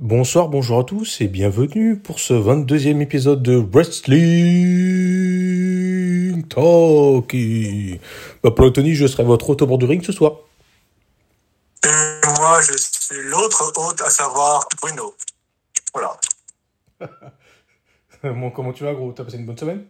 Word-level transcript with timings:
Bonsoir, 0.00 0.48
bonjour 0.48 0.80
à 0.80 0.84
tous 0.84 1.20
et 1.20 1.28
bienvenue 1.28 1.96
pour 1.96 2.18
ce 2.18 2.34
22e 2.34 3.00
épisode 3.00 3.44
de 3.44 3.54
Wrestling 3.54 4.18
Talkie. 6.48 8.00
Bah, 8.42 8.50
pour 8.50 8.72
Tony, 8.72 8.96
je 8.96 9.06
serai 9.06 9.22
votre 9.22 9.50
hôte 9.50 9.62
au 9.62 9.68
bord 9.68 9.78
du 9.78 9.84
ring 9.84 10.02
ce 10.04 10.10
soir. 10.10 10.32
Et 11.84 12.26
moi, 12.40 12.60
je 12.60 12.76
suis 12.76 13.22
l'autre 13.22 13.72
hôte, 13.76 14.00
à 14.00 14.10
savoir 14.10 14.68
Bruno. 14.82 15.14
Voilà. 15.92 16.18
bon, 18.24 18.50
comment 18.50 18.72
tu 18.72 18.82
vas, 18.82 18.94
gros? 18.94 19.12
T'as 19.12 19.22
passé 19.22 19.36
une 19.36 19.46
bonne 19.46 19.58
semaine? 19.58 19.86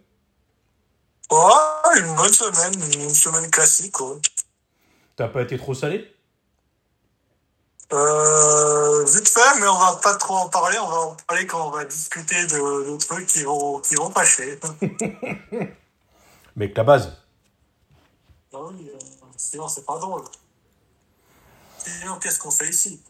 Ouais, 1.31 1.99
une 1.99 2.15
bonne 2.15 2.35
semaine, 2.35 2.75
une 3.03 3.09
semaine 3.09 3.51
classique. 3.51 3.97
T'as 5.17 5.29
pas 5.29 5.41
été 5.41 5.57
trop 5.57 5.73
salé? 5.73 6.15
Euh, 7.93 9.05
vite 9.05 9.29
fait, 9.29 9.61
mais 9.61 9.69
on 9.69 9.79
va 9.79 10.01
pas 10.03 10.15
trop 10.17 10.35
en 10.37 10.49
parler. 10.49 10.79
On 10.79 10.89
va 10.89 10.97
en 10.97 11.17
parler 11.27 11.47
quand 11.47 11.69
on 11.69 11.71
va 11.71 11.85
discuter 11.85 12.47
de, 12.47 12.91
de 12.91 12.97
trucs 12.99 13.27
qui 13.27 13.43
vont, 13.45 13.79
qui 13.81 13.95
vont 13.95 14.11
fâcher. 14.11 14.59
Mec, 16.57 16.77
la 16.77 16.85
base. 16.85 17.17
Ah 18.53 18.59
oui, 18.63 18.91
euh, 18.93 18.99
sinon, 19.37 19.69
c'est 19.69 19.85
pas 19.85 19.99
drôle. 19.99 20.23
Sinon, 21.79 22.19
qu'est-ce 22.19 22.39
qu'on 22.39 22.51
fait 22.51 22.69
ici? 22.69 23.03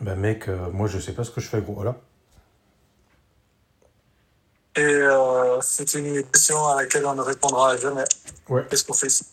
Bah, 0.00 0.16
mec, 0.16 0.48
euh, 0.48 0.70
moi, 0.70 0.88
je 0.88 0.98
sais 0.98 1.12
pas 1.12 1.24
ce 1.24 1.30
que 1.30 1.40
je 1.40 1.48
fais, 1.48 1.60
gros. 1.60 1.74
Voilà. 1.74 1.96
Et 4.76 4.80
euh, 4.80 5.60
c'est 5.60 5.94
une 5.94 6.22
question 6.24 6.66
à 6.68 6.82
laquelle 6.82 7.06
on 7.06 7.14
ne 7.14 7.22
répondra 7.22 7.76
jamais. 7.76 8.04
Ouais. 8.48 8.66
Qu'est-ce 8.68 8.84
qu'on 8.84 8.94
fait 8.94 9.08
ici? 9.08 9.26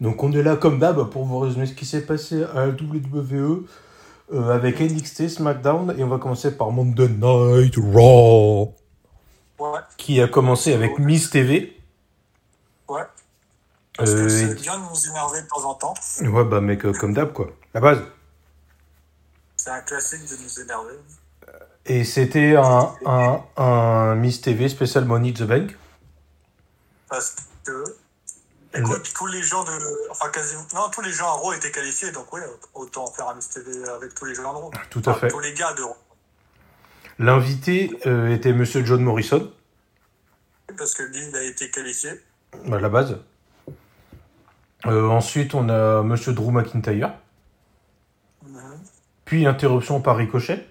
Donc, 0.00 0.22
on 0.22 0.32
est 0.32 0.42
là 0.42 0.56
comme 0.56 0.78
d'hab 0.78 1.08
pour 1.10 1.24
vous 1.24 1.38
résumer 1.38 1.66
ce 1.66 1.72
qui 1.74 1.86
s'est 1.86 2.04
passé 2.04 2.42
à 2.54 2.66
la 2.66 2.68
WWE 2.68 3.66
euh, 4.32 4.54
avec 4.54 4.80
NXT, 4.80 5.28
SmackDown. 5.28 5.94
Et 5.98 6.04
on 6.04 6.08
va 6.08 6.18
commencer 6.18 6.56
par 6.56 6.70
Monday 6.70 7.08
Night 7.08 7.74
Raw 7.76 8.74
Ouais, 9.58 9.78
qui 9.96 10.20
a 10.20 10.26
commencé 10.28 10.72
avec 10.72 10.98
Miss 10.98 11.30
TV. 11.30 11.80
ouais. 12.88 13.02
Parce 13.96 14.10
Euh, 14.10 14.26
que 14.26 14.60
bien 14.60 14.76
de 14.76 14.82
nous 14.90 15.08
énerver 15.10 15.40
de 15.42 15.46
temps 15.46 15.70
en 15.70 15.74
temps. 15.74 15.94
Ouais, 16.22 16.44
bah, 16.44 16.60
mec, 16.60 16.84
euh, 16.84 16.92
comme 16.92 17.14
d'hab, 17.14 17.32
quoi. 17.32 17.46
La 17.72 17.80
base. 17.80 18.02
C'est 19.56 19.70
un 19.70 19.80
classique 19.82 20.22
de 20.28 20.42
nous 20.42 20.60
énerver. 20.60 20.94
Et 21.86 22.02
c'était 22.02 22.56
un, 22.56 22.92
un, 23.06 23.40
un 23.56 24.14
Miss 24.16 24.40
TV 24.40 24.68
spécial 24.68 25.04
Money 25.04 25.32
the 25.32 25.44
Bank. 25.44 25.76
Parce 27.08 27.36
que, 27.64 27.84
écoute, 28.78 29.12
tous 29.14 29.26
les 29.26 29.42
gens 29.42 29.64
de. 29.64 29.72
Enfin, 30.10 30.28
quasiment. 30.30 30.62
Non, 30.74 30.88
tous 30.90 31.00
les 31.00 31.10
gens 31.12 31.26
à 31.28 31.32
Raw 31.32 31.52
étaient 31.52 31.70
qualifiés, 31.70 32.10
donc 32.12 32.32
oui, 32.32 32.40
autant 32.74 33.06
faire 33.06 33.28
un 33.28 33.38
TV 33.38 33.84
avec 33.88 34.14
tous 34.14 34.24
les 34.24 34.34
gens 34.34 34.52
de 34.52 34.58
Raw. 34.58 34.70
Tout 34.90 35.02
à 35.06 35.10
Enfin, 35.10 35.20
fait. 35.20 35.28
Tous 35.28 35.40
les 35.40 35.54
gars 35.54 35.72
de 35.74 35.82
Raw. 35.82 35.96
L'invité 37.18 37.96
euh, 38.06 38.34
était 38.34 38.52
Monsieur 38.52 38.84
John 38.84 39.02
Morrison, 39.02 39.52
Parce 40.76 40.94
que 40.94 41.04
lui, 41.04 41.26
il 41.28 41.36
a 41.36 41.42
été 41.44 41.70
qualifié. 41.70 42.10
à 42.72 42.78
la 42.80 42.88
base. 42.88 43.18
Euh, 44.86 45.08
ensuite, 45.08 45.54
on 45.54 45.68
a 45.68 46.02
Monsieur 46.02 46.32
Drew 46.32 46.50
McIntyre. 46.50 47.14
Mhm. 48.44 48.78
Puis 49.24 49.46
interruption 49.46 50.00
par 50.00 50.16
Ricochet. 50.16 50.66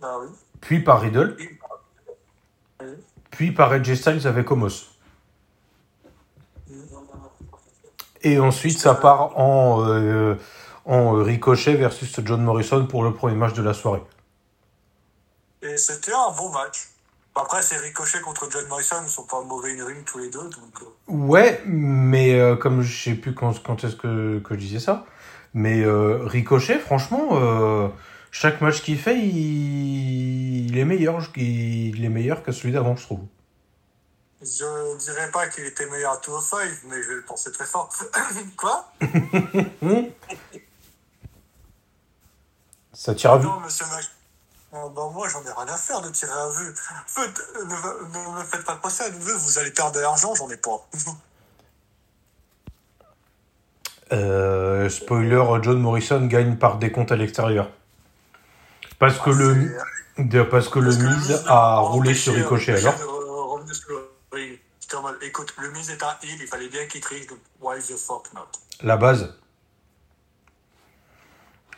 Bah 0.00 0.16
oui. 0.20 0.28
Puis 0.60 0.80
par 0.80 1.00
Riddle. 1.00 1.36
Oui. 1.38 2.86
Puis 3.30 3.52
par 3.52 3.72
Edge 3.74 3.94
Styles 3.94 4.26
avec 4.26 4.50
Homos. 4.50 4.91
Et 8.22 8.38
ensuite, 8.38 8.78
ça 8.78 8.94
part 8.94 9.38
en, 9.38 9.84
euh, 9.88 10.36
en 10.84 11.12
Ricochet 11.12 11.74
versus 11.74 12.14
John 12.24 12.42
Morrison 12.42 12.86
pour 12.86 13.02
le 13.04 13.12
premier 13.12 13.34
match 13.36 13.52
de 13.54 13.62
la 13.62 13.74
soirée. 13.74 14.02
Et 15.62 15.76
c'était 15.76 16.12
un 16.12 16.30
bon 16.36 16.50
match. 16.50 16.88
Après, 17.34 17.62
c'est 17.62 17.78
Ricochet 17.78 18.20
contre 18.20 18.48
John 18.50 18.66
Morrison, 18.68 18.96
ils 19.04 19.08
sont 19.08 19.24
pas 19.24 19.40
mauvais 19.42 19.78
in 19.80 19.86
ring 19.86 20.04
tous 20.04 20.18
les 20.18 20.28
deux, 20.28 20.42
donc. 20.42 20.82
euh, 20.82 20.86
Ouais, 21.08 21.62
mais 21.64 22.38
euh, 22.38 22.56
comme 22.56 22.82
je 22.82 23.04
sais 23.04 23.14
plus 23.14 23.34
quand, 23.34 23.62
quand 23.62 23.84
est-ce 23.84 23.96
que, 23.96 24.38
que 24.40 24.54
je 24.54 24.58
disais 24.60 24.80
ça, 24.80 25.06
mais 25.54 25.82
euh, 25.82 26.18
Ricochet, 26.24 26.78
franchement, 26.78 27.28
euh, 27.32 27.88
chaque 28.30 28.60
match 28.60 28.82
qu'il 28.82 28.98
fait, 28.98 29.18
il, 29.18 30.66
il 30.70 30.76
est 30.78 30.84
meilleur, 30.84 31.20
il 31.36 32.04
est 32.04 32.08
meilleur 32.10 32.42
que 32.42 32.52
celui 32.52 32.72
d'avant, 32.72 32.96
je 32.96 33.02
trouve. 33.04 33.20
Je 34.42 34.96
dirais 34.98 35.30
pas 35.30 35.46
qu'il 35.48 35.64
était 35.64 35.86
meilleur 35.86 36.12
à 36.14 36.20
205, 36.24 36.68
mais 36.88 37.00
je 37.02 37.08
vais 37.08 37.14
le 37.16 37.22
penser 37.22 37.52
très 37.52 37.64
fort. 37.66 37.88
Quoi? 38.56 38.92
Ça 42.92 43.14
tire 43.14 43.32
à 43.32 43.38
vue. 43.38 43.46
Non, 43.46 43.60
monsieur 43.60 43.86
Mac. 43.86 44.04
Ah, 44.74 44.84
bah, 44.94 45.10
moi, 45.12 45.28
j'en 45.28 45.42
ai 45.42 45.52
rien 45.52 45.72
à 45.72 45.76
faire 45.76 46.00
de 46.00 46.08
tirer 46.10 46.32
à 46.32 46.48
vue. 46.48 46.74
Faites- 47.06 47.42
ne, 47.56 47.64
ne 48.34 48.38
me 48.38 48.44
faites 48.44 48.64
pas 48.64 48.76
passer 48.76 49.04
à 49.04 49.10
vue, 49.10 49.32
vous 49.32 49.58
allez 49.58 49.70
perdre 49.70 49.92
de 49.92 50.00
l'argent, 50.00 50.34
j'en 50.34 50.48
ai 50.50 50.56
pas. 50.56 50.88
Euh, 54.12 54.88
spoiler, 54.88 55.42
John 55.62 55.80
Morrison 55.80 56.24
gagne 56.26 56.56
par 56.56 56.76
décompte 56.78 57.12
à 57.12 57.16
l'extérieur. 57.16 57.70
Parce 58.98 59.18
que 59.18 59.30
le, 59.30 59.76
parce 60.50 60.68
que 60.68 60.78
le 60.78 60.90
Parce 60.90 61.02
que 61.02 61.06
Miz 61.08 61.28
Miz 61.30 61.42
a 61.46 61.78
roulé 61.78 62.14
sur 62.14 62.34
Ricochet 62.34 62.72
euh, 62.72 62.78
alors. 62.78 62.98
de 62.98 63.04
re- 63.04 63.52
revenir 63.54 63.74
sur 63.74 63.88
le 63.90 64.10
ring. 64.32 64.58
J'étais 64.80 64.81
en 64.94 65.02
mode, 65.02 65.16
écoute, 65.22 65.54
le 65.58 65.68
est 65.68 66.02
un 66.02 66.16
heal, 66.22 66.38
il 66.40 66.46
fallait 66.46 66.68
bien 66.68 66.86
qu'il 66.86 67.00
triche, 67.00 67.26
donc 67.26 67.38
why 67.60 67.78
the 67.80 67.96
fuck 67.96 68.32
not? 68.34 68.48
La 68.82 68.96
base. 68.96 69.34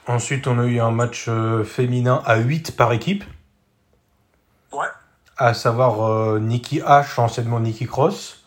Ensuite, 0.07 0.47
on 0.47 0.59
a 0.59 0.65
eu 0.65 0.81
un 0.81 0.91
match 0.91 1.27
euh, 1.29 1.65
féminin 1.65 2.23
à 2.27 2.37
8 2.37 2.77
par 2.77 2.93
équipe. 2.93 3.25
Ouais, 4.73 4.87
à 5.37 5.55
savoir 5.55 6.05
euh, 6.05 6.39
Nikki 6.39 6.81
H, 6.81 7.19
anciennement 7.21 7.61
Nikki 7.61 7.87
Cross, 7.87 8.45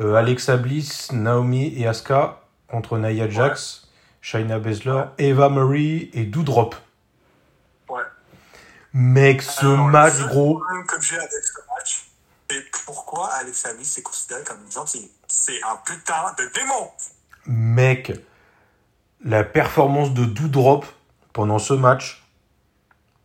euh, 0.00 0.14
Alexa 0.14 0.56
Bliss, 0.56 1.12
Naomi 1.12 1.74
et 1.78 1.86
Asuka 1.86 2.40
contre 2.68 2.98
Nia 2.98 3.28
Jax, 3.28 3.88
Shayna 4.20 4.58
Baszler, 4.58 5.04
Eva 5.18 5.48
Marie 5.48 6.10
et 6.14 6.24
Doudrop. 6.24 6.74
ouais. 7.88 8.02
Mec, 8.92 9.42
ce 9.42 9.66
Alors, 9.66 9.88
match, 9.88 10.18
gros. 10.28 10.62
j'ai 11.00 11.16
avec 11.16 11.30
pourquoi 12.86 13.28
Alexa 13.34 13.74
Bliss 13.74 13.98
est 13.98 14.02
considérée 14.02 14.44
comme 14.44 14.62
une 14.64 14.72
gentille. 14.72 15.10
C'est 15.26 15.62
un 15.64 15.76
putain 15.84 16.32
de 16.38 16.46
démon! 16.54 16.90
Mec, 17.46 18.12
la 19.24 19.44
performance 19.44 20.14
de 20.14 20.24
Doudrop 20.24 20.84
pendant 21.32 21.58
ce 21.58 21.74
match, 21.74 22.24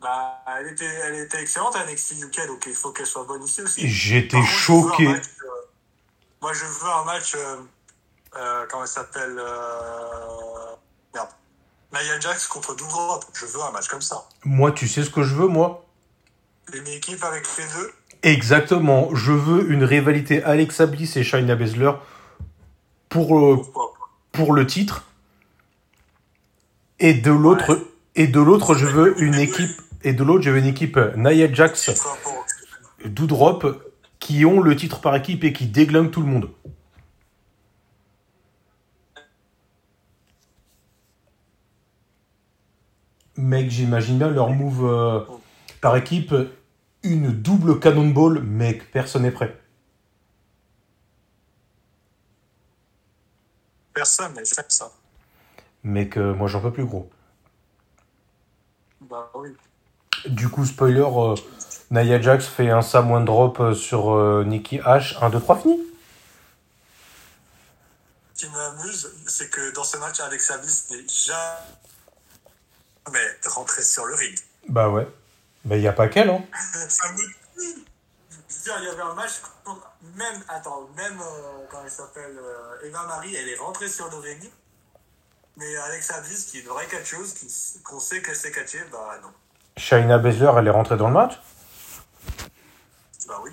Bah, 0.02 0.44
elle 0.60 0.68
était, 0.68 0.86
elle 0.86 1.16
était 1.16 1.42
excellente 1.42 1.76
à 1.76 1.86
NXT 1.86 2.24
UK, 2.24 2.48
donc 2.48 2.64
il 2.66 2.74
faut 2.74 2.92
qu'elle 2.92 3.06
soit 3.06 3.24
bonne 3.24 3.44
ici 3.44 3.62
aussi. 3.62 3.88
j'étais 3.88 4.44
choqué. 4.44 5.08
match, 5.08 5.26
euh, 5.44 5.48
moi, 6.42 6.54
je 6.54 6.66
veux 6.66 6.90
un 6.90 7.04
match. 7.06 7.36
Euh, 7.36 7.58
euh, 8.36 8.66
comment 8.70 8.84
elle 8.84 8.90
s'appelle 8.90 9.36
Merde. 11.14 11.30
Nia 11.94 12.20
Jax 12.20 12.48
contre 12.48 12.74
Doudrop. 12.76 13.24
Je 13.34 13.46
veux 13.46 13.62
un 13.62 13.72
match 13.72 13.88
comme 13.88 14.02
ça. 14.02 14.28
Moi, 14.44 14.72
tu 14.72 14.88
sais 14.88 15.04
ce 15.04 15.10
que 15.12 15.24
je 15.24 15.36
veux, 15.36 15.48
moi? 15.48 15.86
Une 16.74 16.88
équipe 16.88 17.24
avec 17.24 17.46
les 17.58 17.66
deux. 17.66 17.94
Exactement. 18.24 19.14
Je 19.16 19.32
veux 19.32 19.72
une 19.72 19.84
rivalité 19.84 20.44
Alexa 20.44 20.86
Bliss 20.86 21.18
et 21.18 21.24
Shayna 21.24 21.56
Baszler 21.56 21.92
pour, 23.10 23.38
euh, 23.38 23.62
le 24.56 24.66
titre. 24.66 25.06
Et 27.00 27.14
de 27.14 27.32
l'autre, 27.32 27.80
je 28.16 28.86
veux 28.86 29.22
une 29.22 29.36
équipe, 29.36 29.72
et 30.04 30.14
de 30.14 30.24
l'autre, 30.24 30.44
je 30.44 30.52
veux 30.52 30.60
une 30.60 30.68
équipe 30.68 30.98
euh, 30.98 31.14
Nia 31.18 31.52
Jax, 31.52 31.90
Doudrop, 33.06 33.66
qui 34.20 34.46
ont 34.46 34.62
le 34.62 34.76
titre 34.76 35.02
par 35.02 35.16
équipe 35.16 35.44
et 35.44 35.52
qui 35.52 35.66
déglinguent 35.66 36.12
tout 36.12 36.22
le 36.22 36.28
monde. 36.28 36.50
Mec, 43.36 43.72
j'imagine 43.72 44.20
bien 44.20 44.30
leur 44.30 44.52
move 44.52 44.86
euh, 44.86 45.20
par 45.82 45.98
équipe, 45.98 46.36
une 47.04 47.32
double 47.32 47.80
cannonball, 47.80 48.42
mec, 48.42 48.92
personne 48.92 49.24
n'est 49.24 49.32
prêt. 49.32 49.60
Personne 53.94 54.36
fait 54.36 54.72
ça. 54.72 54.92
Mec, 55.84 56.18
euh, 56.18 56.34
moi 56.34 56.48
j'en 56.48 56.62
peux 56.62 56.72
plus 56.72 56.86
gros. 56.86 57.10
Bah 59.02 59.30
oui. 59.36 59.50
Du 60.28 60.50
coup, 60.50 60.66
spoiler, 60.66 61.02
euh, 61.02 61.36
Nia 61.90 62.22
Jax 62.22 62.46
fait 62.46 62.70
un 62.70 62.82
Sam 62.82 63.12
One 63.12 63.26
Drop 63.26 63.60
euh, 63.60 63.74
sur 63.74 64.12
euh, 64.12 64.44
Nikki 64.46 64.78
H. 64.78 65.18
1, 65.22 65.30
2, 65.30 65.40
3, 65.40 65.58
fini. 65.58 65.80
Ce 68.34 68.46
qui 68.46 68.52
m'amuse, 68.52 69.12
c'est 69.28 69.50
que 69.50 69.74
dans 69.74 69.84
ce 69.84 69.98
match, 69.98 70.20
Alexa 70.20 70.58
Bliss 70.60 70.90
n'est 70.92 71.08
jamais 71.08 71.46
rentrée 73.46 73.84
sur 73.84 74.06
le 74.06 74.16
ring. 74.16 74.38
Bah 74.70 74.90
ouais. 74.90 75.08
Mais 75.66 75.78
il 75.78 75.82
n'y 75.82 75.88
a 75.88 75.94
pas 75.94 76.08
qu'elle, 76.08 76.30
hein. 76.30 76.44
Ça 76.90 77.12
me 77.12 77.18
Je 77.18 77.24
veux 77.24 78.64
dire, 78.64 78.76
il 78.80 78.86
y 78.86 78.90
avait 78.90 79.02
un 79.02 79.14
match, 79.14 79.42
même, 80.16 80.44
attends, 80.48 80.90
même, 80.96 81.20
euh, 81.20 81.66
comment 81.70 81.84
elle 81.84 81.92
s'appelle, 81.92 82.38
euh, 82.38 82.88
Eva 82.88 83.06
Marie, 83.06 83.36
elle 83.36 83.50
est 83.50 83.58
rentrée 83.58 83.88
sur 83.88 84.10
le 84.10 84.18
ring. 84.18 84.52
Mais 85.58 85.76
Alexa 85.76 86.22
Bliss, 86.22 86.46
qui 86.46 86.58
est 86.58 86.62
une 86.62 86.70
vraie 86.70 86.88
catcheuse, 86.88 87.36
qu'on 87.84 88.00
sait 88.00 88.22
qu'elle 88.22 88.36
sait 88.36 88.52
catcher, 88.52 88.84
bah 88.92 89.20
non. 89.22 89.30
Shayna 89.78 90.18
Baszler, 90.18 90.52
elle 90.58 90.68
est 90.68 90.72
rentrée 90.72 90.98
dans 90.98 91.08
le 91.08 91.14
match? 91.14 91.40
Bah 93.28 93.40
oui. 93.44 93.52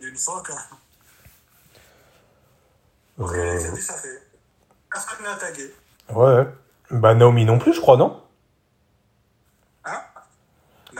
Il 0.00 0.12
quand 0.24 0.54
Euh, 3.20 3.70
Bliss, 3.72 3.86
ça 3.86 3.94
fait. 3.94 4.22
Personne 4.90 5.22
n'a 5.22 5.36
tagué. 5.36 5.74
Ouais. 6.10 6.46
Bah 6.90 7.14
Naomi 7.14 7.44
non 7.44 7.58
plus, 7.58 7.72
je 7.72 7.80
crois, 7.80 7.96
non? 7.96 8.21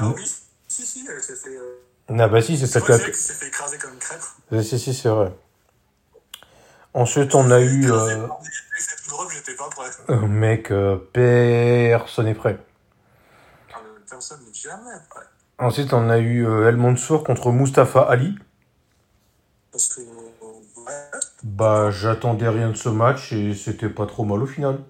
Naomi 0.00 0.24
Si, 0.68 0.86
si, 0.86 1.06
elle 1.08 1.22
s'est 1.22 1.36
fait. 1.36 1.56
Euh... 1.56 1.78
Ah 2.18 2.28
bah 2.28 2.40
si, 2.42 2.58
c'est 2.58 2.88
la... 2.88 2.98
qu'elle 2.98 3.14
s'est 3.14 3.32
fait 3.34 3.48
écraser 3.48 3.78
comme 3.78 3.92
une 3.94 3.98
crêpe. 3.98 4.20
Euh, 4.52 4.62
Si, 4.62 4.78
si, 4.78 4.94
c'est 4.94 5.08
vrai. 5.08 5.32
Ensuite, 6.94 7.34
on 7.34 7.50
a 7.50 7.60
eu... 7.60 7.90
Euh, 7.90 8.26
par 8.26 8.40
des- 8.40 8.48
C'est 8.78 9.02
tout 9.02 9.10
drôle, 9.10 9.28
j'étais 9.32 9.54
pas 9.54 9.68
prêt. 9.70 9.88
un 10.08 10.26
mec, 10.26 10.70
euh, 10.70 10.96
personne 11.12 12.26
n'est 12.26 12.34
prêt. 12.34 12.58
Ah, 13.72 13.78
Personne 14.08 14.40
n'est 14.46 14.52
jamais 14.52 14.90
prêt. 15.08 15.22
Ensuite, 15.58 15.92
on 15.94 16.10
a 16.10 16.18
eu 16.18 16.46
euh, 16.46 16.68
El 16.68 16.76
Mansour 16.76 17.24
contre 17.24 17.50
Mustafa 17.52 18.00
Ali. 18.02 18.36
Parce 19.70 19.88
que. 19.94 20.00
Ouais. 20.00 21.20
Bah, 21.44 21.90
j'attendais 21.90 22.48
rien 22.48 22.70
de 22.70 22.76
ce 22.76 22.88
match 22.88 23.32
et 23.32 23.54
c'était 23.54 23.88
pas 23.88 24.06
trop 24.06 24.24
mal 24.24 24.42
au 24.42 24.46
final. 24.46 24.80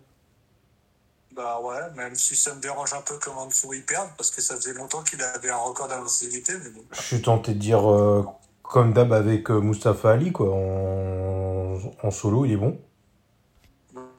Bah 1.34 1.60
ouais, 1.60 1.90
même 1.94 2.14
si 2.14 2.36
ça 2.36 2.54
me 2.54 2.60
dérange 2.60 2.92
un 2.92 3.00
peu 3.00 3.18
comment 3.18 3.48
il 3.72 3.86
perd, 3.86 4.10
parce 4.18 4.30
que 4.30 4.42
ça 4.42 4.54
faisait 4.54 4.74
longtemps 4.74 5.02
qu'il 5.02 5.22
avait 5.22 5.48
un 5.48 5.56
record 5.56 5.88
d'invincibilité, 5.88 6.52
mais 6.62 6.68
bon. 6.68 6.84
Je 6.92 7.00
suis 7.00 7.22
tenté 7.22 7.54
de 7.54 7.58
dire, 7.58 7.90
euh, 7.90 8.22
comme 8.62 8.92
d'hab 8.92 9.14
avec 9.14 9.50
euh, 9.50 9.58
Mustafa 9.60 10.10
Ali, 10.10 10.30
quoi. 10.30 10.50
En, 10.50 11.80
en 12.02 12.10
solo, 12.10 12.44
il 12.44 12.52
est 12.52 12.56
bon. 12.56 12.78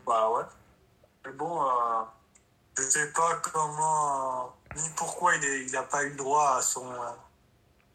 Bah 0.08 0.28
ouais. 0.32 0.44
Mais 1.24 1.34
bon, 1.34 1.62
euh, 1.62 1.68
je 2.80 2.82
sais 2.82 3.12
pas 3.12 3.36
comment, 3.44 4.48
euh, 4.48 4.82
ni 4.82 4.90
pourquoi 4.96 5.36
il, 5.36 5.44
est, 5.46 5.66
il 5.66 5.78
a 5.78 5.84
pas 5.84 6.04
eu 6.04 6.16
droit 6.16 6.56
à 6.58 6.62
son, 6.64 6.90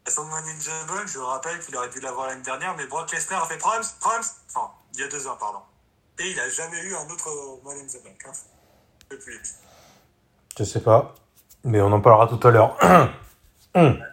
à 0.05 0.09
son 0.09 0.23
Money 0.23 0.51
in 0.51 0.59
the 0.59 0.87
Bank. 0.87 1.07
Je 1.07 1.19
rappelle 1.19 1.59
qu'il 1.59 1.75
aurait 1.75 1.89
dû 1.89 1.99
l'avoir 1.99 2.27
l'année 2.27 2.41
dernière, 2.41 2.73
mais 2.77 2.87
Brock 2.87 3.11
Lesnar 3.11 3.43
a 3.43 3.47
fait 3.47 3.57
Prams, 3.57 3.83
Prams, 3.99 4.23
enfin, 4.47 4.71
il 4.93 5.01
y 5.01 5.03
a 5.03 5.09
deux 5.09 5.27
ans, 5.27 5.35
pardon. 5.37 5.59
Et 6.19 6.31
il 6.31 6.39
a 6.39 6.49
jamais 6.49 6.79
eu 6.83 6.95
un 6.95 7.09
autre 7.09 7.29
Money 7.65 7.81
in 7.81 7.87
the 7.87 8.01
Bank. 8.01 8.25
Hein. 8.25 8.31
Depuis. 9.11 9.37
Je 10.57 10.63
sais 10.63 10.81
pas. 10.81 11.15
Mais 11.63 11.81
on 11.81 11.91
en 11.91 12.01
parlera 12.01 12.27
tout 12.27 12.47
à 12.47 12.51
l'heure. 12.51 12.77
Hum. 13.75 13.97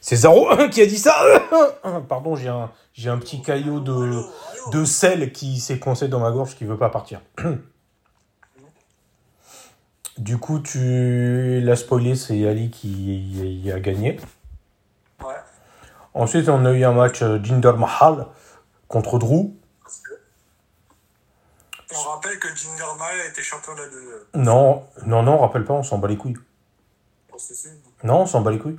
C'est 0.00 0.16
Zaro 0.16 0.48
qui 0.70 0.82
a 0.82 0.86
dit 0.86 0.98
ça 0.98 1.14
Pardon, 2.08 2.36
j'ai 2.36 2.48
un, 2.48 2.70
j'ai 2.92 3.08
un 3.08 3.16
petit 3.16 3.40
caillot 3.40 3.80
de, 3.80 4.84
sel 4.84 5.32
qui 5.32 5.58
s'est 5.60 5.78
coincé 5.78 6.08
dans 6.08 6.20
ma 6.20 6.30
gorge 6.30 6.56
qui 6.56 6.64
veut 6.64 6.76
pas 6.76 6.90
partir. 6.90 7.20
Du 10.18 10.36
coup, 10.38 10.60
tu 10.60 11.60
l'as 11.62 11.76
spoilé, 11.76 12.14
c'est 12.16 12.46
Ali 12.46 12.70
qui 12.70 13.70
a 13.74 13.80
gagné. 13.80 14.20
Ouais. 15.20 15.34
Ensuite, 16.12 16.48
on 16.48 16.64
a 16.66 16.72
eu 16.72 16.84
un 16.84 16.92
match 16.92 17.22
euh, 17.22 17.42
Jinder 17.42 17.72
Mahal 17.76 18.26
contre 18.86 19.18
Drew. 19.18 19.56
On 21.96 22.10
rappelle 22.10 22.38
que 22.38 22.48
Jinder 22.48 22.84
Mahal 22.98 23.28
était 23.30 23.42
champion 23.42 23.74
de 23.74 23.80
la. 23.80 24.40
Non, 24.42 24.84
non, 25.06 25.22
non, 25.22 25.38
rappelle 25.38 25.64
pas, 25.64 25.74
on 25.74 25.82
s'en 25.82 25.98
bat 25.98 26.08
les 26.08 26.16
couilles. 26.16 26.36
Non, 28.02 28.22
on 28.22 28.26
s'en 28.26 28.40
bat 28.40 28.50
les 28.50 28.58
couilles. 28.58 28.78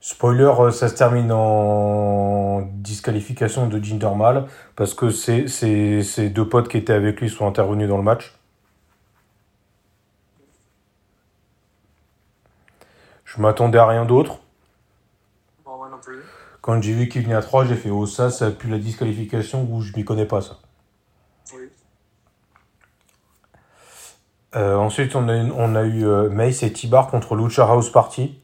Spoiler, 0.00 0.52
euh, 0.58 0.70
ça 0.70 0.88
se 0.88 0.94
termine 0.94 1.30
en 1.32 2.62
disqualification 2.62 3.66
de 3.66 3.82
Jinder 3.82 4.14
Mahal 4.16 4.46
parce 4.76 4.94
que 4.94 5.10
ses, 5.10 5.48
ses, 5.48 6.02
ses 6.02 6.30
deux 6.30 6.48
potes 6.48 6.68
qui 6.68 6.76
étaient 6.76 6.92
avec 6.92 7.20
lui 7.20 7.28
sont 7.28 7.46
intervenus 7.46 7.88
dans 7.88 7.96
le 7.96 8.02
match. 8.02 8.34
Je 13.24 13.42
m'attendais 13.42 13.78
à 13.78 13.86
rien 13.86 14.04
d'autre. 14.06 14.38
Bon, 15.64 15.76
moi 15.76 15.88
non 15.90 15.98
plus. 15.98 16.22
Quand 16.62 16.80
j'ai 16.80 16.94
vu 16.94 17.08
qu'il 17.08 17.22
venait 17.22 17.34
à 17.34 17.42
3, 17.42 17.66
j'ai 17.66 17.76
fait 17.76 17.90
oh 17.90 18.06
ça, 18.06 18.30
ça 18.30 18.50
pue 18.50 18.68
la 18.68 18.78
disqualification 18.78 19.68
ou 19.70 19.82
je 19.82 19.92
m'y 19.94 20.04
connais 20.04 20.26
pas 20.26 20.40
ça. 20.40 20.58
Oui. 21.54 21.68
Euh, 24.58 24.76
ensuite, 24.76 25.14
on 25.14 25.28
a, 25.28 25.36
eu- 25.36 25.52
on 25.52 25.74
a 25.76 25.82
eu 25.84 26.04
euh, 26.06 26.28
Mace 26.28 26.62
et 26.62 26.72
T-Bar 26.72 27.08
contre 27.10 27.36
Lucha 27.36 27.64
House 27.64 27.90
Party. 27.90 28.40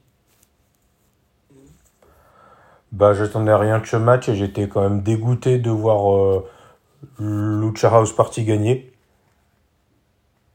Bah, 2.92 3.12
j'attendais 3.14 3.54
rien 3.54 3.80
de 3.80 3.86
ce 3.86 3.96
match 3.96 4.28
et 4.28 4.36
j'étais 4.36 4.68
quand 4.68 4.82
même 4.82 5.02
dégoûté 5.02 5.58
de 5.58 5.70
voir 5.70 6.14
euh, 6.14 6.48
Lucha 7.18 7.88
House 7.88 8.14
Party 8.14 8.44
gagner. 8.44 8.92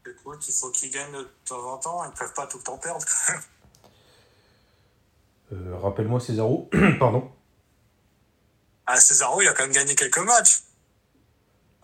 Écoute, 0.08 0.48
il 0.48 0.54
faut 0.54 0.70
qu'ils 0.70 0.90
gagnent 0.90 1.12
de 1.12 1.28
temps 1.44 1.72
en 1.72 1.76
temps, 1.76 2.04
ils 2.04 2.18
peuvent 2.18 2.32
pas 2.32 2.46
tout 2.46 2.56
le 2.58 2.62
temps 2.64 2.78
perdre. 2.78 3.04
Euh, 5.52 5.76
Rappelle-moi 5.82 6.20
Césaro, 6.20 6.70
pardon. 6.98 7.30
Ah, 8.86 8.98
Cesaro, 8.98 9.42
il 9.42 9.48
a 9.48 9.52
quand 9.52 9.64
même 9.64 9.72
gagné 9.72 9.94
quelques 9.94 10.18
matchs. 10.24 10.62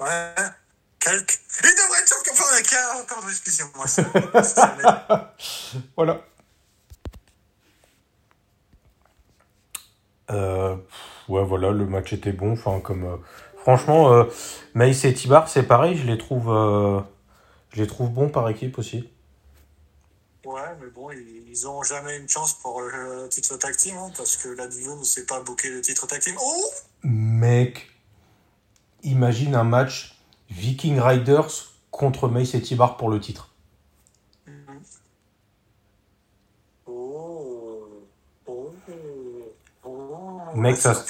Ouais, 0.00 0.34
Il 1.08 1.12
devrait 1.62 2.00
être 2.00 2.08
champion. 2.08 2.32
Enfin, 2.32 2.62
qu'un- 2.62 3.05
pardon, 3.08 3.29
excusez-moi. 3.29 3.87
Voilà. 5.97 6.20
Euh, 10.31 10.76
ouais, 11.29 11.44
voilà, 11.44 11.70
le 11.70 11.87
match 11.87 12.12
était 12.12 12.32
bon. 12.32 12.53
Enfin, 12.55 12.81
comme 12.81 13.05
euh, 13.05 13.17
franchement, 13.62 14.12
euh, 14.12 14.25
Mace 14.75 15.05
et 15.05 15.14
Tibar, 15.14 15.49
c'est 15.49 15.62
pareil. 15.62 15.97
Je 15.97 16.05
les 16.06 16.19
trouve, 16.19 16.47
je 17.70 17.81
les 17.81 17.87
trouve 17.87 18.11
bons 18.11 18.29
par 18.29 18.49
équipe 18.49 18.79
aussi. 18.79 19.09
Ouais, 20.44 20.61
mais 20.81 20.88
bon, 20.88 21.11
ils, 21.11 21.49
ils 21.50 21.67
ont 21.69 21.82
jamais 21.82 22.17
une 22.19 22.29
chance 22.29 22.55
pour 22.55 22.81
le 22.81 23.29
titre 23.29 23.56
tag 23.56 23.76
team, 23.76 23.97
hein, 23.97 24.11
parce 24.17 24.37
que 24.37 24.49
la 24.49 24.67
Divo 24.69 24.97
ne 24.97 25.02
sait 25.05 25.26
pas 25.26 25.41
booker 25.41 25.70
le 25.70 25.81
titre 25.81 26.06
tag 26.06 26.20
team. 26.20 26.37
Oh 26.41 26.64
Mec, 27.02 27.88
imagine 29.02 29.55
un 29.56 29.64
match 29.64 30.16
Viking 30.51 31.01
Riders 31.01 31.73
contre 31.91 32.29
Mace 32.29 32.55
et 32.55 32.63
Tibar 32.63 32.97
pour 32.97 33.11
le 33.11 33.21
titre. 33.21 33.51
Oh 36.87 38.07
Oh 38.47 38.73
Oh 39.85 40.51
Mec, 40.55 40.77
ça-. 40.77 41.05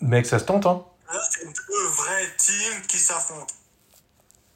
Mec, 0.00 0.26
ça 0.26 0.38
se 0.38 0.44
tente, 0.44 0.66
hein 0.66 0.84
Là, 1.12 1.20
c'est 1.30 1.44
deux 1.44 1.88
vrais 1.96 2.26
teams 2.36 2.82
qui 2.88 2.98
s'affrontent. 2.98 3.54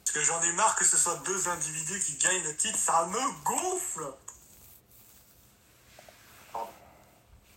Parce 0.03 0.11
que 0.13 0.23
j'en 0.23 0.41
ai 0.41 0.53
marre 0.53 0.75
que 0.75 0.85
ce 0.85 0.97
soit 0.97 1.21
deux 1.25 1.47
individus 1.47 1.99
qui 1.99 2.17
gagnent 2.17 2.43
le 2.43 2.55
titre, 2.55 2.77
ça 2.77 3.07
me 3.07 3.43
gonfle. 3.45 4.13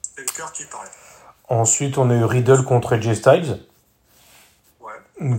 C'est 0.02 0.20
le 0.20 0.32
cœur 0.32 0.52
qui 0.52 0.64
parlait. 0.66 0.90
Ensuite, 1.48 1.98
on 1.98 2.08
a 2.10 2.14
eu 2.14 2.24
Riddle 2.24 2.64
contre 2.64 2.94
AJ 2.94 3.14
Styles. 3.14 3.66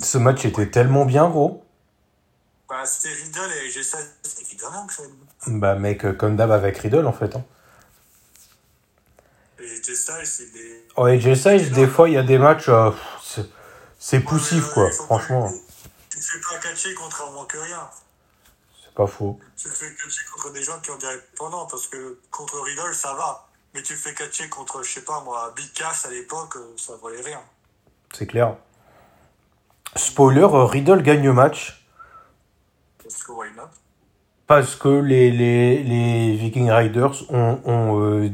Ce 0.02 0.18
match 0.18 0.46
était 0.46 0.70
tellement 0.70 1.06
bien, 1.06 1.30
gros. 1.30 1.64
Bah, 2.70 2.86
c'était 2.86 3.14
Riddle 3.14 3.52
et 3.64 3.70
j'ai 3.70 3.84
ça. 3.84 3.98
C'est 4.24 4.42
évidemment 4.44 4.88
que 4.88 4.94
ça. 4.94 5.04
Bah, 5.48 5.76
mec, 5.76 6.06
euh, 6.06 6.14
comme 6.14 6.36
d'hab 6.36 6.52
avec 6.52 6.78
Riddle, 6.78 7.06
en 7.06 7.14
fait. 7.14 7.36
Hein. 7.36 7.44
Ça, 9.96 10.24
c'est 10.26 10.52
des. 10.52 10.86
Oh, 10.98 11.06
AJ 11.06 11.36
Styles, 11.36 11.72
des 11.72 11.88
fois, 11.88 12.10
il 12.10 12.14
y 12.14 12.18
a 12.18 12.24
des 12.24 12.38
matchs, 12.38 12.70
euh, 12.70 12.92
c'est- 14.00 14.20
poussif, 14.20 14.68
Ouais, 14.68 14.74
quoi. 14.74 14.92
Franchement, 14.92 15.52
Tu 16.10 16.20
te 16.20 16.24
fais 16.24 16.40
pas 16.40 16.58
catcher 16.60 16.94
contrairement 16.94 17.46
que 17.46 17.58
rien. 17.58 17.90
c'est 18.84 18.94
pas 18.94 19.08
faux. 19.08 19.40
Tu 19.58 19.70
te 19.70 19.74
fais 19.74 19.94
catcher 19.96 20.22
contre 20.32 20.52
des 20.54 20.62
gens 20.64 20.80
qui 20.82 20.92
ont 20.92 20.98
des 20.98 21.08
répondants 21.08 21.66
parce 21.68 21.88
que 21.88 22.20
contre 22.32 22.60
Riddle, 22.62 22.94
ça 22.94 23.14
va. 23.16 23.48
Mais 23.74 23.82
tu 23.82 23.94
te 23.94 24.00
fais 24.00 24.14
catcher 24.14 24.48
contre, 24.50 24.84
je 24.84 24.92
sais 24.94 25.02
pas 25.02 25.22
moi, 25.22 25.54
Big 25.56 25.72
Cass 25.74 26.06
à 26.06 26.10
l'époque, 26.12 26.56
euh, 26.58 26.74
ça 26.78 26.94
valait 27.04 27.22
rien. 27.22 27.42
C'est 28.14 28.28
clair. 28.28 28.56
Spoiler, 29.96 30.42
euh, 30.42 30.66
Riddle 30.66 31.02
gagne 31.02 31.24
le 31.24 31.34
match 31.34 31.86
Parce 33.02 33.24
que 33.24 33.32
why 33.32 33.48
not? 33.56 33.70
Parce 34.48 34.76
que 34.76 34.90
les, 34.90 35.32
les, 35.32 35.82
les 35.84 36.36
Viking 36.36 36.70
Riders 36.70 37.24
ont, 37.32 37.60
ont, 37.66 38.02
euh, 38.02 38.30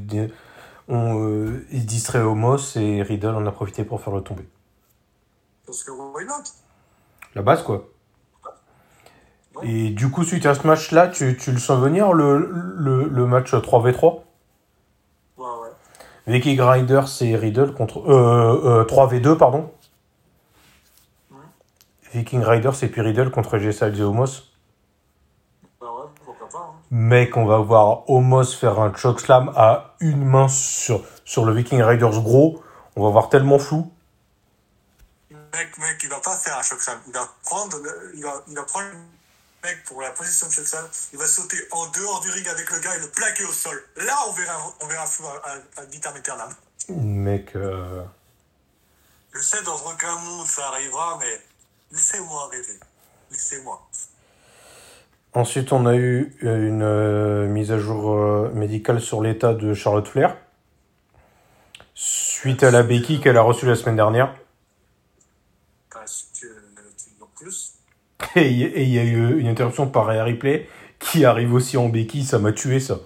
ont 0.89 1.23
euh, 1.25 1.65
distrait 1.71 2.21
Homos 2.21 2.75
et 2.75 3.01
Riddle 3.01 3.35
en 3.35 3.45
a 3.45 3.51
profité 3.51 3.83
pour 3.83 4.01
faire 4.01 4.13
le 4.13 4.21
tomber. 4.21 4.47
Parce 5.65 5.83
que 5.83 5.91
why 5.91 6.25
not? 6.25 6.43
La 7.35 7.41
base, 7.43 7.63
quoi. 7.63 7.87
Ouais. 9.55 9.67
Et 9.69 9.89
du 9.91 10.09
coup, 10.09 10.23
suite 10.23 10.45
à 10.45 10.55
ce 10.55 10.65
match-là, 10.67 11.07
tu, 11.07 11.37
tu 11.37 11.51
le 11.51 11.59
sens 11.59 11.79
venir, 11.79 12.11
le, 12.11 12.37
le, 12.39 13.07
le 13.07 13.25
match 13.25 13.53
3v3 13.53 14.21
Ouais, 15.37 15.45
ouais. 15.45 15.69
Viking 16.27 16.59
Riders 16.59 17.21
et 17.21 17.35
Riddle 17.35 17.73
contre... 17.73 17.99
Euh, 18.09 18.81
euh, 18.81 18.85
3v2, 18.85 19.37
pardon. 19.37 19.71
Viking 22.13 22.41
Riders 22.43 22.83
et 22.83 22.87
puis 22.87 23.01
Riddle 23.01 23.31
contre 23.31 23.57
Styles 23.71 23.99
et 23.99 24.01
Homos. 24.03 24.43
Bah 25.79 25.87
ouais, 25.93 26.09
pourquoi 26.25 26.49
pas. 26.49 26.57
Hein. 26.73 26.79
Mec, 26.91 27.37
on 27.37 27.45
va 27.45 27.57
voir 27.57 28.09
Homos 28.09 28.45
faire 28.45 28.79
un 28.79 28.93
chokeslam 28.93 29.53
à 29.55 29.95
une 29.99 30.25
main 30.25 30.47
sur, 30.47 31.03
sur 31.25 31.45
le 31.45 31.53
Viking 31.53 31.81
Riders 31.81 32.21
gros. 32.21 32.61
On 32.95 33.03
va 33.03 33.09
voir 33.09 33.29
tellement 33.29 33.59
flou. 33.59 33.91
Mec, 35.29 35.77
mec, 35.77 35.99
il 36.03 36.09
va 36.09 36.19
pas 36.19 36.35
faire 36.35 36.57
un 36.57 36.61
choc 36.61 36.81
slam. 36.81 36.99
Il 37.07 37.13
va 37.13 37.27
prendre, 37.43 37.77
le- 37.77 38.11
il 38.15 38.23
va, 38.23 38.41
il 38.47 38.55
va 38.55 38.63
prendre 38.63 38.87
le 38.87 38.97
mec 39.63 39.83
pour 39.85 40.01
la 40.01 40.11
position 40.11 40.47
de 40.47 40.51
choc 40.53 40.65
slam. 40.65 40.85
Il 41.13 41.19
va 41.19 41.25
sauter 41.25 41.57
en 41.71 41.87
dehors 41.87 42.21
du 42.21 42.29
ring 42.29 42.47
avec 42.47 42.69
le 42.71 42.79
gars 42.79 42.95
et 42.95 42.99
le 42.99 43.09
plaquer 43.09 43.45
au 43.45 43.51
sol. 43.51 43.81
Là, 43.97 44.15
on 44.27 44.31
verra, 44.33 44.57
on 44.81 44.87
verra 44.87 45.05
fou 45.05 45.23
à, 45.25 45.49
à, 45.49 45.81
à. 45.81 46.49
Mec, 46.89 47.55
euh, 47.55 48.03
Je 49.33 49.39
sais, 49.39 49.61
dans 49.63 49.75
aucun 49.75 50.15
monde 50.17 50.47
ça 50.47 50.67
arrivera, 50.67 51.17
mais 51.19 51.41
laissez-moi 51.91 52.49
rêver. 52.51 52.79
Laissez-moi. 53.31 53.87
Ensuite, 55.33 55.71
on 55.71 55.85
a 55.85 55.95
eu 55.95 56.35
une 56.41 56.83
euh, 56.83 57.47
mise 57.47 57.71
à 57.71 57.79
jour 57.79 58.11
euh, 58.13 58.49
médicale 58.53 58.99
sur 58.99 59.21
l'état 59.21 59.53
de 59.53 59.73
Charlotte 59.73 60.07
Flair. 60.07 60.35
Suite 61.93 62.63
à 62.63 62.71
la 62.71 62.83
béquille 62.83 63.21
qu'elle 63.21 63.37
a 63.37 63.41
reçue 63.41 63.65
la 63.65 63.75
semaine 63.75 63.95
dernière. 63.95 64.35
Parce 65.89 66.27
que, 66.39 66.47
en 67.21 67.27
plus, 67.35 67.75
Et 68.35 68.49
il 68.49 68.57
y- 68.59 68.63
et 68.63 68.83
il 68.83 68.89
y 68.89 68.99
a 68.99 69.03
eu 69.03 69.39
une 69.39 69.47
interruption 69.47 69.87
par 69.89 70.07
Rhea 70.07 70.23
Ripley 70.23 70.67
qui 70.99 71.23
arrive 71.25 71.53
aussi 71.53 71.77
en 71.77 71.87
béquille. 71.89 72.25
Ça 72.25 72.39
m'a 72.39 72.51
tué, 72.51 72.79
ça. 72.79 72.99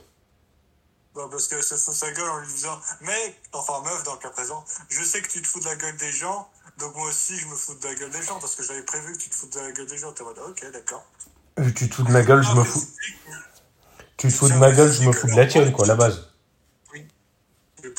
bah, 1.14 1.28
parce 1.32 1.48
qu'elle 1.48 1.64
se 1.64 1.76
fout 1.76 1.94
sa 1.94 2.12
gueule 2.12 2.30
en 2.30 2.40
lui 2.40 2.48
disant, 2.48 2.78
mec, 3.02 3.40
enfin 3.54 3.82
meuf 3.84 4.04
dans 4.04 4.14
le 4.14 4.20
cas 4.20 4.30
présent, 4.32 4.64
je 4.90 5.02
sais 5.04 5.22
que 5.22 5.30
tu 5.30 5.42
te 5.42 5.48
fous 5.48 5.60
de 5.62 5.66
la 5.66 5.76
gueule 5.76 5.96
des 5.98 6.12
gens, 6.12 6.50
donc 6.78 6.96
moi 6.96 7.08
aussi 7.08 7.38
je 7.38 7.48
me 7.48 7.56
fous 7.56 7.76
de 7.76 7.88
la 7.88 7.96
gueule 7.96 8.12
des 8.12 8.22
gens, 8.22 8.40
parce 8.40 8.56
que 8.56 8.64
j'avais 8.64 8.84
prévu 8.84 9.14
que 9.14 9.18
tu 9.18 9.30
te 9.30 9.36
fous 9.36 9.48
de 9.48 9.60
la 9.60 9.72
gueule 9.72 9.88
des 9.88 9.98
gens. 9.98 10.12
T'es 10.12 10.24
en 10.24 10.26
mode, 10.26 10.40
ok, 10.40 10.72
d'accord. 10.72 11.06
Euh, 11.60 11.72
Tu 11.74 11.90
te 11.90 11.96
fous 11.96 12.04
de 12.04 12.12
ma 12.12 12.22
gueule, 12.22 12.44
je 12.44 12.52
me 12.52 12.64
fous. 12.64 12.86
Tu 14.18 14.28
te 14.28 14.34
fous 14.34 14.50
de 14.50 14.56
ma 14.56 14.72
gueule, 14.72 14.92
je 14.92 15.04
me 15.04 15.14
fous 15.14 15.28
de 15.28 15.36
la 15.36 15.46
tienne, 15.46 15.72
quoi, 15.72 15.86
la 15.86 15.96
base. 15.96 16.30
Oui. 16.92 17.08
Je, 17.82 17.90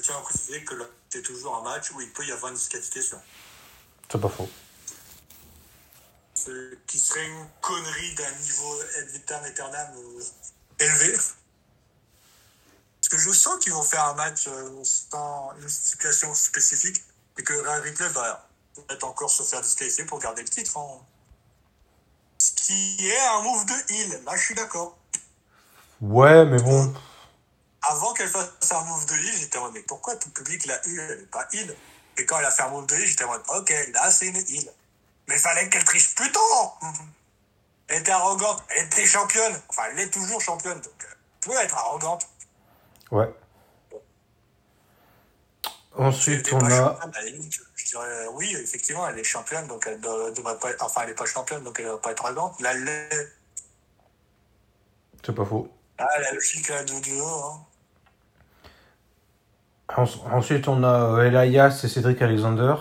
tiens 0.00 0.16
à 0.16 0.20
préciser 0.20 0.64
que 0.64 0.74
là, 0.74 0.84
c'est 1.10 1.22
toujours 1.22 1.56
un 1.56 1.62
match 1.62 1.90
où 1.92 2.00
il 2.00 2.12
peut 2.12 2.24
y 2.24 2.30
avoir 2.30 2.52
une 2.52 2.58
disqualification. 2.58 3.20
C'est 4.10 4.20
pas 4.20 4.28
faux. 4.28 4.48
Ce 6.34 6.74
qui 6.86 6.98
serait 6.98 7.26
une 7.26 7.46
connerie 7.60 8.14
d'un 8.14 8.30
niveau 8.40 8.80
ad 8.98 9.08
vitam 9.08 9.42
aeternam 9.44 9.88
élevé. 10.78 11.12
Parce 11.14 13.08
que 13.10 13.18
je 13.18 13.30
sens 13.30 13.58
qu'ils 13.58 13.72
vont 13.72 13.82
faire 13.82 14.04
un 14.04 14.14
match 14.14 14.46
euh, 14.46 14.84
sans 14.84 15.52
une 15.60 15.68
situation 15.68 16.34
spécifique 16.34 17.02
et 17.38 17.42
que 17.42 17.54
Rhea 17.54 17.80
Ripley 17.80 18.08
va 18.08 18.48
peut-être 18.74 19.04
encore 19.04 19.30
se 19.30 19.42
faire 19.42 19.60
disqualifier 19.60 20.04
pour 20.04 20.18
garder 20.18 20.42
le 20.42 20.48
titre. 20.48 20.76
hein. 20.78 21.00
Ce 22.38 22.52
qui 22.52 23.08
est 23.08 23.26
un 23.28 23.42
move 23.42 23.64
de 23.66 23.92
heal. 23.92 24.22
Là, 24.24 24.36
je 24.36 24.42
suis 24.42 24.54
d'accord. 24.54 24.96
Ouais, 26.00 26.44
mais 26.44 26.60
bon. 26.60 26.92
Avant 27.82 28.12
qu'elle 28.14 28.28
fasse 28.28 28.72
un 28.72 28.84
move 28.84 29.06
de 29.06 29.14
heal, 29.14 29.36
j'étais 29.38 29.58
en 29.58 29.62
mode, 29.62 29.74
mais 29.74 29.82
pourquoi 29.82 30.16
tout 30.16 30.28
le 30.28 30.34
public 30.34 30.66
l'a 30.66 30.80
eu 30.86 31.00
Elle 31.00 31.20
n'est 31.20 31.26
pas 31.26 31.46
heal. 31.52 31.76
Et 32.18 32.26
quand 32.26 32.38
elle 32.38 32.44
a 32.44 32.50
fait 32.50 32.62
un 32.62 32.68
move 32.68 32.86
de 32.86 32.96
heal, 32.96 33.06
j'étais 33.06 33.24
en 33.24 33.28
mode, 33.28 33.42
ok, 33.48 33.72
là, 33.92 34.10
c'est 34.10 34.26
une 34.26 34.36
heal. 34.36 34.72
Mais 35.28 35.38
fallait 35.38 35.68
qu'elle 35.68 35.84
triche 35.84 36.14
plus 36.14 36.30
tôt 36.32 36.40
Elle 37.88 38.00
était 38.00 38.10
arrogante. 38.12 38.62
Elle 38.70 38.86
était 38.86 39.06
championne. 39.06 39.60
Enfin, 39.68 39.82
elle 39.92 40.00
est 40.00 40.10
toujours 40.10 40.40
championne. 40.40 40.80
Donc, 40.80 41.04
euh, 41.04 41.06
elle 41.10 41.48
peut 41.48 41.60
être 41.60 41.76
arrogante. 41.76 42.28
Ouais. 43.10 43.32
Ensuite, 45.96 46.52
on 46.52 46.64
a. 46.64 46.70
championne, 46.70 47.10
à 47.14 47.20
la 47.20 47.26
limite. 47.30 47.52
Je 47.74 47.84
dirais, 47.86 48.06
euh, 48.08 48.30
oui, 48.34 48.54
effectivement, 48.62 49.06
elle 49.08 49.18
est 49.18 49.24
championne, 49.24 49.66
donc 49.66 49.84
elle 49.86 50.00
ne 50.00 50.34
devrait 50.34 50.58
pas. 50.58 50.70
Enfin, 50.80 51.02
elle 51.02 51.08
n'est 51.10 51.14
pas 51.14 51.26
championne, 51.26 51.62
donc 51.64 51.78
elle 51.78 51.86
ne 51.86 51.90
doit 51.90 52.00
pas 52.00 52.12
être 52.12 52.24
arrogante. 52.24 52.60
Là, 52.60 52.72
elle 52.72 52.84
l'est. 52.84 53.28
C'est 55.24 55.34
pas 55.34 55.44
faux. 55.44 55.68
Ah, 55.98 56.06
la 56.20 56.32
logique 56.32 56.68
là, 56.68 56.82
de 56.82 57.00
duo. 57.00 57.24
Hein. 57.24 57.60
En- 59.96 60.36
Ensuite, 60.36 60.68
on 60.68 60.82
a 60.82 61.18
euh, 61.18 61.24
Elias 61.26 61.80
et 61.84 61.88
Cédric 61.88 62.22
Alexander 62.22 62.74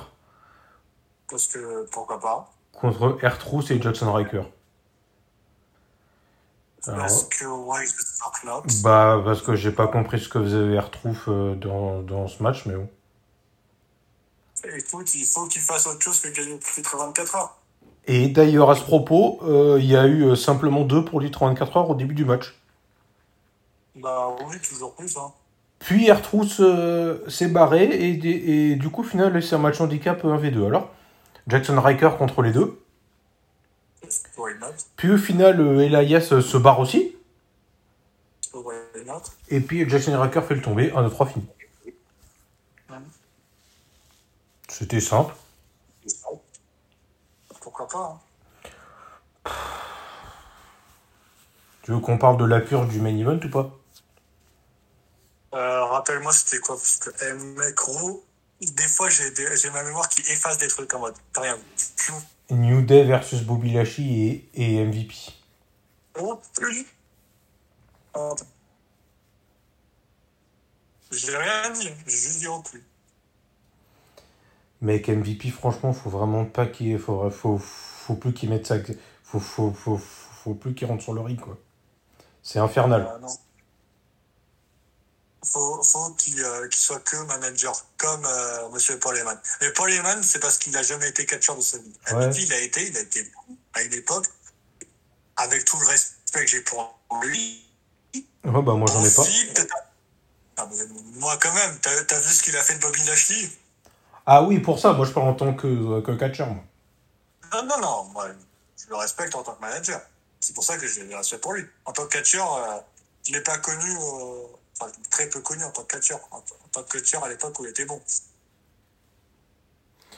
Parce 1.30 1.48
que, 1.48 1.86
pourquoi 1.92 2.20
pas 2.20 2.52
contre 2.74 3.20
Ertrus 3.22 3.70
et 3.70 3.80
Jackson 3.80 4.12
Riker. 4.12 4.42
Parce 6.84 7.26
que, 7.26 7.46
why 7.46 7.86
the 7.86 7.92
fuck 7.92 8.44
not 8.44 8.64
bah, 8.82 9.22
parce 9.24 9.44
que 9.44 9.56
j'ai 9.56 9.72
pas 9.72 9.88
compris 9.88 10.20
ce 10.20 10.28
que 10.28 10.42
faisait 10.42 10.74
Ertrus 10.74 11.16
euh, 11.28 11.54
dans, 11.54 12.02
dans 12.02 12.28
ce 12.28 12.42
match, 12.42 12.66
mais 12.66 12.74
bon. 12.74 12.90
Écoute, 14.64 15.16
il 15.16 15.26
faut 15.26 15.48
qu'il 15.48 15.62
fasse 15.62 15.88
autre 15.88 16.02
chose 16.02 16.20
que 16.20 16.30
gagner 16.30 16.54
le 16.54 16.60
titre 16.60 16.96
24 16.98 17.36
heures. 17.36 17.58
Et 18.08 18.28
d'ailleurs, 18.28 18.70
à 18.70 18.76
ce 18.76 18.84
propos, 18.84 19.40
euh, 19.44 19.78
il 19.80 19.86
y 19.86 19.96
a 19.96 20.06
eu 20.06 20.24
euh, 20.24 20.36
simplement 20.36 20.84
deux 20.84 21.06
pour 21.06 21.22
les 21.22 21.32
34 21.32 21.78
heures 21.78 21.90
au 21.90 21.96
début 21.96 22.14
du 22.14 22.26
match. 22.26 22.56
Bah 23.96 24.36
oui, 24.48 24.56
toujours 24.60 24.94
plus. 24.96 25.18
Hein. 25.18 25.32
Puis 25.80 26.08
Ertrus 26.08 26.60
euh, 26.60 27.28
s'est 27.28 27.48
barré 27.48 27.84
et, 27.86 28.72
et 28.72 28.76
du 28.76 28.90
coup, 28.90 29.02
au 29.02 29.06
final, 29.06 29.42
c'est 29.42 29.56
un 29.56 29.60
match 29.60 29.82
handicap 29.82 30.24
1v2. 30.24 30.68
Alors, 30.68 30.90
Jackson 31.48 31.80
Riker 31.80 32.12
contre 32.18 32.42
les 32.42 32.52
deux. 32.52 32.80
Puis 34.96 35.12
au 35.12 35.18
final, 35.18 35.60
Elias 35.80 36.42
se 36.42 36.58
barre 36.58 36.80
aussi. 36.80 37.16
Et 39.50 39.60
puis 39.60 39.88
Jackson 39.90 40.20
Riker 40.20 40.42
fait 40.42 40.56
le 40.56 40.62
tomber. 40.62 40.92
1, 40.96 41.04
2, 41.04 41.10
3, 41.10 41.26
fini. 41.28 41.46
C'était 44.82 45.00
simple. 45.00 45.36
Pourquoi 47.62 47.88
pas 47.88 48.20
hein. 49.46 49.52
Tu 51.84 51.92
veux 51.92 52.00
qu'on 52.00 52.18
parle 52.18 52.38
de 52.38 52.46
la 52.46 52.62
purge 52.62 52.88
du 52.90 53.00
main 53.00 53.16
event 53.16 53.40
ou 53.44 53.50
pas? 53.50 53.78
Euh, 55.54 55.84
Rappelle-moi, 55.86 56.34
c'était 56.34 56.58
quoi? 56.58 56.78
Parce 56.78 56.98
que, 56.98 57.10
eh, 57.24 57.34
mec, 57.34 57.76
gros, 57.76 58.26
des 58.60 58.88
fois, 58.88 59.08
j'ai 59.10 59.30
des- 59.30 59.56
j'ai 59.56 59.70
ma 59.70 59.84
mémoire 59.84 60.10
qui 60.10 60.22
efface 60.22 60.58
des 60.58 60.68
trucs 60.68 60.92
en 60.96 61.00
mode. 61.00 61.16
T'as 61.32 61.42
rien 61.42 61.58
vu. 61.58 62.14
New 62.50 62.82
Day 62.82 63.04
versus 63.04 63.44
Bobby 63.44 63.74
Lashley 63.74 64.04
et, 64.04 64.50
et 64.56 64.78
MVP. 64.84 65.14
Oh, 66.20 66.42
oui. 66.64 66.88
Oh. 68.16 68.36
J'ai 71.12 71.38
rien 71.38 71.70
dit, 71.72 71.90
j'ai 72.08 72.18
juste 72.18 72.40
dit 72.40 72.48
oh 72.48 72.62
plus. 72.64 72.84
Mec, 74.82 75.10
MVP, 75.10 75.50
franchement, 75.52 75.94
faut 75.94 76.10
vraiment 76.10 76.46
pas 76.46 76.66
qu'il 76.66 76.98
faut, 76.98 77.30
faut, 77.30 77.60
faut 77.60 78.16
plus 78.16 78.34
qu'il 78.34 78.50
mette 78.50 78.66
ça. 78.66 78.78
Faut, 79.24 79.40
faut, 79.40 79.72
faut, 79.72 80.00
faut 80.44 80.54
plus 80.56 80.74
qu'il 80.74 80.88
rentre 80.88 81.04
sur 81.04 81.14
le 81.14 81.22
ring, 81.22 81.40
quoi. 81.40 81.58
C'est 82.42 82.60
infernal. 82.60 83.08
Euh, 83.08 83.20
non. 83.20 83.28
Faut, 85.44 85.84
faut 85.84 86.12
qu'il 86.14 86.42
euh, 86.44 86.68
qu'il 86.68 86.80
soit 86.80 87.00
que 87.00 87.18
manager, 87.26 87.74
comme 87.98 88.26
euh, 88.26 88.70
Monsieur 88.70 89.00
Paul 89.00 89.18
Heyman. 89.18 89.40
Mais 89.62 89.72
Paul 89.74 89.92
Heyman, 89.92 90.22
c'est 90.24 90.40
parce 90.40 90.58
qu'il 90.58 90.72
n'a 90.74 90.84
jamais 90.84 91.10
été 91.10 91.26
catcheur 91.26 91.56
de 91.56 91.62
sa 91.62 91.78
vie. 91.78 91.94
Ouais. 92.12 92.28
MVP, 92.28 92.44
il 92.44 92.54
a 92.54 92.60
été, 92.60 92.88
il 92.88 92.98
a 92.98 93.02
été 93.02 93.32
à 93.74 93.82
une 93.84 93.94
époque, 93.94 94.26
avec 95.38 95.66
tout 95.66 95.80
le 95.80 95.88
respect 95.88 96.42
que 96.42 96.48
j'ai 96.48 96.62
pour 96.62 97.00
lui. 97.24 97.66
Bah 98.44 98.62
moi 98.62 98.88
j'en 98.92 99.04
ai 99.04 99.12
pas. 99.12 99.24
Ah, 100.58 100.68
mais 100.70 100.86
moi, 101.16 101.38
quand 101.38 101.54
même, 101.54 101.80
t'as 101.82 101.92
as 101.92 102.20
vu 102.20 102.34
ce 102.34 102.44
qu'il 102.44 102.56
a 102.58 102.62
fait 102.62 102.76
de 102.76 102.80
Bobby 102.82 103.02
Lashley? 103.06 103.50
Ah 104.26 104.44
oui, 104.44 104.60
pour 104.60 104.80
ça, 104.80 104.94
moi 104.94 105.06
je 105.06 105.12
parle 105.12 105.30
en 105.30 105.34
tant 105.34 105.54
que, 105.54 106.02
que 106.02 106.12
catcher, 106.12 106.46
moi. 106.46 106.64
Non, 107.54 107.66
non, 107.66 107.82
non, 107.82 108.04
moi, 108.14 108.28
je 108.78 108.90
le 108.90 108.96
respecte 108.96 109.36
en 109.36 109.44
tant 109.44 109.54
que 109.54 109.62
manager. 109.62 110.00
C'est 110.40 110.54
pour 110.54 110.64
ça 110.64 110.78
que 110.78 110.88
j'ai 110.88 111.06
du 111.06 111.14
respect 111.14 111.38
pour 111.38 111.54
lui. 111.54 111.66
En 111.86 111.92
tant 111.92 112.04
que 112.04 112.18
catcheur, 112.18 112.54
euh, 112.54 112.80
je 113.28 113.34
l'ai 113.34 113.42
pas 113.42 113.58
connu, 113.58 113.92
euh, 113.92 114.44
enfin, 114.80 114.92
très 115.10 115.30
peu 115.30 115.42
connu 115.42 115.64
en 115.64 115.72
tant 115.72 115.84
que 115.84 115.96
catcheur. 115.96 116.20
En, 116.32 116.38
en 116.38 116.68
tant 116.72 116.84
que 116.84 116.98
catcheur 116.98 117.24
à 117.24 117.30
l'époque 117.30 117.60
où 117.60 117.66
il 117.66 117.70
était 117.70 117.86
bon. 117.86 118.02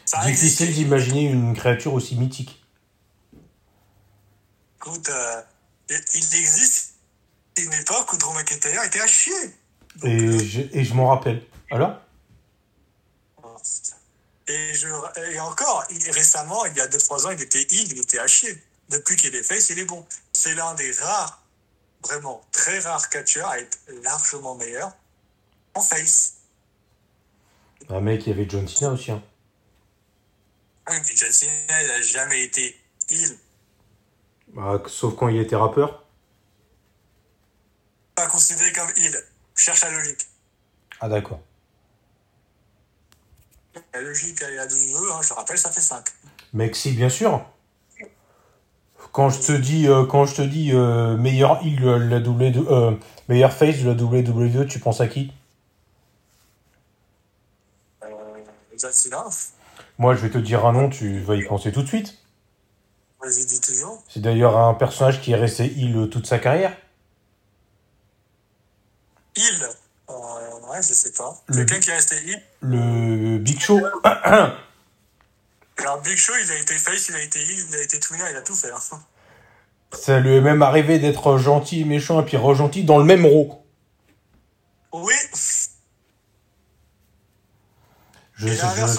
Ça 0.05 0.24
Difficile 0.25 0.74
d'imaginer 0.74 1.24
une 1.25 1.55
créature 1.55 1.93
aussi 1.93 2.15
mythique. 2.15 2.63
Écoute, 4.77 5.10
euh, 5.10 5.41
il 5.89 6.36
existe 6.36 6.95
une 7.57 7.74
époque 7.74 8.12
où 8.13 8.17
Drew 8.17 8.33
McIntyre 8.33 8.83
était 8.83 9.00
à 9.01 9.07
chier. 9.07 9.33
Donc, 9.95 10.12
Et 10.12 10.25
euh, 10.25 10.39
je, 10.39 10.62
et 10.72 10.83
je 10.83 10.93
m'en 10.93 11.07
rappelle. 11.07 11.43
Alors? 11.72 12.02
Et, 14.48 14.74
je, 14.74 14.88
et 15.32 15.40
encore, 15.40 15.86
il- 15.90 16.12
récemment, 16.12 16.66
il 16.66 16.76
y 16.76 16.82
a 16.82 16.88
2-3 16.88 17.28
ans, 17.28 17.32
il 17.32 17.42
était 17.42 17.62
il, 17.70 17.92
il 17.94 18.00
était 18.00 18.20
à 18.20 18.28
chier. 18.28 18.62
Depuis 18.90 19.16
qu'il 19.16 19.34
est 19.36 19.44
face, 19.44 19.70
il 19.70 19.80
est 19.80 19.86
bon. 19.86 20.06
C'est 20.34 20.54
l'un 20.56 20.74
des 20.76 20.92
rares, 20.92 21.42
vraiment 22.04 22.46
très 22.52 22.80
rares 22.80 23.10
catcheurs 23.10 23.48
à 23.48 23.60
être 23.60 23.78
largement 24.04 24.56
meilleur 24.56 24.92
en 25.74 25.82
face. 25.82 26.36
Un 27.90 28.02
mec, 28.02 28.26
il 28.26 28.30
y 28.30 28.34
avait 28.34 28.50
John 28.50 28.68
Cena 28.68 28.92
aussi. 28.92 29.12
Hein. 29.12 29.24
Oui, 30.90 30.96
mais 31.00 31.16
John 31.16 31.32
Cena, 31.32 31.82
il 31.82 31.88
n'a 31.88 32.02
jamais 32.02 32.44
été 32.44 32.78
il. 33.10 33.38
Bah, 34.50 34.82
sauf 34.88 35.16
quand 35.16 35.30
il 35.30 35.40
était 35.40 35.56
rappeur. 35.56 36.04
Pas 38.16 38.28
considéré 38.28 38.72
comme 38.74 38.92
il. 38.98 39.24
Cherche 39.56 39.82
la 39.82 39.92
logique. 39.92 40.28
Ah 41.00 41.08
d'accord. 41.08 41.40
La 43.94 44.01
logique, 44.01 44.39
elle 44.46 44.56
est 44.56 44.60
à 44.60 44.68
12 44.68 44.77
jeux, 44.77 45.12
hein, 45.12 45.20
je 45.22 45.30
te 45.30 45.34
rappelle, 45.34 45.58
ça 45.58 45.72
fait 45.72 45.82
5. 45.82 46.06
Mec, 46.53 46.75
si, 46.75 46.92
bien 46.92 47.10
sûr. 47.10 47.44
Quand 49.12 49.30
je 49.30 49.39
te 49.42 49.51
dis, 49.51 49.88
euh, 49.88 50.06
quand 50.06 50.25
je 50.25 50.36
te 50.36 50.42
dis 50.42 50.72
euh, 50.74 51.18
meilleur 51.18 51.63
heel 51.63 51.80
de 51.80 51.89
la 51.89 52.20
W2, 52.20 52.68
euh, 52.68 52.92
meilleur 53.30 53.53
face 53.53 53.80
de 53.80 53.89
la 53.89 53.94
WWE, 53.94 54.68
tu 54.68 54.80
penses 54.80 55.01
à 55.01 55.08
qui? 55.08 55.32
Euh, 58.03 58.08
Moi, 60.00 60.15
je 60.15 60.22
vais 60.22 60.30
te 60.30 60.38
dire 60.39 60.65
un 60.65 60.74
nom, 60.74 60.89
tu 60.89 61.20
vas 61.20 61.36
y 61.36 61.44
penser 61.44 61.72
tout 61.72 61.84
de 61.84 61.88
suite. 61.88 62.18
Vas-y, 63.22 63.46
dis 63.46 63.62
toujours. 63.62 64.03
C'est 64.10 64.20
d'ailleurs 64.20 64.58
un 64.58 64.74
personnage 64.74 65.22
qui 65.22 65.32
est 65.32 65.36
resté 65.36 65.65
heal 65.65 66.10
toute 66.10 66.25
sa 66.25 66.39
carrière. 66.39 66.75
Il. 69.36 69.68
Euh, 70.13 70.70
ouais, 70.72 70.82
je 70.82 70.93
sais 70.93 71.12
pas. 71.12 71.36
Le- 71.48 71.55
Quelqu'un 71.65 71.79
qui 71.79 71.89
est 71.89 71.96
resté 71.96 72.15
il. 72.25 72.41
Le 72.62 73.38
Big 73.39 73.60
Show. 73.60 73.79
Alors, 75.77 76.01
Big 76.01 76.15
Show, 76.17 76.34
il 76.43 76.51
a 76.51 76.55
été 76.60 76.75
face, 76.75 77.08
il 77.10 77.15
a 77.15 77.22
été 77.22 77.39
heal, 77.41 77.65
il 77.70 77.75
a 77.75 77.82
été 77.82 78.00
twinner, 78.00 78.25
il 78.29 78.36
a 78.36 78.41
tout 78.41 78.55
fait. 78.55 78.72
hein. 78.72 78.79
Ça 79.91 80.20
lui 80.20 80.36
est 80.36 80.41
même 80.41 80.62
arrivé 80.62 81.00
d'être 81.00 81.38
gentil, 81.38 81.84
méchant 81.86 82.22
et 82.22 82.25
puis 82.25 82.38
re-gentil 82.38 82.84
dans 82.84 82.98
le 82.98 83.03
même 83.05 83.25
rôle. 83.25 83.55
Oui. 84.91 85.13
Je, 88.36 88.48
je 88.48 88.53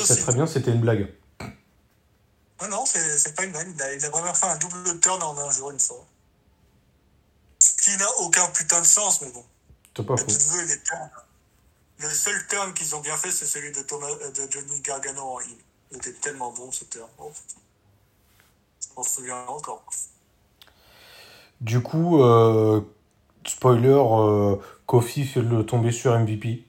sais 0.05 0.17
très 0.23 0.33
bien, 0.35 0.47
c'était 0.47 0.71
une 0.71 0.81
blague. 0.81 1.13
Non, 2.63 2.69
non, 2.69 2.87
c'est 2.87 3.19
c'est 3.19 3.35
pas 3.35 3.45
une 3.45 3.53
blague. 3.53 3.69
Il 3.75 3.83
a, 3.83 3.93
il 3.95 4.05
a 4.05 4.09
vraiment 4.11 4.33
fait 4.35 4.47
un 4.47 4.57
double 4.57 5.01
turn 5.01 5.21
en 5.23 5.37
un 5.39 5.51
jour, 5.51 5.71
une 5.73 5.79
fois. 5.81 6.05
Ce 7.59 7.75
qui 7.83 7.97
n'a 7.97 8.09
aucun 8.21 8.47
putain 8.49 8.81
de 8.81 8.87
sens, 8.87 9.21
mais 9.21 9.31
bon. 9.33 9.45
C'est 9.97 10.07
pas 10.07 10.17
faux. 10.17 10.27
les. 10.27 10.75
Le 11.99 12.09
seul 12.11 12.35
turn 12.49 12.75
qu'ils 12.75 12.95
ont 12.95 13.01
bien 13.01 13.17
fait, 13.17 13.31
c'est 13.31 13.47
celui 13.47 13.71
de, 13.71 13.81
Thomas, 13.83 14.09
euh, 14.09 14.31
de 14.31 14.51
Johnny 14.51 14.81
Gargano 14.81 15.23
en. 15.23 15.39
Il 15.91 15.97
était 15.97 16.13
tellement 16.13 16.53
bon, 16.53 16.73
ce 16.73 16.85
turn. 16.85 17.09
Oh. 17.19 17.31
Je 18.81 18.89
m'en 18.97 19.03
souviens 19.05 19.45
encore. 19.47 19.85
Du 21.61 21.81
coup, 21.81 22.23
euh, 22.23 22.81
spoiler, 23.47 23.89
euh, 23.89 24.57
Kofi 24.87 25.25
fait 25.25 25.41
le 25.41 25.65
tomber 25.65 25.93
sur 25.93 26.19
MVP. 26.19 26.65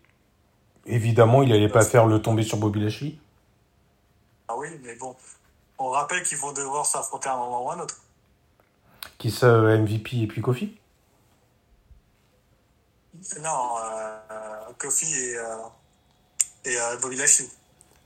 Évidemment, 0.85 1.41
il 1.41 1.51
allait 1.51 1.69
pas 1.69 1.83
faire 1.83 2.05
le 2.05 2.21
tomber 2.21 2.43
sur 2.43 2.57
Bobby 2.57 2.79
Lashley. 2.79 3.17
Ah 4.47 4.55
oui, 4.55 4.67
mais 4.83 4.95
bon. 4.95 5.15
On 5.79 5.89
rappelle 5.89 6.21
qu'ils 6.21 6.37
vont 6.37 6.53
devoir 6.53 6.85
s'affronter 6.85 7.29
à 7.29 7.33
un 7.33 7.37
moment 7.37 7.65
ou 7.65 7.71
à 7.71 7.75
un 7.75 7.79
autre. 7.79 7.99
Qui 9.17 9.31
ça, 9.31 9.57
MVP 9.57 10.17
et 10.21 10.27
puis 10.27 10.41
Kofi? 10.41 10.77
Non, 13.41 13.77
euh, 13.83 14.73
Kofi 14.77 15.13
et, 15.13 15.37
euh, 15.37 15.57
et 16.65 16.77
euh, 16.77 16.97
Bobby 16.97 17.15
Lashley. 17.15 17.47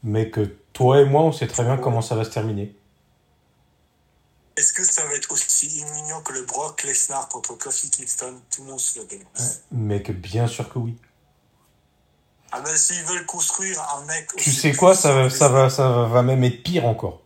Mais 0.04 0.30
que 0.30 0.42
toi 0.74 1.02
et 1.02 1.06
moi, 1.06 1.22
on 1.24 1.32
sait 1.32 1.48
très 1.48 1.64
bien 1.64 1.78
comment 1.78 2.02
ça 2.02 2.16
va 2.16 2.24
se 2.24 2.30
terminer. 2.30 2.76
Est-ce 4.56 4.74
que 4.74 4.84
ça 4.84 5.06
va 5.06 5.14
être 5.14 5.32
aussi 5.32 5.80
humiliant 5.80 6.22
que 6.22 6.34
le 6.34 6.44
Brock 6.44 6.84
Lesnar 6.84 7.30
contre 7.30 7.54
Kofi 7.56 7.90
Kingston? 7.90 8.42
Tout 8.54 8.64
le 8.64 8.72
monde 8.72 8.80
se 8.80 9.00
le 9.00 9.06
demande. 9.06 9.28
Mais 9.72 10.04
que 10.04 10.12
bien 10.12 10.48
sûr 10.48 10.72
que 10.72 10.80
oui. 10.80 10.98
Ah 12.52 12.62
ben 12.62 12.76
s'ils 12.76 13.04
veulent 13.06 13.26
construire 13.26 13.82
un 13.96 14.06
mec... 14.06 14.36
Tu 14.36 14.52
sais 14.52 14.74
quoi, 14.74 14.96
ça 14.96 15.14
va, 15.14 15.30
ça 15.30 15.50
va, 15.50 15.70
ça 15.70 15.88
va 15.88 16.22
même 16.24 16.44
être 16.44 16.64
pire 16.64 16.86
encore. 16.86 17.22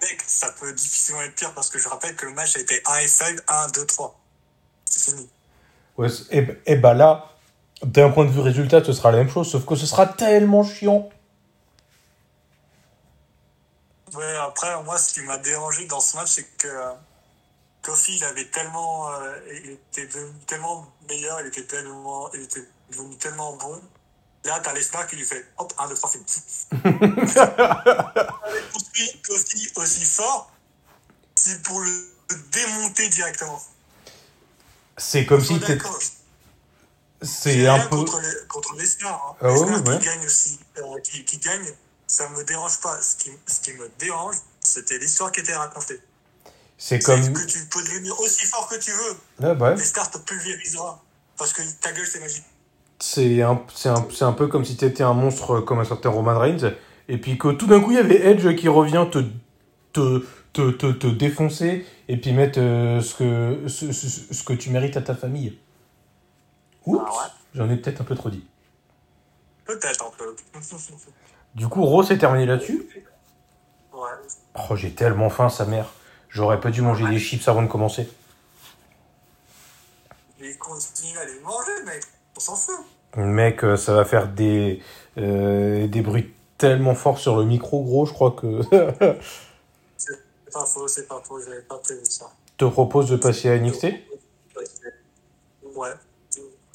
Mec, 0.00 0.22
ça 0.26 0.52
peut 0.52 0.72
difficilement 0.72 1.22
être 1.22 1.34
pire 1.34 1.52
parce 1.52 1.68
que 1.68 1.78
je 1.78 1.88
rappelle 1.88 2.14
que 2.14 2.26
le 2.26 2.32
match 2.32 2.56
a 2.56 2.60
été 2.60 2.80
1 2.86 2.96
et 2.98 3.08
5, 3.08 3.38
1, 3.48 3.68
2, 3.68 3.86
3. 3.86 4.20
C'est 4.84 5.10
fini. 5.10 5.28
Et, 6.30 6.46
et 6.66 6.76
bah 6.76 6.94
là, 6.94 7.30
d'un 7.82 8.10
point 8.10 8.24
de 8.24 8.30
vue 8.30 8.40
résultat, 8.40 8.82
ce 8.82 8.92
sera 8.92 9.12
la 9.12 9.18
même 9.18 9.30
chose, 9.30 9.50
sauf 9.50 9.64
que 9.64 9.76
ce 9.76 9.86
sera 9.86 10.06
tellement 10.06 10.64
chiant. 10.64 11.08
Ouais, 14.14 14.36
après, 14.36 14.82
moi, 14.84 14.98
ce 14.98 15.14
qui 15.14 15.20
m'a 15.20 15.38
dérangé 15.38 15.86
dans 15.86 16.00
ce 16.00 16.16
match, 16.16 16.28
c'est 16.28 16.56
que 16.56 16.68
euh, 16.68 16.92
Kofi, 17.82 18.16
il 18.16 18.24
avait 18.24 18.46
tellement... 18.46 19.10
euh, 19.10 19.38
il 19.64 19.72
était 19.72 20.06
devenu 20.06 20.38
tellement 20.46 20.86
meilleur, 21.08 21.40
il 21.40 21.48
était 21.48 21.64
tellement... 21.64 22.32
Il 22.32 22.42
était 22.42 22.64
devenu 22.90 23.16
tellement 23.16 23.56
bon. 23.56 23.80
Là, 24.44 24.60
t'as 24.62 24.72
Lesnar 24.72 25.06
qui 25.06 25.16
lui 25.16 25.24
fait 25.24 25.44
hop, 25.56 25.72
1, 25.78 25.88
2, 25.88 25.94
3, 25.94 26.10
fini. 26.10 26.24
construit 28.72 29.22
Kofi 29.26 29.72
aussi 29.76 30.04
fort, 30.04 30.50
c'est 31.34 31.62
pour 31.62 31.80
le 31.80 31.90
démonter 32.52 33.08
directement. 33.08 33.60
C'est 34.96 35.26
comme 35.26 35.42
si 35.42 35.58
d'accord. 35.58 35.98
C'est 37.22 37.66
un 37.66 37.78
peu. 37.86 37.96
contre, 37.96 38.20
les- 38.20 38.46
contre 38.48 38.74
Lesnar. 38.76 39.14
Hein. 39.14 39.36
Ah 39.40 39.52
ouais, 39.52 39.60
Lesnar 39.60 39.86
ouais. 39.86 39.98
qui 39.98 40.04
gagne 40.04 40.26
aussi, 40.26 40.58
euh, 40.78 40.82
qui, 41.02 41.24
qui 41.24 41.38
gagne, 41.38 41.66
ça 42.06 42.28
me 42.28 42.44
dérange 42.44 42.78
pas. 42.80 43.00
Ce 43.00 43.16
qui, 43.16 43.30
ce 43.46 43.60
qui 43.60 43.72
me 43.72 43.88
dérange, 43.98 44.36
c'était 44.60 44.98
l'histoire 44.98 45.32
qui 45.32 45.40
était 45.40 45.54
racontée. 45.56 46.00
C'est 46.76 46.98
comme. 47.00 47.32
que 47.32 47.46
tu 47.46 47.64
peux 47.66 47.82
devenir 47.82 48.18
aussi 48.20 48.44
fort 48.46 48.68
que 48.68 48.76
tu 48.76 48.90
veux. 48.90 49.16
Ah 49.42 49.54
bah, 49.54 49.74
Lesnar 49.74 50.10
te 50.10 50.18
pulvérisera. 50.18 51.02
Parce 51.36 51.52
que 51.52 51.62
ta 51.80 51.92
gueule, 51.92 52.06
c'est 52.06 52.20
magique. 52.20 52.44
c'est 53.00 53.42
un, 53.42 53.60
un, 53.86 54.06
un 54.20 54.32
peu 54.32 54.46
comme 54.48 54.64
si 54.64 54.76
t'étais 54.76 55.02
un 55.02 55.14
monstre 55.14 55.60
comme 55.60 55.80
un 55.80 55.84
certain 55.84 56.10
Roman 56.10 56.38
Reigns, 56.38 56.72
et 57.08 57.18
puis 57.18 57.38
que 57.38 57.48
tout 57.52 57.66
d'un 57.66 57.80
coup 57.80 57.90
il 57.90 57.96
y 57.96 58.00
avait 58.00 58.20
Edge 58.26 58.54
qui 58.56 58.68
revient 58.68 59.06
te, 59.10 59.18
te, 59.92 60.24
te, 60.54 60.70
te, 60.70 60.86
te 60.92 61.06
défoncer, 61.06 61.84
et 62.08 62.16
puis 62.16 62.32
mettre 62.32 62.58
euh, 62.60 63.00
ce, 63.02 63.14
que, 63.14 63.68
ce, 63.68 63.92
ce, 63.92 64.32
ce 64.34 64.42
que 64.42 64.54
tu 64.54 64.70
mérites 64.70 64.96
à 64.96 65.02
ta 65.02 65.14
famille. 65.14 65.58
Oups, 66.86 67.02
Ah 67.06 67.10
ouais. 67.10 67.28
j'en 67.54 67.68
ai 67.70 67.76
peut-être 67.76 68.00
un 68.00 68.04
peu 68.04 68.14
trop 68.14 68.30
dit. 68.30 68.44
Peut-être 69.66 70.04
un 70.06 70.10
peu. 70.16 70.34
Du 71.54 71.68
coup, 71.68 71.84
Rose 71.84 72.10
est 72.10 72.18
terminé 72.18 72.46
là-dessus. 72.46 72.86
ouais. 73.92 74.00
Oh, 74.70 74.76
j'ai 74.76 74.92
tellement 74.92 75.30
faim, 75.30 75.48
sa 75.48 75.64
mère. 75.64 75.86
J'aurais 76.28 76.60
pas 76.60 76.70
dû 76.70 76.80
manger 76.82 77.06
des 77.08 77.18
chips 77.18 77.46
avant 77.48 77.62
de 77.62 77.68
commencer. 77.68 78.08
Mais 80.40 80.54
continue 80.54 81.16
à 81.18 81.24
les 81.24 81.40
manger, 81.40 81.84
mec. 81.86 82.02
On 82.36 82.40
s'en 82.40 82.56
fout. 82.56 82.74
Mec, 83.16 83.64
euh, 83.64 83.76
ça 83.76 83.94
va 83.94 84.04
faire 84.04 84.28
des, 84.28 84.82
euh, 85.18 85.86
des 85.86 86.00
bruits 86.02 86.32
tellement 86.58 86.94
forts 86.94 87.18
sur 87.18 87.36
le 87.36 87.44
micro, 87.44 87.82
gros, 87.84 88.04
je 88.06 88.12
crois 88.12 88.32
que. 88.32 88.60
C'est 90.54 90.60
pas 90.60 90.66
faux, 90.66 90.86
c'est 90.86 91.08
pas 91.08 91.20
faux. 91.26 91.40
J'avais 91.40 91.62
pas 91.62 91.78
prévu 91.78 92.04
ça. 92.04 92.30
te 92.56 92.64
propose 92.66 93.10
de 93.10 93.16
passer 93.16 93.48
à 93.48 93.58
NXT. 93.58 93.86
Ouais. 95.74 95.90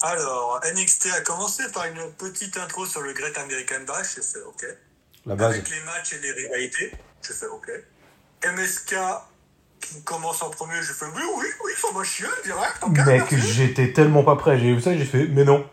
Alors, 0.02 0.60
NXT 0.76 1.08
a 1.16 1.22
commencé 1.22 1.64
par 1.72 1.86
une 1.86 2.12
petite 2.18 2.58
intro 2.58 2.86
sur 2.86 3.02
le 3.02 3.14
Great 3.14 3.38
American 3.38 3.86
Bash. 3.88 4.16
J'ai 4.16 4.22
fait 4.22 4.42
OK. 4.42 4.66
La 5.26 5.36
base. 5.36 5.54
Avec 5.54 5.70
les 5.70 5.80
matchs 5.86 6.14
et 6.14 6.20
les 6.20 6.32
rivalités. 6.32 6.92
J'ai 7.26 7.34
fait 7.34 7.48
OK. 7.48 7.70
MSK 8.44 8.96
qui 9.80 10.04
commence 10.04 10.42
en 10.42 10.50
premier. 10.50 10.82
J'ai 10.82 10.94
fait 10.94 11.06
oui, 11.06 11.24
oui, 11.38 11.48
oui, 11.64 11.72
faut 11.78 11.94
moi 11.94 12.04
chier 12.04 12.28
direct. 12.44 12.86
Mec, 13.06 13.34
j'étais 13.34 13.94
tellement 13.94 14.26
pas 14.26 14.36
prêt. 14.36 14.60
J'ai 14.60 14.74
vu 14.74 14.82
ça, 14.82 14.96
j'ai 14.98 15.06
fait, 15.06 15.28
mais 15.28 15.46
non. 15.46 15.66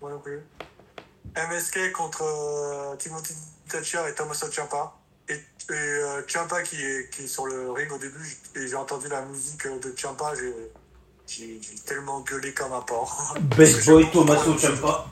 Moi 0.00 0.10
non 0.10 0.20
plus. 0.20 0.40
MSK 1.36 1.92
contre 1.92 2.22
euh, 2.22 2.96
Timothy 2.96 3.34
Thatcher 3.68 4.00
et 4.08 4.14
Tommaso 4.14 4.50
Ciampa. 4.50 4.94
Et, 5.68 5.72
euh, 5.72 6.22
Ciampa 6.28 6.62
qui 6.62 6.76
est, 6.76 7.10
qui 7.10 7.24
est 7.24 7.26
sur 7.26 7.46
le 7.46 7.72
ring 7.72 7.90
au 7.90 7.98
début, 7.98 8.36
et 8.54 8.68
j'ai 8.68 8.76
entendu 8.76 9.08
la 9.08 9.22
musique 9.22 9.66
euh, 9.66 9.78
de 9.80 9.92
Ciampa, 9.96 10.32
j'ai, 11.26 11.60
tellement 11.84 12.20
gueulé 12.20 12.54
comme 12.54 12.72
un 12.72 12.82
porc. 12.82 13.36
Best 13.40 13.84
boy 13.86 14.10
Tommaso 14.12 14.56
Ciampa. 14.56 15.06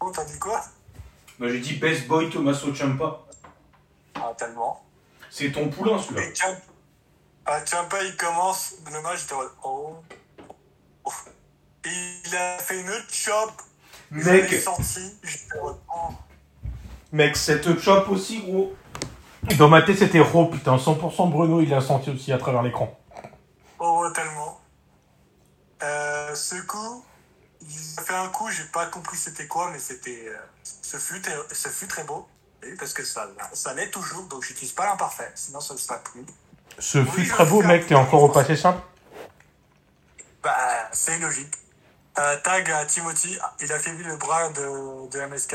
Oh, 0.00 0.10
t'as 0.12 0.24
dit 0.24 0.38
quoi? 0.38 0.62
Bah, 1.38 1.46
j'ai 1.48 1.60
dit 1.60 1.74
best 1.74 2.06
boy 2.06 2.28
Tommaso 2.30 2.74
Ciampa. 2.74 3.24
Ah, 4.14 4.34
tellement. 4.36 4.84
C'est 5.30 5.50
ton 5.50 5.68
poulain, 5.70 5.98
celui-là. 5.98 6.34
Ciampa, 6.34 6.60
ah, 7.46 7.64
Ciampa, 7.64 8.02
il 8.04 8.16
commence 8.16 8.74
le 8.90 9.02
match, 9.02 9.20
j'étais 9.20 9.34
oh. 9.64 9.96
oh. 11.04 11.12
Il 11.84 12.36
a 12.36 12.58
fait 12.58 12.80
une 12.80 12.90
chop. 13.10 13.52
Il 14.10 14.18
Mec. 14.18 14.52
est 14.52 14.60
sorti, 14.60 15.00
j'étais 15.22 15.58
oh. 15.62 15.76
Mec, 17.14 17.36
cette 17.36 17.78
chop 17.78 18.08
aussi, 18.08 18.40
gros. 18.42 18.74
Dans 19.56 19.68
ma 19.68 19.82
tête, 19.82 19.98
c'était 19.98 20.18
raw, 20.18 20.46
putain. 20.46 20.74
100% 20.74 21.30
Bruno, 21.30 21.60
il 21.60 21.68
l'a 21.70 21.80
senti 21.80 22.10
aussi 22.10 22.32
à 22.32 22.38
travers 22.38 22.60
l'écran. 22.60 22.92
Oh, 23.78 24.04
tellement. 24.12 24.60
Euh, 25.84 26.34
ce 26.34 26.56
coup, 26.62 27.04
il 27.60 27.76
a 27.98 28.02
fait 28.02 28.14
un 28.14 28.26
coup, 28.30 28.50
j'ai 28.50 28.64
pas 28.64 28.86
compris 28.86 29.16
c'était 29.16 29.46
quoi, 29.46 29.70
mais 29.70 29.78
c'était. 29.78 30.24
euh, 30.26 30.36
ce, 30.64 30.96
fut, 30.96 31.22
ce 31.52 31.68
fut 31.68 31.86
très 31.86 32.02
beau. 32.02 32.26
Parce 32.80 32.92
que 32.92 33.04
ça, 33.04 33.28
ça 33.52 33.74
l'est 33.74 33.90
toujours, 33.90 34.24
donc 34.24 34.42
j'utilise 34.42 34.72
pas 34.72 34.86
l'imparfait, 34.86 35.30
sinon 35.36 35.60
ça 35.60 35.74
ne 35.74 35.78
sera 35.78 35.98
plus. 35.98 36.26
Ce 36.80 37.04
fut 37.04 37.28
très 37.28 37.46
beau, 37.46 37.62
mec. 37.62 37.86
T'es 37.86 37.94
encore 37.94 38.24
au 38.24 38.28
passé 38.28 38.56
simple? 38.56 38.80
Bah, 40.42 40.56
c'est 40.90 41.18
logique. 41.20 41.54
Euh, 42.18 42.36
tag 42.42 42.68
à 42.72 42.84
Timothy, 42.86 43.38
il 43.60 43.72
a 43.72 43.78
fait 43.78 43.92
le 43.92 44.16
bras 44.16 44.48
de, 44.48 45.08
de 45.10 45.26
MSK. 45.26 45.54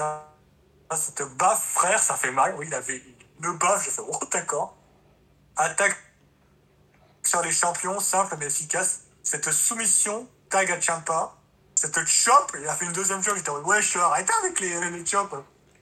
Ah, 0.90 0.96
Cette 0.96 1.22
baffe, 1.38 1.64
frère, 1.74 2.00
ça 2.02 2.16
fait 2.16 2.32
mal. 2.32 2.56
Oui, 2.58 2.66
il 2.68 2.74
avait 2.74 3.02
une 3.44 3.58
baffe, 3.58 3.86
j'ai 3.86 3.92
fait, 3.92 4.02
oh, 4.08 4.20
d'accord. 4.32 4.76
Attaque 5.56 5.96
sur 7.24 7.42
les 7.42 7.52
champions, 7.52 8.00
simple 8.00 8.36
mais 8.40 8.48
efficace. 8.48 9.02
Cette 9.24 9.52
soumission, 9.52 10.28
tag 10.50 10.72
à 10.72 10.82
Champa. 10.82 11.36
Cette 11.76 12.04
chop, 12.06 12.52
il 12.60 12.68
a 12.68 12.76
fait 12.76 12.86
une 12.86 12.92
deuxième 12.92 13.24
chop, 13.24 13.38
j'étais 13.38 13.52
ouais, 13.52 13.82
je 13.82 13.88
suis 13.88 14.00
arrêté 14.00 14.34
avec 14.42 14.60
les, 14.60 14.90
les 14.90 15.06
chops. 15.06 15.34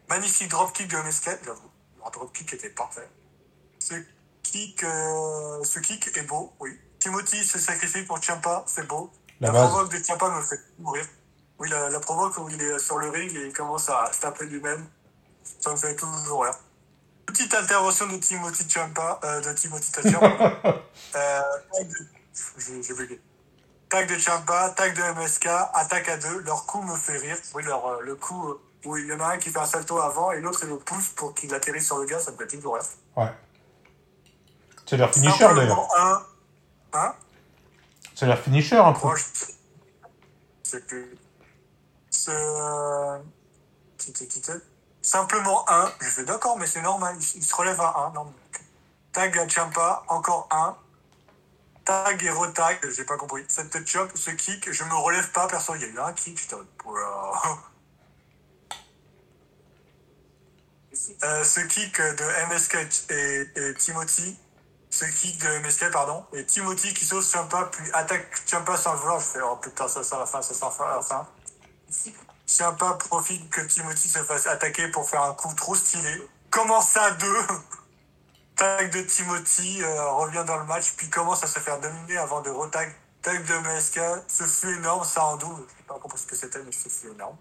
Magnifique 0.09 0.49
dropkick 0.49 0.87
de 0.87 0.97
MSK, 0.97 1.39
j'avoue. 1.43 1.71
Le 2.05 2.11
dropkick 2.11 2.53
était 2.53 2.69
parfait. 2.69 3.09
Ce 3.79 3.95
kick, 4.43 4.83
euh, 4.83 5.63
ce 5.63 5.79
kick 5.79 6.15
est 6.15 6.23
beau, 6.23 6.53
oui. 6.59 6.79
Timothy 6.99 7.43
se 7.45 7.59
sacrifie 7.59 8.03
pour 8.03 8.21
Champa, 8.21 8.63
c'est 8.67 8.87
beau. 8.87 9.11
La 9.39 9.51
provoque 9.51 9.91
de 9.91 10.03
Ciampa 10.03 10.29
me 10.29 10.41
fait 10.41 10.59
mourir. 10.79 11.05
Oui, 11.59 11.69
la, 11.69 11.89
la 11.89 11.99
provoque 11.99 12.37
où 12.37 12.49
il 12.49 12.61
est 12.61 12.79
sur 12.79 12.97
le 12.97 13.09
ring 13.09 13.35
et 13.35 13.47
il 13.47 13.53
commence 13.53 13.89
à 13.89 14.11
se 14.11 14.19
taper 14.19 14.45
lui-même. 14.45 14.87
Ça 15.59 15.71
me 15.71 15.75
fait 15.77 15.95
toujours 15.95 16.43
rire. 16.43 16.53
Petite 17.25 17.53
intervention 17.53 18.07
de 18.07 18.17
Timothy 18.17 18.69
Champa, 18.69 19.19
euh, 19.23 19.41
de 19.41 19.53
Timothy 19.53 19.91
Thatcher. 19.91 20.17
euh, 20.23 21.41
tag 21.73 21.87
de- 21.87 22.07
j'ai 22.57 22.81
j'ai 22.83 22.93
bugué. 22.93 23.21
Tag 23.89 24.09
de 24.09 24.17
Champa, 24.19 24.69
tag 24.71 24.95
de 24.95 25.01
MSK, 25.01 25.47
attaque 25.73 26.09
à 26.09 26.17
deux. 26.17 26.39
Leur 26.41 26.65
coup 26.65 26.81
me 26.81 26.95
fait 26.95 27.17
rire. 27.17 27.37
Oui, 27.53 27.63
leur, 27.63 27.85
euh, 27.85 28.01
le 28.01 28.15
coup 28.15 28.49
euh, 28.49 28.61
où 28.85 28.97
il 28.97 29.07
y 29.07 29.13
en 29.13 29.19
a 29.19 29.27
un 29.33 29.37
qui 29.37 29.49
fait 29.49 29.59
un 29.59 29.65
salto 29.65 29.97
avant 29.99 30.31
et 30.31 30.39
l'autre 30.39 30.59
il 30.63 30.69
le 30.69 30.77
pousse 30.77 31.09
pour 31.09 31.33
qu'il 31.33 31.53
atterrisse 31.53 31.85
sur 31.85 31.97
le 31.97 32.05
gars, 32.05 32.19
ça 32.19 32.31
me 32.31 32.37
fait 32.37 32.47
toujours 32.47 32.75
rire. 32.75 32.83
Ouais. 33.15 33.31
C'est 34.85 34.97
leur 34.97 35.13
finisher 35.13 35.43
d'ailleurs. 35.53 35.87
Un. 35.97 36.25
Hein 36.93 37.13
C'est 38.15 38.25
leur 38.25 38.39
finisher 38.39 38.77
un 38.77 38.93
peu. 38.93 39.07
Sais 40.63 40.79
plus. 40.81 41.17
C'est. 42.09 42.31
Simplement 45.07 45.63
un. 45.69 45.89
Je 46.01 46.09
fais 46.09 46.25
d'accord, 46.25 46.57
mais 46.57 46.67
c'est 46.67 46.81
normal. 46.81 47.15
Il, 47.17 47.37
il 47.37 47.45
se 47.45 47.55
relève 47.55 47.79
à 47.79 47.95
un. 47.97 48.11
Non, 48.11 48.33
Tag 49.13 49.37
à 49.37 49.47
Champa, 49.47 50.03
encore 50.09 50.49
un. 50.51 50.75
Tag 51.85 52.21
et 52.21 52.29
retag, 52.29 52.77
j'ai 52.89 53.05
pas 53.05 53.15
compris. 53.15 53.45
Cette 53.47 53.87
chop, 53.87 54.11
ce 54.15 54.31
kick, 54.31 54.69
je 54.69 54.83
me 54.83 54.95
relève 54.95 55.31
pas, 55.31 55.47
perso. 55.47 55.75
Il 55.75 55.81
y 55.81 55.85
a 55.85 55.87
eu 55.87 55.99
un 55.99 56.11
kick, 56.11 56.37
j'étais 56.37 56.57
Oula. 56.83 57.31
Euh, 61.23 61.43
ce 61.45 61.61
kick 61.61 62.01
de 62.01 62.53
MSK 62.53 62.75
et, 63.09 63.47
et 63.55 63.73
Timothy, 63.75 64.37
ce 64.89 65.05
kick 65.05 65.41
de 65.41 65.59
MSK, 65.59 65.89
pardon, 65.89 66.25
et 66.33 66.45
Timothy 66.45 66.93
qui 66.93 67.05
sauve 67.05 67.25
Champa, 67.25 67.69
puis 67.71 67.89
attaque 67.93 68.27
Champa 68.45 68.75
sans 68.75 68.91
le 68.91 68.99
vouloir. 68.99 69.21
Je 69.21 69.25
fais, 69.25 69.41
oh 69.41 69.55
putain, 69.55 69.87
ça, 69.87 70.03
ça, 70.03 70.19
la 70.19 70.25
fin, 70.25 70.41
ça, 70.41 70.53
à 70.67 70.95
la 70.97 71.01
fin. 71.01 71.25
Champa 72.47 72.93
profite 72.93 73.49
que 73.49 73.61
Timothy 73.61 74.07
se 74.07 74.23
fasse 74.23 74.47
attaquer 74.47 74.87
pour 74.87 75.09
faire 75.09 75.21
un 75.23 75.33
coup 75.33 75.53
trop 75.53 75.75
stylé. 75.75 76.27
Commence 76.49 76.95
à 76.95 77.11
deux. 77.11 77.41
Tag 78.55 78.91
de 78.91 79.01
Timothy 79.01 79.83
euh, 79.83 80.11
revient 80.13 80.43
dans 80.47 80.57
le 80.57 80.63
match, 80.63 80.93
puis 80.95 81.09
commence 81.09 81.43
à 81.43 81.47
se 81.47 81.59
faire 81.59 81.79
dominer 81.79 82.17
avant 82.17 82.41
de 82.41 82.49
retag. 82.49 82.91
Tag 83.21 83.45
de 83.45 83.53
MSK, 83.53 83.99
ce 84.27 84.43
fut 84.45 84.77
énorme, 84.77 85.03
ça 85.03 85.25
en 85.25 85.35
double. 85.35 85.63
Je 85.67 85.77
sais 85.77 85.83
pas 85.87 85.99
compris 85.99 86.17
ce 86.17 86.25
que 86.25 86.35
c'était, 86.35 86.63
mais 86.63 86.71
ce 86.71 86.89
fut 86.89 87.09
énorme. 87.09 87.37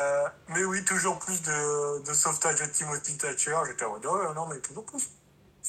Euh, 0.00 0.28
mais 0.48 0.64
oui, 0.64 0.84
toujours 0.84 1.18
plus 1.18 1.42
de, 1.42 2.02
de 2.04 2.12
sauvetage 2.14 2.60
de 2.60 2.66
Timothy 2.66 3.18
Thatcher. 3.18 3.56
J'étais 3.66 3.84
en 3.84 3.90
mode, 3.90 4.06
oh, 4.06 4.32
non, 4.32 4.46
mais 4.46 4.60
toujours 4.60 4.86
plus. 4.86 5.10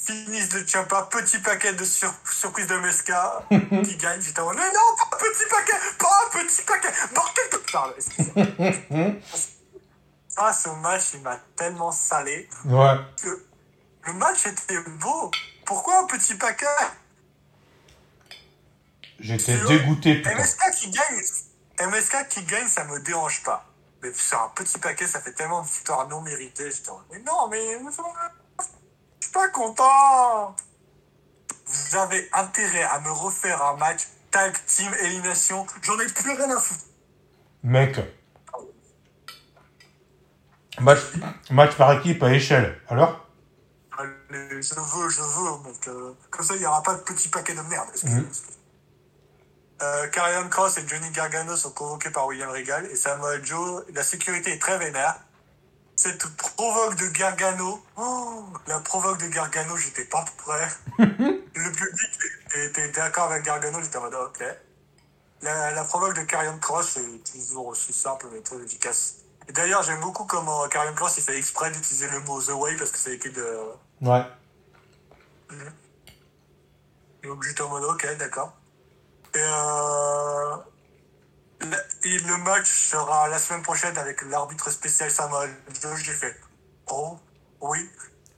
Finish 0.05 0.49
de 0.49 0.65
Champa, 0.67 1.03
petit 1.11 1.39
paquet 1.39 1.73
de 1.73 1.83
sur- 1.83 2.13
surprise 2.31 2.67
de 2.67 2.75
MSK 2.75 3.11
qui 3.85 3.97
gagne. 3.97 4.21
J'étais 4.21 4.39
en 4.39 4.45
mode, 4.45 4.57
mais 4.57 4.71
non, 4.71 4.95
pas 4.97 5.15
un 5.15 5.19
petit 5.19 5.49
paquet, 5.49 5.73
pas 5.97 6.21
un 6.25 6.39
petit 6.39 6.61
paquet, 6.63 6.89
bordel 7.13 7.43
de... 7.51 7.57
Pardon, 7.71 7.93
excusez-moi. 7.97 9.11
Ah, 10.41 10.53
ce 10.53 10.69
match, 10.69 11.15
il 11.15 11.21
m'a 11.21 11.35
tellement 11.57 11.91
salé 11.91 12.47
Ouais. 12.63 12.95
que 13.21 13.45
le 14.05 14.13
match 14.13 14.45
était 14.45 14.79
beau. 15.01 15.29
Pourquoi 15.65 15.99
un 15.99 16.05
petit 16.05 16.33
paquet? 16.35 16.65
J'étais 19.19 19.57
dégoûté, 19.57 20.15
putain. 20.15 20.35
MSK 20.35 20.71
qui 20.77 20.91
gagne, 20.91 21.89
MSK 21.89 22.27
qui 22.29 22.43
gagne, 22.43 22.67
ça 22.67 22.85
me 22.85 22.99
dérange 23.01 23.43
pas. 23.43 23.65
Mais 24.01 24.13
sur 24.13 24.41
un 24.41 24.47
petit 24.55 24.77
paquet, 24.77 25.07
ça 25.07 25.19
fait 25.19 25.33
tellement 25.33 25.61
de 25.61 25.67
victoires 25.67 26.07
non 26.07 26.21
méritées. 26.21 26.71
J'étais 26.71 26.89
en 26.89 26.95
mode, 26.99 27.05
mais 27.11 27.19
non, 27.19 27.47
mais 27.49 27.77
suis 29.29 29.33
pas 29.33 29.49
content. 29.49 30.55
Vous 31.65 31.95
avez 31.97 32.27
intérêt 32.33 32.83
à 32.83 32.99
me 32.99 33.11
refaire 33.11 33.63
un 33.63 33.77
match 33.77 34.07
tag 34.31 34.55
team 34.65 34.91
élimination. 35.03 35.65
J'en 35.83 35.99
ai 35.99 36.07
plus 36.07 36.31
rien 36.31 36.49
à 36.49 36.59
foutre. 36.59 36.85
Mec. 37.63 37.99
Match, 40.79 40.99
match 41.51 41.75
par 41.75 41.93
équipe 41.93 42.23
à 42.23 42.33
échelle. 42.33 42.79
Alors? 42.87 43.25
Allez, 43.97 44.61
je 44.61 44.73
veux, 44.75 45.09
je 45.09 45.21
veux, 45.21 45.69
mec. 45.69 45.87
euh, 45.89 46.13
comme 46.29 46.45
ça, 46.45 46.55
il 46.55 46.59
n'y 46.61 46.65
aura 46.65 46.81
pas 46.81 46.95
de 46.95 47.01
petit 47.01 47.27
paquet 47.27 47.53
de 47.53 47.61
merde. 47.61 47.89
Excusez-moi. 47.91 48.29
Euh, 49.81 50.07
Karrion 50.07 50.49
Cross 50.49 50.77
et 50.77 50.87
Johnny 50.87 51.09
Gargano 51.11 51.55
sont 51.55 51.71
convoqués 51.71 52.09
par 52.09 52.27
William 52.27 52.49
Regal 52.49 52.85
et 52.85 52.95
Samoa 52.95 53.41
Joe. 53.41 53.83
La 53.93 54.03
sécurité 54.03 54.53
est 54.53 54.59
très 54.59 54.77
vénère. 54.77 55.15
Cette 56.01 56.33
provoque 56.37 56.95
de 56.95 57.07
Gargano, 57.07 57.83
oh, 57.97 58.45
la 58.67 58.79
provoque 58.79 59.17
de 59.17 59.27
Gargano, 59.27 59.75
j'étais 59.75 60.05
pas 60.05 60.23
prêt. 60.37 60.69
Le 60.97 61.71
public 61.73 62.19
était 62.55 62.87
d'accord 62.87 63.25
avec 63.25 63.43
Gargano, 63.43 63.81
j'étais 63.81 63.97
en 63.97 64.03
mode 64.03 64.13
ok. 64.13 64.41
La, 65.41 65.71
la 65.71 65.83
provoque 65.83 66.15
de 66.15 66.21
Karrion 66.21 66.57
Cross 66.59 66.95
est 66.95 67.29
toujours 67.29 67.67
aussi 67.67 67.91
simple 67.91 68.27
mais 68.31 68.39
très 68.39 68.55
efficace. 68.63 69.15
Et 69.49 69.51
d'ailleurs, 69.51 69.83
j'aime 69.83 69.99
beaucoup 69.99 70.23
comment 70.23 70.65
Karrion 70.69 70.95
Cross 70.95 71.17
il 71.17 71.23
fait 71.23 71.37
exprès 71.37 71.69
d'utiliser 71.69 72.07
le 72.07 72.21
mot 72.21 72.41
The 72.41 72.51
Way 72.51 72.77
parce 72.77 72.91
que 72.91 72.97
c'est 72.97 73.15
écrit 73.15 73.31
de, 73.31 73.57
Ouais. 74.01 74.23
Donc 77.23 77.43
j'étais 77.43 77.61
en 77.61 77.67
mode 77.67 77.83
ok, 77.83 78.07
d'accord. 78.17 78.53
Et, 79.35 79.41
euh, 79.41 80.55
le 81.61 82.37
match 82.43 82.89
sera 82.89 83.27
la 83.27 83.39
semaine 83.39 83.61
prochaine 83.61 83.97
avec 83.97 84.21
l'arbitre 84.23 84.69
spécial 84.69 85.11
Samuel 85.11 85.49
Joe. 85.81 85.97
J'ai 85.97 86.13
fait 86.13 86.35
oh, 86.87 87.17
oui. 87.61 87.89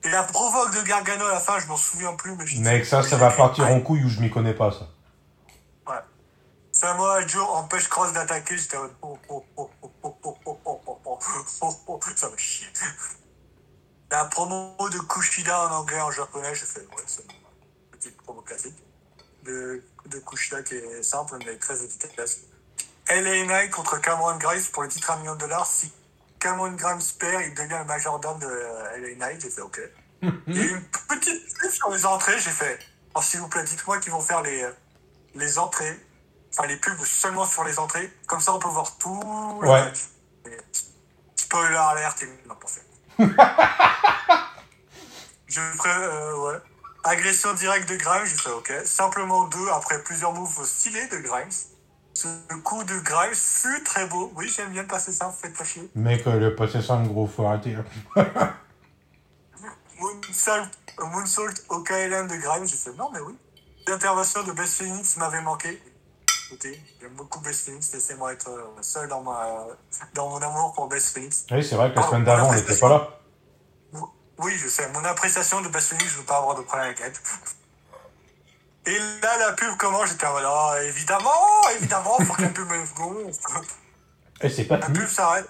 Et 0.03 0.09
la 0.09 0.23
provoque 0.23 0.73
de 0.73 0.81
Gargano 0.81 1.25
à 1.25 1.33
la 1.33 1.39
fin, 1.39 1.59
je 1.59 1.67
m'en 1.67 1.77
souviens 1.77 2.13
plus, 2.15 2.35
mais 2.35 2.45
Mec, 2.59 2.85
ça, 2.85 3.03
ça 3.03 3.17
va 3.17 3.29
partir 3.29 3.67
en 3.67 3.81
couille 3.81 4.03
où 4.03 4.09
je 4.09 4.19
m'y 4.19 4.31
connais 4.31 4.55
pas, 4.55 4.71
ça. 4.71 4.89
Ouais. 5.87 5.99
Samoa 6.71 7.25
Joe 7.27 7.47
empêche 7.47 7.87
Cross 7.87 8.11
d'attaquer. 8.13 8.57
J'étais 8.57 8.77
en 8.77 8.89
oh, 9.03 9.19
oh, 9.29 9.45
oh, 9.57 9.69
oh, 9.83 9.91
oh, 10.01 10.15
oh, 10.23 10.37
oh, 10.43 10.59
oh, 10.65 10.81
oh, 10.85 10.99
oh, 11.05 11.19
oh, 11.61 11.79
oh, 11.87 11.99
ça 12.15 12.29
me 12.29 12.37
chie. 12.37 12.65
La 14.09 14.25
promo 14.25 14.75
de 14.89 14.97
Kushida 14.99 15.67
en 15.67 15.71
anglais, 15.71 16.01
en 16.01 16.11
japonais, 16.11 16.53
j'ai 16.53 16.65
fait 16.65 16.81
ouais, 16.81 17.03
c'est 17.05 17.23
une 17.23 17.29
petite 17.91 18.17
promo 18.17 18.41
classique 18.41 18.75
de, 19.43 19.83
de 20.07 20.19
Kushida 20.19 20.63
qui 20.63 20.75
est 20.75 21.03
simple 21.03 21.37
mais 21.45 21.57
très 21.57 21.81
efficace. 21.83 22.39
LA 23.13 23.45
Knight 23.45 23.71
contre 23.71 23.99
Cameron 23.99 24.37
Grimes 24.37 24.63
pour 24.71 24.83
le 24.83 24.89
titre 24.89 25.09
à 25.11 25.15
un 25.15 25.17
million 25.19 25.35
de 25.35 25.39
dollars. 25.39 25.65
Si 25.65 25.91
Cameron 26.39 26.71
Grimes 26.71 27.01
perd, 27.19 27.43
il 27.43 27.53
devient 27.53 27.77
le 27.79 27.85
majordome 27.85 28.39
de 28.39 28.45
euh, 28.47 28.97
LA 28.97 29.15
Knight. 29.15 29.41
J'ai 29.41 29.49
fait 29.49 29.61
OK. 29.61 29.79
Il 30.47 30.55
y 30.55 30.59
a 30.59 30.63
eu 30.63 30.69
une 30.75 30.83
petite 30.83 31.57
pub 31.59 31.71
sur 31.71 31.89
les 31.89 32.05
entrées. 32.05 32.39
J'ai 32.39 32.51
fait 32.51 32.79
oh, 33.15 33.21
s'il 33.21 33.39
vous 33.39 33.47
plaît, 33.47 33.63
dites-moi 33.63 33.99
qu'ils 33.99 34.11
vont 34.11 34.21
faire 34.21 34.41
les, 34.41 34.63
euh, 34.63 34.71
les 35.35 35.57
entrées. 35.59 35.99
Enfin, 36.51 36.67
les 36.67 36.77
pubs 36.77 36.99
seulement 37.05 37.45
sur 37.45 37.63
les 37.63 37.79
entrées. 37.79 38.11
Comme 38.27 38.39
ça, 38.41 38.53
on 38.53 38.59
peut 38.59 38.67
voir 38.69 38.97
tout 38.97 39.19
le 39.61 39.67
Ouais. 39.67 39.85
match. 39.85 39.99
Mais, 40.45 40.57
spoiler 41.35 41.75
alert, 41.75 42.21
ils 42.21 42.47
l'ont 42.47 42.55
pas 42.55 42.67
fait. 42.67 42.85
Je 45.47 45.59
ferai, 45.59 45.89
euh, 45.89 46.37
ouais. 46.37 46.57
Agression 47.03 47.53
directe 47.53 47.89
de 47.89 47.95
Grimes, 47.95 48.25
j'ai 48.25 48.35
fait 48.37 48.51
OK. 48.51 48.71
Simplement 48.85 49.45
deux 49.45 49.69
après 49.69 50.01
plusieurs 50.03 50.33
moves 50.33 50.65
stylés 50.65 51.07
de 51.07 51.17
Grimes. 51.17 51.49
Ce 52.21 52.55
coup 52.57 52.83
de 52.83 52.99
Grimes 52.99 53.33
fut 53.33 53.83
très 53.83 54.05
beau. 54.05 54.31
Oui, 54.35 54.47
j'aime 54.47 54.69
bien 54.69 54.83
passer 54.83 55.11
ça, 55.11 55.31
faites 55.31 55.57
pas 55.57 55.63
chier. 55.63 55.89
Mec, 55.95 56.23
le 56.25 56.55
passé 56.55 56.79
ça, 56.79 56.93
en 56.93 57.03
gros, 57.07 57.25
faut 57.25 57.45
arrêter. 57.47 57.75
Moonsault, 59.99 60.67
moonsault 60.99 61.49
au 61.69 61.79
KLM 61.79 62.27
de 62.27 62.35
Grimes, 62.35 62.67
j'ai 62.67 62.75
fait 62.75 62.93
non, 62.93 63.09
mais 63.11 63.19
oui. 63.21 63.35
L'intervention 63.87 64.43
de 64.43 64.51
Best 64.51 64.75
Phoenix 64.75 65.17
m'avait 65.17 65.41
manqué. 65.41 65.81
Écoutez, 66.47 66.79
j'aime 66.99 67.13
beaucoup 67.13 67.39
Best 67.39 67.65
Phoenix, 67.65 67.91
laissez-moi 67.91 68.33
être 68.33 68.49
euh, 68.49 68.81
seul 68.81 69.09
dans, 69.09 69.23
ma, 69.23 69.65
dans 70.13 70.29
mon 70.29 70.41
amour 70.41 70.73
pour 70.73 70.87
Best 70.89 71.15
Phoenix. 71.15 71.45
Oui, 71.49 71.63
c'est 71.63 71.75
vrai 71.75 71.91
que 71.91 71.95
la 71.95 72.03
semaine 72.03 72.23
d'avant, 72.23 72.49
on 72.49 72.53
n'était 72.53 72.77
pas 72.77 72.89
là. 72.89 73.19
Oui, 74.37 74.53
je 74.57 74.67
sais, 74.67 74.87
mon 74.89 75.03
appréciation 75.05 75.61
de 75.61 75.69
Best 75.69 75.87
Phoenix, 75.87 76.11
je 76.11 76.17
veux 76.19 76.25
pas 76.25 76.37
avoir 76.37 76.55
de 76.55 76.61
problème 76.61 76.87
avec 76.87 77.01
elle. 77.03 77.13
Et 78.85 78.97
là, 78.97 79.37
la 79.37 79.53
pub 79.53 79.77
commence, 79.77 80.09
j'étais 80.09 80.25
en 80.25 80.33
mode, 80.33 80.45
oh, 80.47 80.73
évidemment, 80.83 81.69
évidemment, 81.77 82.17
faut 82.19 82.33
que 82.33 82.41
la 82.41 82.49
pub 82.49 82.67
me 82.67 82.95
gonfle. 82.95 83.67
Et 84.41 84.63
pas 84.65 84.77
La 84.77 84.89
pub 84.89 85.07
s'arrête. 85.07 85.49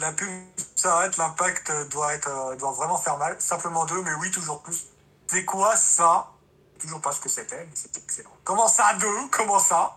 La 0.00 0.12
pub 0.12 0.28
s'arrête, 0.74 1.16
l'impact 1.16 1.72
doit 1.90 2.14
être, 2.14 2.28
euh, 2.28 2.56
doit 2.56 2.72
vraiment 2.72 2.98
faire 2.98 3.16
mal. 3.16 3.36
Simplement 3.38 3.86
deux, 3.86 4.02
mais 4.02 4.12
oui, 4.20 4.30
toujours 4.30 4.60
plus. 4.62 4.86
C'est 5.28 5.44
quoi 5.44 5.76
ça? 5.76 6.32
Toujours 6.80 7.00
pas 7.00 7.12
ce 7.12 7.20
que 7.20 7.28
c'était, 7.28 7.64
mais 7.64 7.74
c'était 7.74 8.00
excellent. 8.00 8.36
Comment 8.44 8.68
ça, 8.68 8.94
deux? 8.94 9.28
Comment 9.30 9.60
ça? 9.60 9.96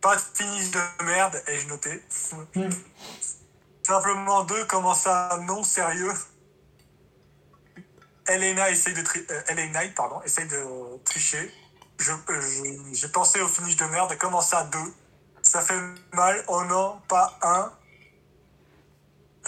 Pas 0.00 0.16
de 0.16 0.20
finish 0.34 0.70
de 0.70 0.80
merde, 1.04 1.42
ai-je 1.46 1.66
noté? 1.66 2.02
Simplement 3.82 4.44
deux, 4.44 4.64
comment 4.66 4.94
ça 4.94 5.38
Non, 5.46 5.64
sérieux? 5.64 6.12
Elena 8.28 8.70
essaye 8.70 8.94
de 8.94 9.02
tri- 9.02 9.26
euh, 9.30 9.54
Knight, 9.72 9.94
pardon, 9.94 10.20
essaye 10.22 10.46
de 10.46 10.98
tricher. 11.04 11.52
Euh, 12.08 12.40
j'ai 12.92 13.08
pensé 13.08 13.40
au 13.40 13.48
finish 13.48 13.76
de 13.76 13.84
merde. 13.86 14.16
Comment 14.18 14.40
ça, 14.40 14.64
deux? 14.64 14.94
Ça 15.42 15.60
fait 15.62 15.78
mal. 16.12 16.44
Oh 16.48 16.64
non, 16.64 17.00
pas 17.08 17.38
un. 17.42 17.72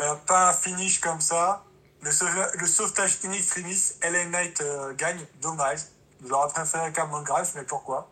Euh, 0.00 0.14
pas 0.26 0.50
un 0.50 0.52
finish 0.52 1.00
comme 1.00 1.20
ça. 1.20 1.64
Le, 2.02 2.10
sauve- 2.10 2.50
le 2.54 2.66
sauvetage 2.66 3.18
in 3.24 3.32
extremis, 3.32 3.92
LA 4.02 4.24
Knight 4.26 4.60
euh, 4.60 4.94
gagne. 4.94 5.24
Dommage. 5.40 5.80
J'aurais 6.26 6.48
préféré 6.52 6.92
Cameron 6.92 7.22
Grimes, 7.22 7.46
mais 7.54 7.64
pourquoi? 7.64 8.08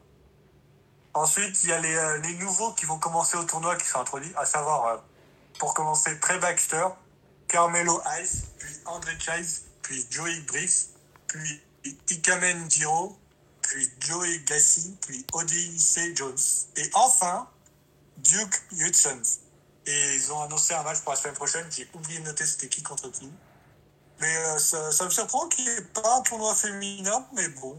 Ensuite, 1.15 1.63
il 1.65 1.71
y 1.71 1.73
a 1.73 1.79
les, 1.81 2.19
les 2.23 2.35
nouveaux 2.35 2.73
qui 2.73 2.87
vont 2.87 2.99
commencer 2.99 3.37
au 3.37 3.45
tournoi 3.45 3.77
qui 3.77 3.87
sont 3.87 4.01
introduits, 4.01 4.33
à 4.37 4.47
savoir, 4.47 5.03
pour 5.59 5.75
commencer, 5.75 6.19
Trey 6.21 6.39
Baxter, 6.39 6.87
Carmelo 7.49 8.01
Ice, 8.21 8.45
puis 8.59 8.73
André 8.87 9.19
Chase, 9.19 9.63
puis 9.91 10.07
Joey 10.09 10.39
Briggs, 10.47 10.87
puis 11.27 11.61
Ikamen 12.11 12.71
Jiro, 12.71 13.19
puis 13.61 13.91
Joey 13.99 14.39
Gassi, 14.47 14.97
puis 15.01 15.27
Odyssey 15.33 16.15
Jones. 16.15 16.39
Et 16.77 16.89
enfin, 16.95 17.49
Duke 18.19 18.63
Hudson. 18.71 19.21
Et 19.87 20.15
ils 20.15 20.33
ont 20.33 20.43
annoncé 20.43 20.75
un 20.75 20.85
match 20.85 21.01
pour 21.01 21.13
la 21.13 21.19
semaine 21.19 21.35
prochaine. 21.35 21.67
J'ai 21.71 21.89
oublié 21.93 22.21
de 22.21 22.25
noter 22.25 22.47
c'était 22.47 22.69
qui 22.69 22.85
contre 22.85 23.11
qui. 23.11 23.29
Mais 24.21 24.37
euh, 24.37 24.59
ça, 24.59 24.93
ça 24.93 25.07
me 25.07 25.11
surprend 25.11 25.49
qu'il 25.49 25.65
n'y 25.65 25.71
ait 25.73 25.83
pas 25.83 26.19
un 26.19 26.23
tournoi 26.23 26.55
féminin, 26.55 27.27
mais 27.35 27.49
bon. 27.49 27.77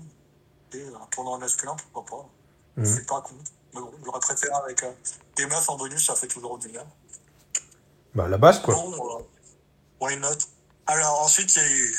Et 0.74 0.84
un 0.84 1.06
tournoi 1.12 1.38
masculin, 1.38 1.78
pourquoi 1.78 2.18
pas. 2.18 2.30
Mhm. 2.76 2.86
C'est 2.86 3.06
pas 3.06 3.22
con. 3.22 3.36
Mais 3.74 3.80
bon, 3.80 3.94
j'aurais 4.04 4.20
préféré 4.20 4.52
avec 4.66 4.84
euh, 4.84 4.92
des 5.38 5.46
meufs 5.46 5.70
en 5.70 5.78
bonus, 5.78 6.06
ça 6.06 6.16
fait 6.16 6.28
toujours 6.28 6.58
du 6.58 6.68
bien. 6.68 6.86
Bah, 8.14 8.28
la 8.28 8.38
base, 8.38 8.62
quoi. 8.62 8.76
Bon, 8.76 9.20
euh, 9.20 9.24
why 10.02 10.18
not? 10.18 10.40
Alors 10.92 11.22
ensuite, 11.22 11.56
il 11.56 11.62
y 11.62 11.66
a 11.66 11.70
eu... 11.70 11.96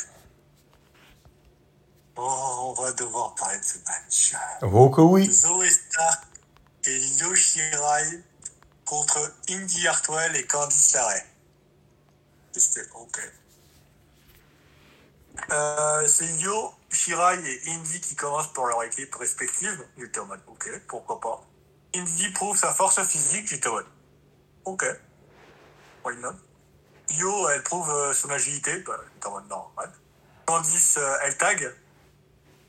Oh, 2.14 2.74
on 2.76 2.82
va 2.82 2.92
devoir 2.92 3.34
parler 3.36 3.58
de 3.58 3.64
ce 3.64 3.78
match. 3.86 4.34
Oh 4.60 4.90
que 4.90 5.00
oui. 5.00 5.32
Zoé 5.32 5.70
Stark 5.70 6.24
et 6.84 7.00
Yoshirai 7.00 8.22
contre 8.84 9.34
Indy 9.48 9.88
Hartwell 9.88 10.36
et 10.36 10.46
Candice 10.46 10.92
LeRae. 10.92 11.24
C'était 12.52 12.86
ok. 12.94 13.32
Euh, 15.50 16.06
c'est 16.06 16.28
Yo, 16.36 16.74
Shirai 16.90 17.38
et 17.48 17.70
Indy 17.70 17.98
qui 17.98 18.14
commencent 18.14 18.52
pour 18.52 18.66
leur 18.66 18.82
équipe 18.82 19.14
respective. 19.14 19.88
J'étais 19.96 20.20
en 20.20 20.26
mode, 20.26 20.42
ok, 20.48 20.68
pourquoi 20.86 21.18
pas. 21.18 21.42
Indy 21.94 22.28
prouve 22.32 22.58
sa 22.58 22.74
force 22.74 23.02
physique, 23.04 23.46
j'étais 23.46 23.68
en 23.68 23.72
mode, 23.72 23.86
ok, 24.66 24.84
why 26.04 26.14
not? 26.18 26.34
Yo, 27.10 27.48
elle 27.50 27.62
prouve 27.62 27.90
euh, 27.90 28.12
son 28.12 28.30
agilité, 28.30 28.78
bah, 28.86 28.98
j'étais 29.14 29.26
en 29.26 29.32
mode 29.32 29.48
normal. 29.48 29.90
Candice, 30.46 30.96
euh, 30.98 31.16
elle 31.24 31.36
tag. 31.36 31.74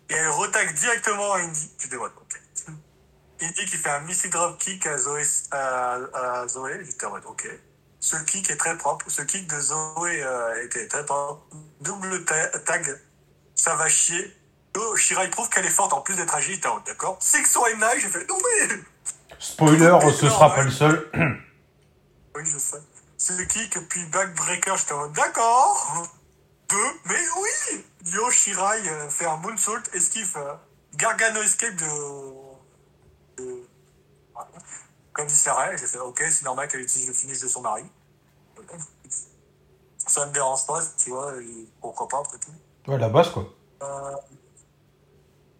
Et 0.09 0.13
elle 0.13 0.29
retag 0.29 0.73
directement 0.75 1.33
à 1.33 1.39
Indy. 1.39 1.71
En 1.93 1.97
mode, 1.99 2.11
ok. 2.17 2.39
Indy 3.41 3.65
qui 3.65 3.77
fait 3.77 3.89
un 3.89 4.01
missile 4.01 4.29
drop 4.29 4.57
kick 4.57 4.85
à 4.85 4.97
Zoé, 4.97 5.23
à, 5.51 5.97
à 6.13 6.47
Zoé, 6.47 6.83
j'étais 6.85 7.05
en 7.05 7.11
mode 7.11 7.25
ok. 7.25 7.47
Ce 7.99 8.17
kick 8.17 8.49
est 8.49 8.57
très 8.57 8.77
propre. 8.77 9.05
Ce 9.09 9.21
kick 9.21 9.47
de 9.47 9.59
Zoé 9.59 10.23
euh, 10.23 10.65
était 10.65 10.87
très 10.87 11.05
propre. 11.05 11.45
Double 11.81 12.25
ta- 12.25 12.59
tag, 12.59 12.85
ça 13.55 13.75
va 13.75 13.87
chier. 13.87 14.35
Oh, 14.77 14.95
Shirai 14.95 15.29
prouve 15.29 15.49
qu'elle 15.49 15.65
est 15.65 15.69
forte 15.69 15.93
en 15.93 16.01
plus 16.01 16.15
d'être 16.15 16.33
agile, 16.35 16.59
mode 16.73 16.85
d'accord. 16.85 17.17
Six 17.21 17.55
or 17.55 17.67
nine, 17.69 17.99
j'ai 17.99 18.09
fait 18.09 18.27
non 18.27 18.37
mais. 18.37 18.75
Spoiler, 19.39 19.97
ce 20.13 20.29
sera 20.29 20.53
pas 20.53 20.63
le 20.63 20.71
seul. 20.71 21.09
Oui, 22.35 22.41
je 22.45 22.57
sais. 22.57 22.77
Ce 23.23 23.41
kick, 23.43 23.79
puis 23.87 24.03
backbreaker, 24.07 24.75
j'étais 24.75 24.91
en 24.91 25.07
d'accord. 25.07 26.09
Deux, 26.67 26.99
mais 27.05 27.21
oui 27.37 27.85
Yo 28.03 28.29
Shirai 28.29 28.89
euh, 28.89 29.09
fait 29.09 29.25
un 29.25 29.37
moonsault, 29.37 29.79
esquive 29.93 30.35
euh, 30.35 30.53
Gargano 30.95 31.41
escape 31.41 31.73
de. 31.75 31.87
Comme 35.13 35.25
dit 35.25 35.35
Sarah, 35.35 35.73
j'ai 35.77 35.87
fait 35.87 35.99
ok, 35.99 36.21
c'est 36.29 36.43
normal 36.43 36.67
qu'elle 36.67 36.81
utilise 36.81 37.07
le 37.07 37.13
finish 37.13 37.39
de 37.39 37.47
son 37.47 37.61
mari. 37.61 37.85
Ça 40.05 40.25
me 40.25 40.33
dérange 40.33 40.65
pas, 40.65 40.81
tu 40.97 41.11
vois, 41.11 41.31
pourquoi 41.79 42.09
pas 42.09 42.19
après 42.19 42.39
tout. 42.39 42.51
Ouais, 42.91 42.97
la 42.97 43.07
base, 43.07 43.29
quoi. 43.29 43.45
Euh, 43.83 44.15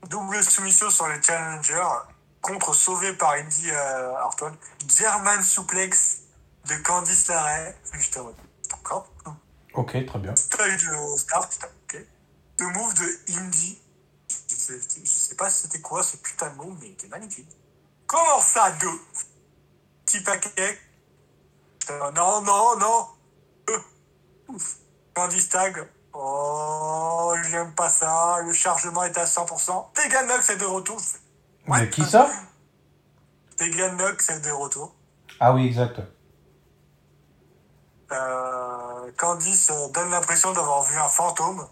double 0.10 0.43
soumission 0.43 0.89
sur 0.89 1.08
le 1.08 1.21
challenger 1.21 1.82
contre 2.41 2.76
sauvé 2.76 3.13
par 3.13 3.32
Indy 3.36 3.71
euh, 3.71 4.17
Hartwell. 4.17 4.52
German 4.86 5.41
suplex 5.41 6.22
de 6.67 6.76
Candice. 6.84 7.32
J'étais 7.99 8.19
en 8.19 8.26
mode, 8.26 8.36
d'accord. 8.69 9.08
Ok, 9.73 10.06
très 10.06 10.19
bien. 10.19 10.36
Style 10.36 10.78
de 10.78 11.47
putain, 11.47 11.67
ok. 11.67 12.06
Le 12.60 12.67
move 12.67 12.93
de 12.93 13.38
Indy. 13.38 13.82
Je 14.47 14.56
sais, 14.56 14.80
je 15.04 15.10
sais 15.10 15.36
pas 15.36 15.49
si 15.49 15.63
c'était 15.63 15.82
quoi 15.82 16.04
ce 16.04 16.17
putain 16.17 16.49
de 16.52 16.56
move, 16.56 16.78
mais 16.80 16.88
il 16.88 16.91
était 16.93 17.08
magnifique. 17.08 17.49
Comment 18.08 18.39
ça, 18.39 18.71
deux? 18.71 19.02
Petit 20.06 20.21
paquet. 20.21 20.78
Euh, 21.89 22.12
non, 22.12 22.41
non, 22.41 22.78
non. 22.78 23.08
Euh, 23.69 23.78
ouf. 24.49 24.78
Candice 25.13 25.49
tag. 25.49 25.88
Oh, 26.13 27.34
j'aime 27.49 27.73
pas 27.73 27.89
ça. 27.89 28.38
Le 28.45 28.54
chargement 28.54 29.04
est 29.04 29.17
à 29.17 29.26
100%. 29.26 29.93
Tegan 29.93 30.28
Nox 30.28 30.49
est 30.49 30.58
de 30.58 30.65
retour. 30.65 30.99
Je 30.99 31.06
fais, 31.06 31.82
Mais 31.82 31.89
qui 31.89 32.06
ça? 32.06 32.30
Tegan 33.58 33.93
Nox 33.95 34.30
est 34.30 34.41
de 34.41 34.52
retour. 34.52 34.95
Ah 35.39 35.54
oui, 35.54 35.65
exact. 35.65 35.99
Euh, 38.13 39.12
Candice 39.17 39.71
euh, 39.71 39.89
donne 39.93 40.12
l'impression 40.12 40.54
d'avoir 40.54 40.84
vu 40.84 40.97
un 40.97 41.10
fantôme. 41.10 41.65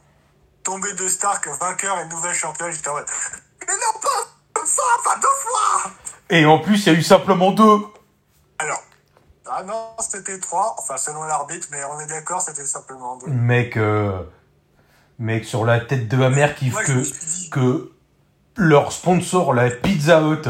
Tombé 0.63 0.93
de 0.93 1.08
Stark, 1.08 1.47
vainqueur 1.60 1.99
et 1.99 2.06
nouvelle 2.08 2.36
championne. 2.36 2.71
J'étais 2.71 2.89
en 2.89 2.93
mode, 2.93 3.06
mais 3.67 3.73
non, 3.73 3.99
pas 3.99 4.27
comme 4.54 4.67
ça, 4.67 4.84
pas 5.04 5.15
deux 5.15 5.27
fois 5.39 5.91
Et 6.30 6.45
en 6.45 6.60
plus, 6.60 6.86
il 6.86 6.93
y 6.93 6.95
a 6.95 6.99
eu 6.99 7.01
simplement 7.01 7.51
deux. 7.51 7.80
Alors, 8.60 8.84
ah 9.49 9.63
non, 9.63 9.89
c'était 9.99 10.39
trois. 10.39 10.75
Enfin, 10.77 10.97
selon 10.97 11.23
l'arbitre, 11.23 11.67
mais 11.71 11.80
on 11.84 11.99
est 11.99 12.08
d'accord, 12.08 12.41
c'était 12.41 12.65
simplement 12.65 13.17
deux. 13.17 13.32
Mec, 13.32 13.75
euh, 13.75 14.21
mec, 15.17 15.45
sur 15.45 15.65
la 15.65 15.80
tête 15.80 16.08
de 16.08 16.17
ma 16.17 16.30
mère 16.30 16.56
qui 16.56 16.69
Moi, 16.69 16.84
que, 17.51 17.91
leur 18.58 18.91
sponsor, 18.91 19.54
la 19.54 19.71
Pizza 19.71 20.21
Hut, 20.21 20.47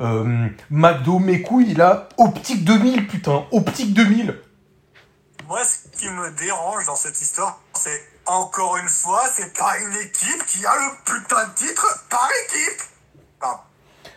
euh, 0.00 0.48
McDo, 0.70 1.20
mes 1.20 1.42
couilles, 1.42 1.70
il 1.70 1.80
a 1.80 2.08
Optique 2.18 2.64
2000, 2.64 3.06
putain, 3.06 3.44
Optique 3.52 3.94
2000. 3.94 4.40
Moi, 5.48 5.62
ce 5.64 5.88
qui 5.98 6.08
me 6.08 6.30
dérange 6.30 6.86
dans 6.86 6.96
cette 6.96 7.20
histoire, 7.20 7.58
c'est 7.74 8.02
encore 8.26 8.76
une 8.76 8.88
fois, 8.88 9.24
c'est 9.34 9.56
pas 9.56 9.78
une 9.78 9.94
équipe 9.94 10.46
qui 10.46 10.64
a 10.64 10.74
le 10.74 11.04
putain 11.04 11.46
de 11.48 11.54
titre 11.54 12.04
par 12.08 12.28
équipe. 12.46 12.82
Enfin, 13.40 13.60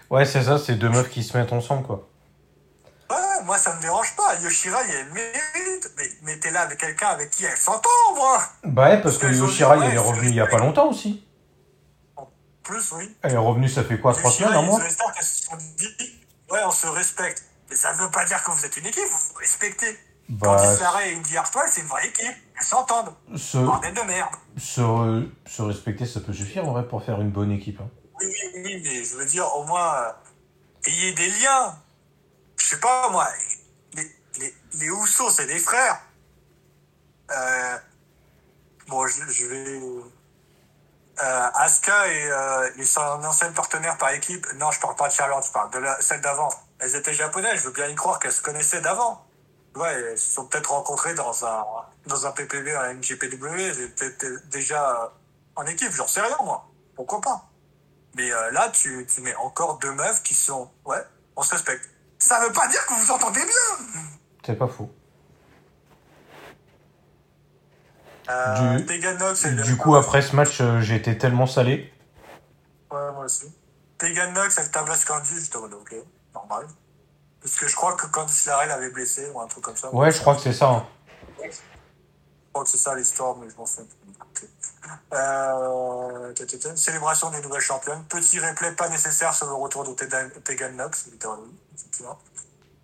Ouais, 0.10 0.26
c'est 0.26 0.44
ça, 0.44 0.60
c'est 0.60 0.76
deux 0.76 0.90
meufs 0.90 1.10
qui 1.10 1.24
se 1.24 1.36
mettent 1.36 1.52
ensemble, 1.52 1.86
quoi. 1.86 2.08
ouais, 3.10 3.44
moi, 3.44 3.58
ça 3.58 3.76
me 3.76 3.82
dérange 3.82 4.16
pas. 4.16 4.36
Yoshira, 4.42 4.84
il 4.84 4.94
elle 4.94 5.12
mérite. 5.12 5.92
Mais, 5.98 6.10
mais 6.22 6.40
t'es 6.40 6.52
là 6.52 6.62
avec 6.62 6.80
quelqu'un 6.80 7.08
avec 7.08 7.32
qui 7.32 7.44
elle 7.46 7.58
s'entend, 7.58 7.90
moi. 8.16 8.42
Bah 8.64 8.90
ouais, 8.90 9.02
parce 9.02 9.18
que 9.18 9.26
Parce 9.26 9.34
que 9.34 9.40
Yoshirai, 9.40 9.78
ouais, 9.78 9.86
elle 9.88 9.92
est 9.92 9.96
c'est 9.96 9.98
revenue 10.00 10.30
il 10.30 10.36
y 10.36 10.42
a 10.42 10.48
pas 10.48 10.60
longtemps 10.60 10.90
aussi. 10.90 11.26
En 12.16 12.30
plus, 12.64 12.92
oui. 12.94 13.18
Elle 13.24 13.34
est 13.34 13.38
revenue, 13.38 13.68
ça 13.68 13.84
fait 13.84 14.00
quoi, 14.00 14.14
trois 14.14 14.30
Yoshira 14.30 14.50
semaines, 14.52 14.64
un 14.64 14.68
mois 14.68 14.80
ouais, 16.52 16.64
on 16.66 16.72
se 16.72 16.88
respecte. 16.88 17.44
Mais 17.70 17.76
ça 17.76 17.92
veut 17.94 18.12
pas 18.12 18.26
dire 18.26 18.44
que 18.44 18.52
vous 18.52 18.64
êtes 18.64 18.78
une 18.78 18.86
équipe, 18.86 19.04
vous 19.10 19.18
vous 19.30 19.40
respectez. 19.40 19.98
Bah, 20.28 20.48
Candice 20.58 20.80
LeRae 20.80 21.08
et 21.08 21.16
Indy 21.16 21.38
Hartwell, 21.38 21.68
c'est 21.70 21.82
une 21.82 21.88
vraie 21.88 22.08
équipe. 22.08 22.36
Elles 22.58 22.66
s'entendent. 22.66 23.14
se, 23.36 23.58
Bordel 23.58 23.94
de 23.94 24.02
merde. 24.02 24.34
se, 24.58 25.28
se 25.46 25.62
respecter, 25.62 26.06
ça 26.06 26.20
peut 26.20 26.34
suffire, 26.34 26.68
en 26.68 26.72
vrai, 26.72 26.88
pour 26.88 27.04
faire 27.04 27.22
une 27.22 27.30
bonne 27.32 27.52
équipe. 27.52 27.80
hein. 27.82 27.90
Oui, 28.22 28.28
oui, 28.56 28.62
oui, 28.64 28.82
mais 28.84 29.04
je 29.04 29.16
veux 29.18 29.26
dire, 29.26 29.46
au 29.56 29.66
moins, 29.66 29.94
euh, 29.96 30.12
ayez 30.88 31.14
des 31.14 31.28
liens. 31.28 31.76
Je 32.58 32.66
sais 32.66 32.80
pas, 32.80 33.10
moi, 33.10 33.28
les, 33.94 34.10
les, 34.40 34.54
les 34.80 34.90
Housseaux, 34.90 35.30
c'est 35.30 35.46
des 35.48 35.60
frères. 35.60 36.02
Euh, 37.32 37.78
bon, 38.88 39.06
je, 39.08 39.24
je 39.28 39.46
vais... 39.46 39.80
Euh, 41.24 41.50
Asuka 41.54 42.08
et, 42.08 42.30
euh, 42.30 42.70
et 42.78 42.84
son 42.84 43.00
ancienne 43.02 43.54
partenaire 43.54 43.98
par 43.98 44.10
équipe, 44.12 44.46
non, 44.56 44.70
je 44.72 44.80
parle 44.82 44.96
pas 44.98 45.08
de 45.08 45.14
Charlotte, 45.14 45.46
je 45.46 45.52
parle 45.52 45.72
de 45.72 45.78
la, 45.80 46.02
celle 46.02 46.20
d'avant. 46.20 46.50
Elles 46.80 46.94
étaient 46.96 47.14
japonaises, 47.14 47.62
je 47.62 47.68
veux 47.68 47.72
bien 47.74 47.88
y 47.88 47.96
croire 47.96 48.20
qu'elles 48.20 48.34
se 48.34 48.42
connaissaient 48.42 48.82
d'avant. 48.82 49.25
Ouais, 49.76 49.94
elles 49.94 50.18
se 50.18 50.34
sont 50.36 50.46
peut-être 50.48 50.72
rencontrées 50.72 51.14
dans 51.16 51.46
un, 51.46 51.66
dans 52.08 52.26
un 52.26 52.32
PPV, 52.32 52.76
un 52.76 52.94
MGPW, 52.94 53.92
peut-être 53.96 54.48
déjà 54.50 55.04
euh, 55.04 55.08
en 55.58 55.66
équipe, 55.66 55.92
j'en 55.92 56.08
sais 56.08 56.22
rien, 56.22 56.38
moi. 56.44 56.70
Pourquoi 56.96 57.20
pas? 57.20 57.50
Mais 58.16 58.32
euh, 58.32 58.52
là, 58.52 58.70
tu, 58.70 59.06
tu 59.14 59.20
mets 59.22 59.36
encore 59.36 59.78
deux 59.80 59.92
meufs 59.92 60.24
qui 60.24 60.34
sont. 60.34 60.72
Ouais, 60.86 61.02
on 61.36 61.42
se 61.44 61.52
respecte. 61.52 61.90
Ça 62.20 62.40
veut 62.40 62.54
pas 62.54 62.68
dire 62.70 62.86
que 62.86 62.94
vous 62.94 63.12
entendez 63.12 63.42
bien 63.44 63.86
C'est 64.46 64.56
pas 64.56 64.68
faux. 64.70 64.90
euh, 68.30 68.78
Du- 69.50 69.56
Du 69.64 69.78
coup, 69.78 69.96
après 70.00 70.22
ce 70.22 70.36
match, 70.36 70.62
euh, 70.62 70.80
j'ai 70.82 70.96
été 70.96 71.18
tellement 71.18 71.46
salé. 71.48 71.92
Ouais, 72.92 73.12
moi 73.12 73.26
aussi. 73.26 73.54
Tegan 73.98 74.32
Nox, 74.32 74.58
elle 74.58 74.72
tabasse 74.72 75.06
Candice, 75.06 75.44
j'étais 75.44 75.58
en 75.58 75.62
mode 75.62 75.74
ok, 75.74 75.96
normal. 76.34 76.66
Parce 77.46 77.58
que 77.58 77.68
je 77.68 77.76
crois 77.76 77.94
que 77.94 78.08
Candice 78.08 78.48
LeRae 78.48 78.66
l'avait 78.66 78.90
blessé 78.90 79.30
ou 79.32 79.40
un 79.40 79.46
truc 79.46 79.64
comme 79.64 79.78
ça. 79.78 79.94
Ouais, 79.94 80.12
je 80.12 80.20
crois 80.20 80.34
que 80.36 80.42
c'est 80.42 80.52
ça. 80.52 80.68
hein. 80.68 80.88
Je 81.44 81.50
crois 82.52 82.64
que 82.64 82.70
c'est 82.72 82.80
ça 82.80 82.96
l'histoire, 82.96 83.36
mais 83.38 83.48
je 83.48 83.56
m'en 83.56 83.68
fous. 83.68 83.88
Ok. 84.20 84.48
Euh. 85.14 86.34
Célébration 86.76 87.30
des 87.30 87.42
nouvelles 87.42 87.62
championnes. 87.62 88.04
Petit 88.06 88.40
replay 88.40 88.72
pas 88.72 88.90
nécessaire 88.90 89.36
sur 89.36 89.46
le 89.46 89.54
retour 89.54 89.84
de 89.84 89.94
Tegan 89.94 90.72
Nox, 90.72 91.06
littéralement. 91.12 91.46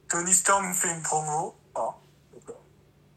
Tony 0.08 0.32
Storm 0.32 0.76
fait 0.76 0.92
une 0.92 1.02
promo. 1.02 1.56
Ah. 1.74 1.96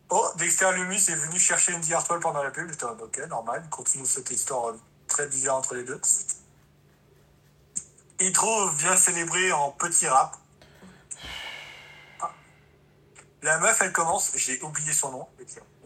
Oh, 0.09 0.27
Dexter 0.37 0.73
Lumis 0.73 1.05
est 1.11 1.15
venu 1.15 1.39
chercher 1.39 1.75
Indy 1.75 1.93
Hartwell 1.93 2.21
pendant 2.21 2.43
la 2.43 2.53
pub. 2.53 2.71
J'étais 2.71 2.85
ok, 2.85 3.19
normal. 3.29 3.61
Il 3.67 3.69
continue 3.69 4.07
cette 4.07 4.31
histoire 4.31 4.69
euh, 4.69 4.81
très 5.09 5.27
bizarre 5.27 5.57
entre 5.57 5.75
les 5.75 5.85
deux. 5.85 6.01
Intro 8.23 8.71
vient 8.71 8.97
célébrer 8.97 9.53
en 9.53 9.73
petit 9.73 10.09
rap. 10.09 10.39
La 13.45 13.59
meuf, 13.59 13.79
elle 13.83 13.93
commence, 13.93 14.33
j'ai 14.37 14.61
oublié 14.63 14.93
son 14.93 15.11
nom, 15.13 15.27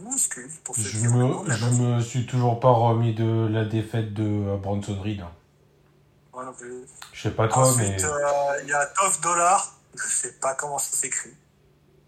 minuscule 0.01 0.49
pour 0.63 0.77
ceux 0.77 0.83
Je 0.83 0.99
qui 0.99 1.09
me, 1.09 1.23
nom 1.25 1.45
je 1.45 1.51
meuf. 1.65 1.73
me 1.73 2.01
suis 2.01 2.25
toujours 2.25 2.61
pas 2.61 2.71
remis 2.71 3.15
de 3.15 3.49
la 3.51 3.65
défaite 3.65 4.15
de 4.15 4.23
euh, 4.23 4.57
Bronson 4.57 5.01
Reed. 5.03 5.25
non 6.35 6.53
plus. 6.53 6.85
Je 7.13 7.21
sais 7.23 7.31
pas 7.33 7.49
toi, 7.49 7.67
Ensuite, 7.69 7.89
mais. 7.89 8.05
euh, 8.05 8.63
il 8.63 8.69
y 8.69 8.73
a 8.73 8.87
Tough 8.87 9.21
Dollar, 9.21 9.75
je 9.95 10.07
sais 10.07 10.33
pas 10.35 10.55
comment 10.55 10.79
ça 10.79 10.97
s'écrit. 10.97 11.35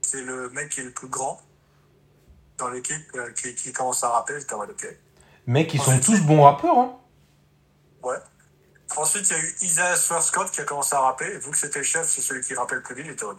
C'est 0.03 0.23
le 0.23 0.51
mec 0.51 0.71
qui 0.71 0.81
est 0.81 0.85
le 0.85 0.93
plus 0.93 1.09
grand 1.09 1.41
dans 2.59 2.69
l'équipe, 2.69 3.11
euh, 3.17 3.33
qui, 3.33 3.55
qui 3.57 3.73
commence 3.73 4.05
à 4.05 4.11
rapper, 4.11 4.39
j'étais 4.39 4.55
en 4.55 4.59
mode 4.59 4.71
ok. 4.71 4.87
Mec, 5.47 5.75
ils 5.75 5.81
sont 5.81 5.99
tous 5.99 6.21
bons 6.23 6.43
rappeurs, 6.43 6.79
hein. 6.79 6.97
Ouais. 8.05 8.17
Ensuite, 8.97 9.29
il 9.31 9.33
y 9.33 9.37
a 9.37 9.43
eu 9.43 9.55
Isaiah 9.63 9.97
Swercott 9.97 10.51
qui 10.53 10.61
a 10.61 10.65
commencé 10.65 10.95
à 10.95 11.01
rapper. 11.01 11.25
Et 11.27 11.39
vu 11.39 11.51
que 11.51 11.57
c'était 11.59 11.79
le 11.79 11.85
chef, 11.85 12.09
c'est 12.09 12.21
celui 12.21 12.43
qui 12.43 12.55
rappelle 12.55 12.79
le 12.79 12.85
plus 12.85 13.03
vite. 13.03 13.23
En 13.25 13.29
mode, 13.29 13.39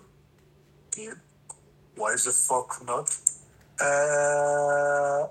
Ok. 0.98 1.10
Why 1.98 2.16
the 2.16 2.32
fuck 2.32 2.82
not? 2.88 3.06
Euh... 3.82 5.26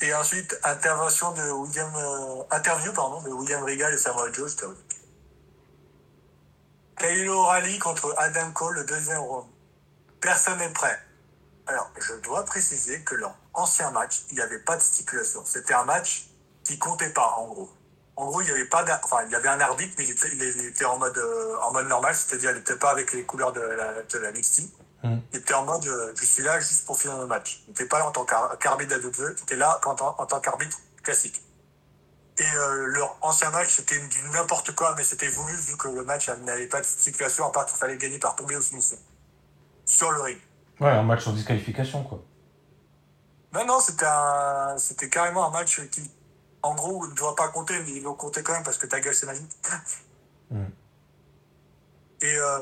Et 0.00 0.14
ensuite, 0.14 0.56
intervention 0.62 1.32
de 1.32 1.50
William, 1.50 1.92
euh, 1.96 2.56
interview, 2.56 2.92
pardon, 2.92 3.20
de 3.22 3.30
William 3.30 3.64
Regal 3.64 3.92
et 3.92 3.98
Samuel 3.98 4.32
Joe. 4.32 4.50
C'était. 4.50 4.66
Kyle 6.98 7.28
O'Reilly 7.28 7.78
contre 7.78 8.14
Adam 8.16 8.50
Cole, 8.52 8.76
le 8.76 8.84
deuxième 8.84 9.20
round. 9.20 9.46
Personne 10.20 10.58
n'est 10.58 10.68
prêt. 10.70 10.98
Alors, 11.66 11.90
je 12.00 12.14
dois 12.14 12.44
préciser 12.44 13.02
que 13.02 13.14
dans 13.16 13.34
l'ancien 13.56 13.90
match, 13.90 14.22
il 14.30 14.36
n'y 14.36 14.40
avait 14.40 14.60
pas 14.60 14.76
de 14.76 14.82
stipulation. 14.82 15.44
C'était 15.44 15.74
un 15.74 15.84
match 15.84 16.28
qui 16.64 16.78
comptait 16.78 17.10
pas, 17.10 17.34
en 17.36 17.46
gros. 17.48 17.70
En 18.16 18.26
gros, 18.26 18.42
il 18.42 18.48
y 18.48 18.50
avait 18.50 18.64
pas 18.64 18.84
enfin, 19.04 19.24
il 19.26 19.32
y 19.32 19.34
avait 19.34 19.48
un 19.48 19.60
arbitre, 19.60 19.94
mais 19.98 20.04
il 20.04 20.10
était, 20.10 20.28
il 20.32 20.66
était 20.66 20.84
en 20.84 20.98
mode, 20.98 21.16
euh, 21.18 21.56
en 21.62 21.72
mode 21.72 21.86
normal, 21.86 22.14
c'est-à-dire, 22.14 22.50
il 22.50 22.56
n'était 22.56 22.76
pas 22.76 22.90
avec 22.90 23.12
les 23.12 23.24
couleurs 23.24 23.52
de 23.52 23.60
la, 23.60 24.02
de 24.02 24.18
la 24.18 24.32
Il 25.04 25.38
était 25.38 25.54
en 25.54 25.64
mode, 25.64 25.86
euh, 25.86 26.12
je 26.18 26.24
suis 26.24 26.42
là 26.42 26.58
juste 26.58 26.84
pour 26.84 26.98
finir 26.98 27.16
le 27.18 27.26
match. 27.26 27.62
Il 27.66 27.70
n'était 27.70 27.86
pas 27.86 27.98
là 28.00 28.06
en 28.08 28.10
tant 28.10 28.24
qu'ar- 28.24 28.58
qu'arbitre 28.58 28.98
d'AW, 28.98 29.28
il 29.36 29.42
était 29.42 29.56
là 29.56 29.78
en, 29.86 29.94
tant- 29.94 30.16
en 30.18 30.26
tant 30.26 30.40
qu'arbitre 30.40 30.76
classique. 31.02 31.40
Et 32.38 32.44
euh, 32.56 32.86
leur 32.86 33.16
ancien 33.20 33.50
match, 33.50 33.68
c'était 33.76 33.98
du 33.98 34.22
n'importe 34.30 34.74
quoi, 34.74 34.94
mais 34.96 35.04
c'était 35.04 35.28
voulu 35.28 35.54
vu 35.54 35.76
que 35.76 35.88
le 35.88 36.04
match 36.04 36.28
n'avait 36.28 36.66
pas 36.66 36.80
de 36.80 36.86
situation, 36.86 37.46
à 37.46 37.50
part 37.52 37.66
qu'il 37.66 37.76
fallait 37.78 37.96
gagner 37.96 38.18
par 38.18 38.34
tomber 38.36 38.56
ou 38.56 38.62
soumission. 38.62 38.96
Sur 39.84 40.10
le 40.10 40.20
ring. 40.20 40.38
Ouais, 40.80 40.90
un 40.90 41.02
match 41.02 41.22
sur 41.22 41.32
disqualification, 41.32 42.02
quoi. 42.04 42.22
Non, 43.52 43.64
non, 43.66 43.80
c'était 43.80 44.06
un, 44.06 44.76
c'était 44.78 45.08
carrément 45.08 45.46
un 45.46 45.50
match 45.50 45.80
qui, 45.90 46.10
en 46.62 46.74
gros, 46.74 47.06
ne 47.06 47.14
doit 47.14 47.34
pas 47.34 47.48
compter, 47.48 47.78
mais 47.82 47.92
ils 47.92 48.02
l'ont 48.02 48.14
compté 48.14 48.42
quand 48.42 48.52
même 48.52 48.62
parce 48.62 48.78
que 48.78 48.86
ta 48.86 49.00
gueule, 49.00 49.14
c'est 49.14 49.26
magique. 49.26 49.50
Mm. 50.50 50.64
Et 52.20 52.36
euh, 52.36 52.58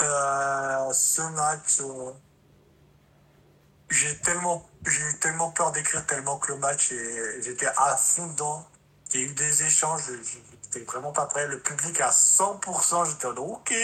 euh, 0.00 0.92
ce 0.92 1.22
match, 1.22 1.80
euh, 1.80 2.12
j'ai 3.90 4.16
tellement, 4.18 4.66
j'ai 4.86 5.02
eu 5.02 5.18
tellement 5.18 5.50
peur 5.50 5.72
d'écrire 5.72 6.04
tellement 6.06 6.38
que 6.38 6.52
le 6.52 6.58
match, 6.58 6.92
j'étais 7.42 7.68
à 7.76 7.96
fond 7.96 8.26
dedans. 8.28 8.66
Il 9.12 9.20
y 9.20 9.24
a 9.24 9.26
eu 9.26 9.32
des 9.32 9.62
échanges, 9.62 10.02
j'étais 10.62 10.84
vraiment 10.84 11.12
pas 11.12 11.26
prêt. 11.26 11.46
Le 11.46 11.60
public 11.60 12.00
à 12.00 12.10
100%, 12.10 13.08
j'étais 13.08 13.26
en 13.26 13.36
ok, 13.36 13.74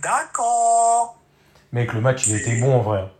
d'accord. 0.00 1.20
Mec, 1.72 1.92
le 1.92 2.00
match, 2.00 2.26
il 2.26 2.36
était 2.36 2.56
bon 2.60 2.76
en 2.76 2.80
vrai. 2.80 3.12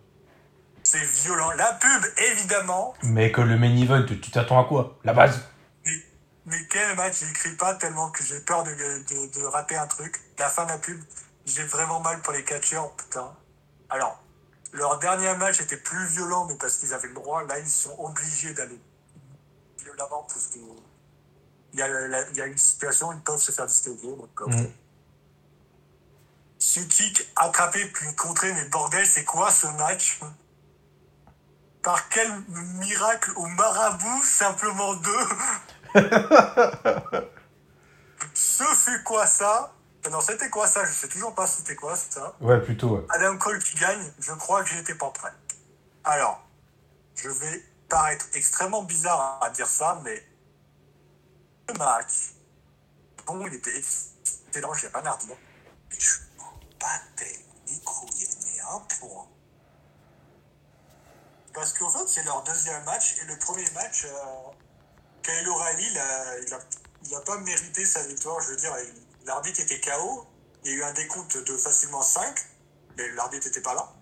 C'est 0.82 1.04
violent. 1.04 1.50
La 1.52 1.72
pub, 1.74 2.02
évidemment, 2.30 2.94
Mec, 3.02 3.36
le 3.38 3.58
main 3.58 3.76
event, 3.76 4.04
tu 4.04 4.30
t'attends 4.30 4.60
à 4.60 4.64
quoi? 4.64 4.98
La 5.04 5.12
base? 5.12 5.40
Mais, 5.84 5.92
mais 6.46 6.66
quel 6.70 6.96
match? 6.96 7.20
J'écris 7.20 7.56
pas 7.56 7.74
tellement 7.74 8.10
que 8.10 8.22
j'ai 8.24 8.40
peur 8.40 8.64
de, 8.64 8.70
de, 8.70 9.40
de 9.40 9.44
rater 9.46 9.76
un 9.76 9.86
truc. 9.86 10.20
La 10.38 10.48
fin 10.48 10.64
de 10.64 10.70
la 10.70 10.78
pub, 10.78 11.00
j'ai 11.46 11.64
vraiment 11.64 12.00
mal 12.00 12.20
pour 12.22 12.32
les 12.32 12.44
catcheurs, 12.44 12.92
putain. 12.92 13.34
Alors, 13.90 14.22
leur 14.72 14.98
dernier 14.98 15.34
match 15.34 15.60
était 15.60 15.76
plus 15.76 16.06
violent, 16.06 16.46
mais 16.46 16.56
parce 16.56 16.76
qu'ils 16.78 16.94
avaient 16.94 17.08
le 17.08 17.14
droit. 17.14 17.44
Là, 17.44 17.58
ils 17.58 17.68
sont 17.68 17.94
obligés 17.98 18.54
d'aller 18.54 18.80
violemment 19.78 20.22
parce 20.28 20.46
que 20.46 20.58
il 21.74 21.78
y, 21.78 22.36
y 22.36 22.40
a 22.40 22.46
une 22.46 22.58
situation, 22.58 23.12
ils 23.12 23.20
peuvent 23.20 23.40
se 23.40 23.50
faire 23.50 23.66
distinguer. 23.66 24.08
Donc, 24.08 24.40
ok. 24.40 24.52
Mm. 24.52 24.66
Ce 26.58 26.80
kick 26.80 27.28
attrapé 27.34 27.84
puis 27.86 28.14
contré, 28.14 28.52
mais 28.52 28.68
bordel, 28.68 29.04
c'est 29.06 29.24
quoi 29.24 29.50
ce 29.50 29.66
match? 29.78 30.20
Par 31.82 32.08
quel 32.08 32.30
miracle 32.78 33.32
au 33.36 33.46
marabout, 33.46 34.22
simplement 34.22 34.94
deux? 34.94 35.26
Ce 38.34 38.62
fut 38.62 39.02
quoi 39.02 39.26
ça? 39.26 39.74
Euh, 39.74 39.81
Non, 40.10 40.20
c'était 40.20 40.50
quoi 40.50 40.66
ça? 40.66 40.84
Je 40.84 40.92
sais 40.92 41.08
toujours 41.08 41.34
pas 41.34 41.46
c'était 41.46 41.76
quoi 41.76 41.94
ça. 41.96 42.34
Ouais, 42.40 42.60
plutôt, 42.60 42.96
ouais. 42.96 43.04
Adam 43.10 43.38
Cole 43.38 43.62
qui 43.62 43.76
gagne, 43.76 44.12
je 44.18 44.32
crois 44.32 44.62
que 44.64 44.70
j'étais 44.70 44.94
pas 44.96 45.10
prêt. 45.10 45.32
Alors, 46.04 46.44
je 47.14 47.28
vais 47.28 47.64
paraître 47.88 48.26
extrêmement 48.34 48.82
bizarre 48.82 49.38
à 49.42 49.50
dire 49.50 49.68
ça, 49.68 50.00
mais 50.02 50.26
le 51.68 51.74
match, 51.78 52.34
bon, 53.26 53.46
il 53.46 53.54
était 53.54 53.76
excellent, 53.78 54.74
j'ai 54.74 54.88
rien 54.88 55.06
à 55.06 55.12
redire. 55.12 55.36
Mais 55.90 55.96
je 56.00 56.18
m'en 56.38 56.52
battais 56.80 57.38
les 57.68 57.78
couilles, 57.80 58.28
mais 58.44 58.60
un 58.60 58.80
point. 58.98 59.28
Parce 61.54 61.72
qu'en 61.74 61.90
fait, 61.90 62.08
c'est 62.08 62.24
leur 62.24 62.42
deuxième 62.42 62.82
match, 62.84 63.16
et 63.22 63.24
le 63.26 63.38
premier 63.38 63.70
match, 63.74 64.04
euh, 64.06 64.50
Kyle 65.22 65.48
O'Reilly, 65.48 65.86
il 65.92 65.98
a, 65.98 66.38
il, 66.40 66.54
a, 66.54 66.58
il 67.04 67.14
a 67.14 67.20
pas 67.20 67.38
mérité 67.38 67.84
sa 67.84 68.02
victoire, 68.02 68.40
je 68.40 68.48
veux 68.50 68.56
dire, 68.56 68.74
il- 68.80 69.11
l'arbitre 69.26 69.60
était 69.60 69.80
KO, 69.80 70.26
il 70.64 70.70
y 70.70 70.74
a 70.74 70.76
eu 70.78 70.82
un 70.84 70.92
décompte 70.92 71.36
de 71.36 71.56
facilement 71.56 72.02
5, 72.02 72.34
mais 72.96 73.10
l'arbitre 73.12 73.46
n'était 73.46 73.62
pas 73.62 73.74
là. 73.74 73.92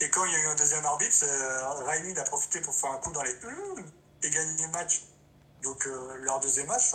Et 0.00 0.08
quand 0.08 0.24
il 0.24 0.32
y 0.32 0.34
a 0.34 0.38
eu 0.38 0.46
un 0.46 0.54
deuxième 0.54 0.84
arbitre, 0.84 1.16
euh, 1.22 2.16
a 2.16 2.24
profité 2.24 2.60
pour 2.60 2.74
faire 2.74 2.90
un 2.90 2.96
coup 2.96 3.12
dans 3.12 3.22
les 3.22 3.34
Hum 3.44 3.84
et 4.22 4.30
gagner 4.30 4.66
le 4.66 4.72
match. 4.72 5.02
Donc 5.62 5.86
euh, 5.86 6.16
leur 6.22 6.40
deuxième 6.40 6.66
match, 6.66 6.92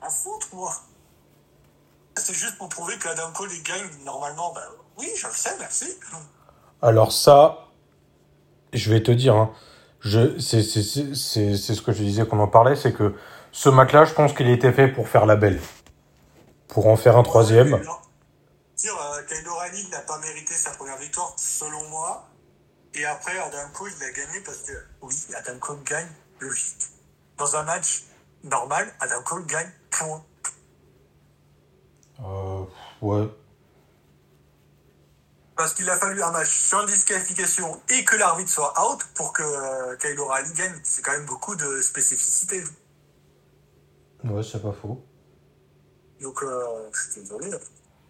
à 0.00 0.10
foutre, 0.10 0.48
moi. 0.52 0.72
C'est 2.16 2.34
juste 2.34 2.58
pour 2.58 2.68
prouver 2.68 2.96
que 2.96 3.08
Adam 3.08 3.32
Cole 3.32 3.50
gagne 3.64 3.88
normalement. 4.04 4.52
Bah, 4.52 4.62
oui, 4.96 5.08
je 5.16 5.26
le 5.26 5.32
sais, 5.32 5.56
merci. 5.58 5.86
Alors 6.82 7.12
ça, 7.12 7.68
je 8.72 8.90
vais 8.92 9.02
te 9.02 9.10
dire, 9.10 9.34
hein, 9.34 9.52
c'est, 10.04 10.62
c'est 10.62 11.14
ce 11.14 11.82
que 11.82 11.92
je 11.92 12.02
disais 12.02 12.26
qu'on 12.26 12.40
en 12.40 12.48
parlait, 12.48 12.76
c'est 12.76 12.92
que 12.92 13.14
ce 13.50 13.68
match-là, 13.68 14.04
je 14.04 14.14
pense 14.14 14.32
qu'il 14.32 14.48
était 14.48 14.72
fait 14.72 14.88
pour 14.88 15.08
faire 15.08 15.26
la 15.26 15.36
belle. 15.36 15.60
Pour 16.68 16.86
en 16.86 16.96
faire 16.96 17.16
un 17.16 17.22
troisième. 17.22 17.80
Dire, 18.76 18.96
euh, 18.96 19.22
Kyle 19.24 19.48
O'Reilly 19.48 19.88
n'a 19.88 20.00
pas 20.00 20.18
mérité 20.18 20.54
sa 20.54 20.70
première 20.70 20.98
victoire, 20.98 21.32
selon 21.36 21.88
moi. 21.88 22.28
Et 22.94 23.04
après, 23.04 23.36
Adam 23.38 23.68
Cole, 23.74 23.90
il 23.96 24.04
a 24.04 24.10
gagné 24.12 24.40
parce 24.44 24.58
que, 24.58 24.72
oui, 25.02 25.14
Adam 25.34 25.58
Cole 25.58 25.82
gagne, 25.82 26.08
logique. 26.40 26.88
Dans 27.36 27.56
un 27.56 27.64
match 27.64 28.04
normal, 28.44 28.92
Adam 29.00 29.22
Cole 29.22 29.46
gagne, 29.46 29.70
point. 29.90 30.24
Euh, 32.20 32.64
ouais. 33.02 33.28
Parce 35.56 35.74
qu'il 35.74 35.90
a 35.90 35.96
fallu 35.96 36.22
un 36.22 36.30
match 36.30 36.56
sans 36.56 36.84
disqualification 36.84 37.82
et 37.88 38.04
que 38.04 38.14
l'arbitre 38.14 38.50
soit 38.50 38.72
out 38.80 39.02
pour 39.14 39.32
que 39.32 39.42
euh, 39.42 39.96
Kyle 39.96 40.18
O'Reilly 40.20 40.52
gagne. 40.52 40.80
C'est 40.84 41.02
quand 41.02 41.12
même 41.12 41.26
beaucoup 41.26 41.56
de 41.56 41.82
spécificité. 41.82 42.62
Ouais, 44.22 44.42
c'est 44.42 44.62
pas 44.62 44.72
faux. 44.72 45.04
Donc, 46.20 46.42
euh, 46.42 46.64
je 46.92 47.12
suis 47.12 47.20
désolé. 47.20 47.50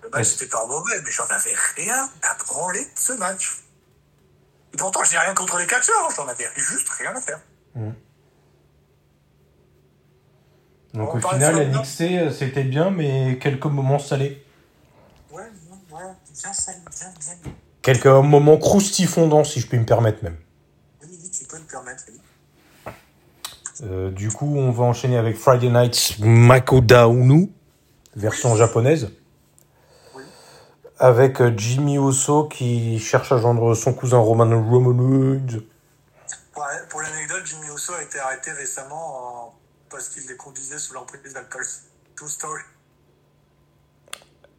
Le 0.02 0.10
match 0.10 0.34
était 0.34 0.46
pas 0.46 0.66
mauvais, 0.66 1.00
mais 1.04 1.10
j'en 1.10 1.26
avais 1.26 1.54
rien 1.76 2.08
à 2.22 2.34
branler 2.44 2.80
de 2.80 2.90
ce 2.98 3.12
match. 3.14 3.62
Et 4.72 4.76
pourtant, 4.76 5.02
je 5.04 5.12
n'ai 5.12 5.18
rien 5.18 5.34
contre 5.34 5.58
les 5.58 5.66
catcheurs, 5.66 5.96
hein, 6.04 6.12
j'en 6.14 6.28
avais 6.28 6.46
juste 6.56 6.88
rien 6.90 7.14
à 7.14 7.20
faire. 7.20 7.40
Donc 10.94 11.14
On 11.14 11.18
au 11.18 11.20
final, 11.20 11.70
NXT, 11.70 12.00
euh, 12.00 12.30
c'était 12.30 12.64
bien, 12.64 12.90
mais 12.90 13.38
quelques 13.38 13.66
moments 13.66 13.98
salés. 13.98 14.42
Ouais, 15.30 15.42
ouais, 15.42 16.00
bien 16.42 16.52
salé, 16.52 16.78
bien, 16.90 17.08
bien. 17.18 17.52
Quelques 17.82 18.06
moments 18.06 18.56
croustifondants, 18.56 19.44
si 19.44 19.60
je 19.60 19.66
puis 19.66 19.78
me 19.78 19.84
permettre 19.84 20.24
même. 20.24 20.36
Oui, 21.02 21.30
tu 21.30 21.44
peux 21.44 21.58
me 21.58 21.64
permettre, 21.64 22.04
oui. 22.08 22.20
Euh, 23.82 24.10
du 24.10 24.30
coup, 24.30 24.56
on 24.56 24.70
va 24.70 24.84
enchaîner 24.84 25.18
avec 25.18 25.36
Friday 25.36 25.68
Night 25.68 26.16
Makodaunu, 26.18 27.52
version 28.18 28.54
japonaise. 28.56 29.10
Oui. 30.14 30.22
Avec 30.98 31.40
euh, 31.40 31.52
Jimmy 31.56 31.98
Oso 31.98 32.44
qui 32.48 32.98
cherche 32.98 33.32
à 33.32 33.38
joindre 33.38 33.74
son 33.74 33.94
cousin 33.94 34.18
Roman 34.18 34.44
Reigns. 34.70 35.60
Ouais, 36.56 36.64
pour 36.90 37.00
l'anecdote, 37.00 37.42
Jimmy 37.44 37.66
Uso 37.74 37.92
a 37.94 38.02
été 38.02 38.18
arrêté 38.18 38.50
récemment 38.50 39.46
en- 39.46 39.54
parce 39.90 40.08
qu'il 40.08 40.26
les 40.28 40.36
conduisait 40.36 40.78
sous 40.78 40.92
l'emprise 40.92 41.32
d'alcool. 41.32 41.62
True 42.16 42.28
story. 42.28 42.62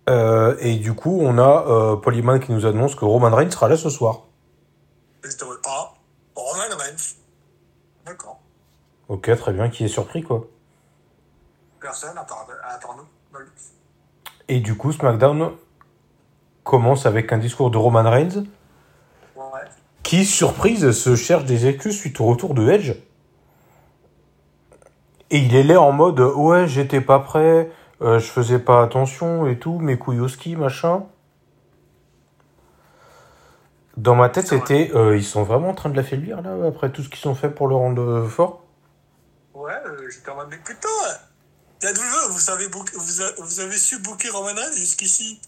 Euh, 0.09 0.55
et 0.59 0.77
du 0.77 0.93
coup, 0.93 1.19
on 1.21 1.37
a 1.37 1.67
euh, 1.67 1.95
Polyman 1.97 2.39
qui 2.39 2.51
nous 2.51 2.65
annonce 2.65 2.95
que 2.95 3.05
Roman 3.05 3.35
Reigns 3.35 3.51
sera 3.51 3.67
là 3.67 3.77
ce 3.77 3.89
soir. 3.89 4.21
Ah, 5.65 5.93
Roman 6.35 6.75
Reigns. 6.77 7.15
D'accord. 8.05 8.39
Ok, 9.09 9.29
très 9.37 9.53
bien, 9.53 9.69
qui 9.69 9.83
est 9.85 9.89
surpris 9.89 10.23
quoi. 10.23 10.47
Personne 11.79 12.17
à 12.17 12.23
part, 12.23 12.47
à 12.63 12.77
part 12.79 12.95
nous. 12.95 13.03
Et 14.47 14.59
du 14.59 14.75
coup, 14.75 14.91
SmackDown 14.91 15.51
commence 16.63 17.05
avec 17.05 17.31
un 17.31 17.37
discours 17.37 17.71
de 17.71 17.77
Roman 17.77 18.09
Reigns 18.09 18.43
Ouais. 19.35 19.43
qui, 20.03 20.25
surprise, 20.25 20.91
se 20.91 21.15
cherche 21.15 21.45
des 21.45 21.67
excuses 21.67 21.97
suite 21.97 22.19
au 22.19 22.25
retour 22.25 22.53
de 22.53 22.67
Edge. 22.69 22.93
Et 25.31 25.37
il 25.37 25.55
est 25.55 25.63
là 25.63 25.79
en 25.81 25.91
mode 25.91 26.19
ouais, 26.19 26.67
j'étais 26.67 27.01
pas 27.01 27.19
prêt, 27.19 27.69
euh, 28.01 28.17
je 28.19 28.25
faisais 28.25 28.59
pas 28.59 28.81
attention 28.81 29.45
et 29.47 29.59
tout, 29.59 29.77
mes 29.79 29.97
couilles 29.97 30.19
au 30.19 30.27
ski, 30.27 30.55
machin. 30.55 31.03
Dans 33.97 34.15
ma 34.15 34.29
tête, 34.29 34.47
c'était 34.47 34.91
euh, 34.95 35.17
ils 35.17 35.23
sont 35.25 35.43
vraiment 35.43 35.69
en 35.69 35.73
train 35.73 35.89
de 35.89 35.95
l'affaiblir 35.95 36.41
là, 36.41 36.55
après 36.67 36.89
tout 36.91 37.03
ce 37.03 37.09
qu'ils 37.09 37.29
ont 37.29 37.35
fait 37.35 37.49
pour 37.49 37.67
le 37.67 37.75
rendre 37.75 38.25
fort. 38.27 38.63
Ouais, 39.53 39.73
euh, 39.85 40.09
j'étais 40.09 40.29
en 40.31 40.35
mode, 40.35 40.47
mais 40.49 40.57
putain, 40.57 40.87
WWE, 41.81 42.31
vous, 42.31 42.39
savez 42.39 42.67
vous, 42.67 43.21
a- 43.21 43.31
vous 43.37 43.59
avez 43.61 43.77
su 43.77 43.99
booker 43.99 44.29
Roman 44.29 44.53
Reigns 44.53 44.73
jusqu'ici? 44.75 45.39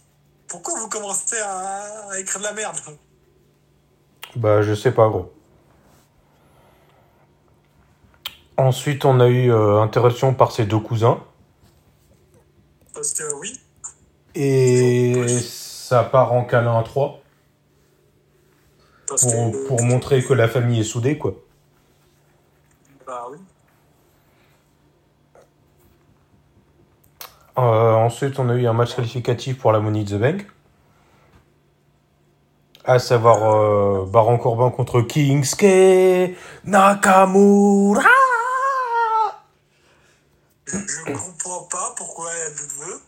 Pourquoi 0.48 0.78
vous 0.78 0.88
commencez 0.88 1.38
à, 1.38 2.08
à 2.10 2.18
écrire 2.18 2.38
de 2.40 2.44
la 2.44 2.52
merde? 2.52 2.76
Bah, 4.36 4.62
je 4.62 4.74
sais 4.74 4.92
pas, 4.92 5.08
gros. 5.08 5.32
Ensuite, 8.56 9.04
on 9.04 9.20
a 9.20 9.28
eu 9.28 9.50
euh, 9.52 9.80
interruption 9.80 10.32
par 10.34 10.52
ses 10.52 10.64
deux 10.64 10.78
cousins. 10.78 11.22
Parce 12.94 13.12
que 13.12 13.24
oui, 13.40 13.58
Et 14.34 15.38
ça 15.40 16.04
part 16.04 16.32
en 16.32 16.44
câlin 16.44 16.78
à 16.78 16.82
trois 16.82 17.20
parce 19.06 19.22
pour, 19.24 19.52
que. 19.52 19.66
pour 19.66 19.82
montrer 19.82 20.22
que 20.24 20.32
la 20.32 20.48
famille 20.48 20.80
est 20.80 20.84
soudée, 20.84 21.18
quoi. 21.18 21.34
Bah 23.06 23.26
oui. 23.30 23.38
Euh, 27.58 27.92
ensuite, 27.94 28.38
on 28.38 28.48
a 28.48 28.54
eu 28.54 28.66
un 28.66 28.72
match 28.72 28.94
qualificatif 28.94 29.58
pour 29.58 29.72
la 29.72 29.80
Money 29.80 30.04
the 30.04 30.14
Bank. 30.14 30.46
À 32.84 32.98
savoir 32.98 33.44
euh, 33.44 34.06
Baron 34.06 34.38
Corbin 34.38 34.70
contre 34.70 35.02
Kingsuke 35.02 36.36
Nakamura. 36.64 38.08
Je, 40.66 41.12
comprends 41.12 41.64
pas 41.64 41.92
pourquoi 41.96 42.30
la 42.32 42.48
WWE 42.48 43.00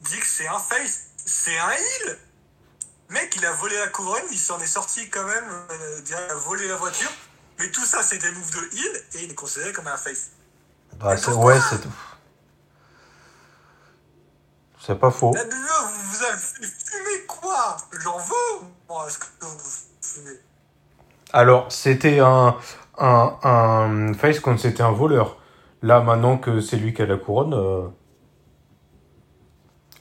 dit 0.00 0.18
que 0.18 0.26
c'est 0.26 0.48
un 0.48 0.58
face, 0.58 1.10
c'est 1.24 1.56
un 1.58 1.70
heal. 1.70 2.18
Mec, 3.10 3.36
il 3.36 3.44
a 3.44 3.52
volé 3.52 3.76
la 3.78 3.88
couronne, 3.88 4.22
il 4.30 4.38
s'en 4.38 4.58
est 4.60 4.66
sorti 4.66 5.10
quand 5.10 5.26
même, 5.26 5.44
euh, 5.70 6.00
il 6.06 6.14
a 6.14 6.34
volé 6.34 6.66
la 6.66 6.76
voiture. 6.76 7.10
Mais 7.58 7.70
tout 7.70 7.84
ça, 7.84 8.02
c'est 8.02 8.18
des 8.18 8.30
moves 8.30 8.50
de 8.50 8.76
heal 8.76 8.96
et 9.14 9.24
il 9.24 9.30
est 9.30 9.34
considéré 9.34 9.72
comme 9.72 9.86
un 9.86 9.98
face. 9.98 10.30
Bah, 10.98 11.14
ouais, 11.14 11.60
c'est 11.60 11.80
tout. 11.80 11.92
C'est 14.84 14.98
pas 14.98 15.10
faux. 15.10 15.30
WWE, 15.30 15.38
vous, 15.44 16.24
avez 16.24 16.38
fumé 16.38 17.26
quoi? 17.28 17.76
J'en 18.00 18.18
veux, 18.18 18.66
moi, 18.88 19.08
ce 19.08 19.18
que 19.18 19.26
vous 19.40 19.58
fumez? 20.00 20.38
Alors, 21.32 21.70
c'était 21.70 22.18
un, 22.18 22.56
un, 22.98 23.38
un 23.44 24.14
face 24.14 24.40
quand 24.40 24.58
c'était 24.58 24.82
un 24.82 24.90
voleur. 24.92 25.38
Là, 25.82 26.00
maintenant 26.00 26.36
que 26.38 26.60
c'est 26.60 26.76
lui 26.76 26.92
qui 26.94 27.02
a 27.02 27.06
la 27.06 27.16
couronne, 27.16 27.54
euh, 27.54 27.88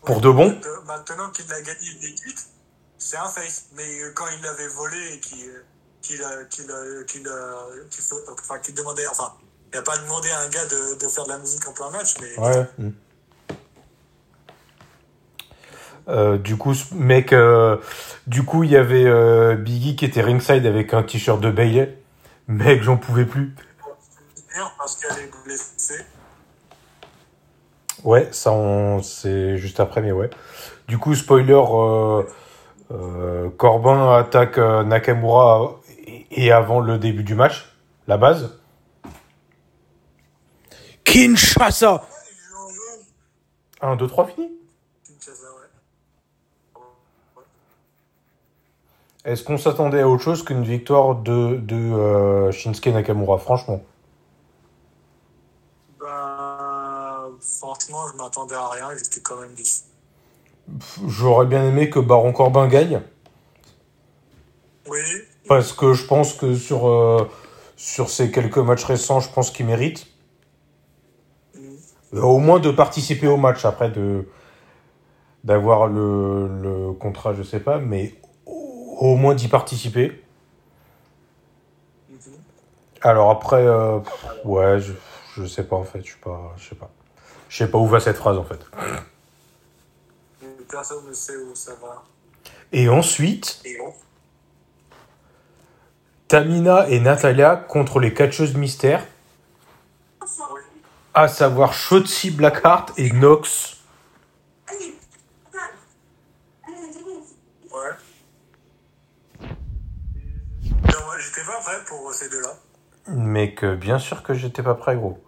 Pour 0.04 0.20
de 0.22 0.30
bon 0.32 0.60
Maintenant- 0.86 1.30
qu'il 1.32 1.52
a 1.54 1.62
gagné 1.62 2.16
titres, 2.16 2.44
c'est 2.98 3.18
un 3.18 3.28
face. 3.30 3.66
Mais 3.76 4.02
euh, 4.02 4.12
quand 4.16 4.26
il 4.36 4.42
l'avait 4.44 4.68
volé 4.68 5.14
et 5.14 5.20
qu'il 5.20 5.64
qu'il 6.02 6.24
a- 6.24 6.44
qu'il 6.46 6.66
enfin, 8.32 8.60
qu'il 8.60 8.74
demandait, 8.74 9.06
enfin, 9.08 9.32
il 9.72 9.76
n'a 9.76 9.84
pas 9.84 9.98
demandé 9.98 10.30
à 10.32 10.40
un 10.40 10.50
gars 10.50 10.66
de, 10.66 10.96
de 11.00 11.08
faire 11.08 11.24
de 11.26 11.30
la 11.30 11.38
musique 11.38 11.68
en 11.68 11.74
plein 11.74 11.92
match, 11.92 12.16
mais 12.20 12.40
ouais. 12.40 12.68
Euh, 16.08 16.38
du 16.38 16.58
coup, 16.58 16.74
ce 16.74 16.94
mec, 16.94 17.32
euh, 17.34 17.78
du 18.28 18.44
coup, 18.44 18.64
il 18.64 18.72
y 18.72 18.78
avait 18.78 19.06
euh, 19.06 19.56
Biggie 19.56 19.96
qui 19.96 20.06
était 20.06 20.22
ringside 20.22 20.66
avec 20.66 20.94
un 20.94 21.04
t-shirt 21.04 21.40
de 21.40 21.52
Bailey. 21.52 21.98
Mec, 22.48 22.82
j'en 22.84 22.98
pouvais 22.98 23.26
plus. 23.26 23.56
Parce 24.78 24.96
qu'elle 24.98 25.26
est 25.26 25.32
blessée. 25.46 26.04
Ouais, 28.04 28.28
ça, 28.32 28.52
on, 28.52 29.02
c'est 29.04 29.58
juste 29.58 29.80
après, 29.80 30.02
mais 30.02 30.12
ouais. 30.12 30.30
Du 30.88 30.98
coup, 30.98 31.14
spoiler, 31.16 31.54
euh, 31.54 32.24
euh, 32.92 33.50
Corbin 33.58 34.18
attaque 34.18 34.58
Nakamura 34.58 35.80
et, 36.32 36.52
avant 36.52 36.80
le 36.80 36.98
début 36.98 37.24
du 37.24 37.36
match, 37.36 37.74
la 38.08 38.18
base. 38.18 38.58
Kinshasa 41.04 42.04
Et 42.04 42.34
j'en 42.52 42.68
veux. 43.88 43.94
1, 43.94 43.96
2, 43.98 44.08
3, 44.08 44.28
fini 44.28 44.52
Kinshasa, 45.06 45.44
ouais. 45.44 45.62
Est-ce 49.26 49.44
qu'on 49.44 49.58
s'attendait 49.58 50.02
à 50.02 50.08
autre 50.08 50.22
chose 50.22 50.44
qu'une 50.46 50.62
victoire 50.64 51.16
de, 51.16 51.56
de 51.58 51.76
euh, 51.76 52.52
Shinsuke 52.52 52.86
Nakamura, 52.94 53.40
franchement? 53.40 53.82
Ben, 56.00 57.38
franchement, 57.40 58.08
je 58.12 58.18
m'attendais 58.18 58.56
à 58.56 58.68
rien, 58.70 58.90
j'étais 58.98 59.22
quand 59.22 59.40
même 59.40 59.54
déçu. 59.54 59.84
J'aurais 61.08 61.46
bien 61.46 61.64
aimé 61.66 61.90
que 61.90 62.00
Baron 62.00 62.34
Corbin 62.34 62.68
gagne, 62.68 63.02
Oui, 64.86 65.02
parce 65.48 65.74
que 65.74 65.94
je 65.94 66.06
pense 66.06 66.34
que 66.34 66.56
sur, 66.56 66.88
euh, 66.88 67.30
sur 67.76 68.10
ces 68.10 68.32
quelques 68.32 68.58
matchs 68.58 68.86
récents, 68.86 69.20
je 69.20 69.30
pense 69.32 69.52
qu'il 69.52 69.66
mérite. 69.66 70.08
mm, 71.56 71.78
au 72.14 72.38
moins 72.40 72.60
de 72.60 72.72
participer 72.72 73.28
au 73.28 73.38
match, 73.38 73.66
après 73.66 73.90
de 73.92 74.28
d'avoir 75.44 75.88
le, 75.88 76.48
le 76.62 76.94
contrat, 76.94 77.34
je 77.34 77.44
sais 77.44 77.60
pas, 77.60 77.80
mais 77.80 78.14
au, 79.02 79.16
moins 79.16 79.36
d'y 79.36 79.48
participer. 79.48 80.24
Alors 83.02 83.32
après, 83.32 83.66
euh, 83.66 84.00
pff, 84.00 84.26
ouais, 84.46 84.80
je, 84.80 84.94
je 85.36 85.46
sais 85.46 85.64
pas 85.64 85.76
en 85.76 85.84
fait, 85.84 86.02
je 86.02 86.12
suis 86.12 86.20
pas, 86.20 86.54
je 86.58 86.70
sais 86.70 86.76
pas. 86.76 86.90
Je 87.50 87.58
sais 87.58 87.68
pas 87.68 87.80
où 87.80 87.88
va 87.88 88.00
cette 88.00 88.16
phrase 88.16 88.38
en 88.38 88.44
fait. 88.44 88.60
personne 90.70 91.06
ne 91.08 91.14
sait 91.14 91.36
où 91.36 91.56
ça 91.56 91.74
va. 91.82 92.04
Et 92.72 92.88
ensuite, 92.88 93.62
Et 93.66 93.78
Tamina 96.28 96.88
et 96.88 97.02
Natalia 97.02 97.58
contre 97.58 98.00
les 98.00 98.14
catcheuses 98.14 98.56
mystères, 98.56 99.06
oui. 100.22 100.62
à 101.14 101.28
savoir 101.28 101.74
Shotzi 101.74 102.32
Blackheart 102.32 102.94
et 102.98 103.12
Nox. 103.12 103.78
Ouais. 107.70 107.98
J'étais 111.42 111.54
pas 111.54 111.60
prêt 111.60 111.84
pour 111.86 112.14
ces 112.14 112.30
deux-là. 112.30 112.54
Mais 113.08 113.54
que 113.56 113.76
bien 113.76 114.00
sûr 114.00 114.22
que 114.24 114.34
j'étais 114.34 114.62
pas 114.62 114.76
prêt, 114.76 114.96
gros. 114.96 115.24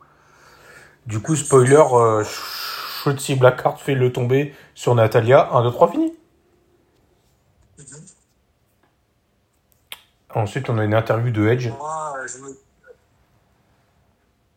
Du 1.05 1.21
coup, 1.21 1.35
spoiler, 1.35 1.83
euh, 1.91 2.23
Shotzi 2.23 3.35
Blackheart 3.35 3.79
fait 3.79 3.95
le 3.95 4.13
tomber 4.13 4.55
sur 4.75 4.95
Natalia. 4.95 5.49
1, 5.51 5.63
2, 5.63 5.71
3, 5.71 5.91
fini. 5.91 6.13
Mhm. 7.77 8.05
Ensuite, 10.35 10.69
on 10.69 10.77
a 10.77 10.83
une 10.83 10.93
interview 10.93 11.31
de 11.31 11.47
Edge. 11.47 11.69
Moi, 11.69 12.15
je 12.27 12.37
me. 12.37 12.57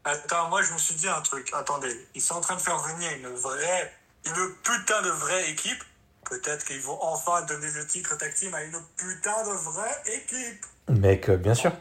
Attends, 0.05 0.49
moi, 0.49 0.63
je 0.63 0.73
me 0.73 0.79
suis 0.79 0.95
dit 0.95 1.09
un 1.09 1.21
truc. 1.23 1.51
Attendez, 1.55 2.09
ils 2.15 2.21
sont 2.21 2.35
en 2.35 2.41
train 2.41 2.55
de 2.55 2.61
faire 2.61 2.79
venir 2.79 3.11
une 3.17 3.35
vraie, 3.35 3.93
une 4.27 4.55
putain 4.63 5.03
de 5.03 5.11
vraie 5.11 5.51
équipe. 5.51 5.83
Peut-être 6.25 6.65
qu'ils 6.65 6.81
vont 6.81 6.99
enfin 7.03 7.43
donner 7.43 7.71
le 7.71 7.87
titre 7.87 8.17
tag 8.17 8.35
team 8.35 8.55
à 8.55 8.63
une 8.63 8.79
putain 8.97 9.43
de 9.45 9.53
vraie 9.53 10.03
équipe. 10.07 10.67
Mec, 10.89 11.29
euh, 11.29 11.37
bien 11.37 11.55
sûr. 11.55 11.73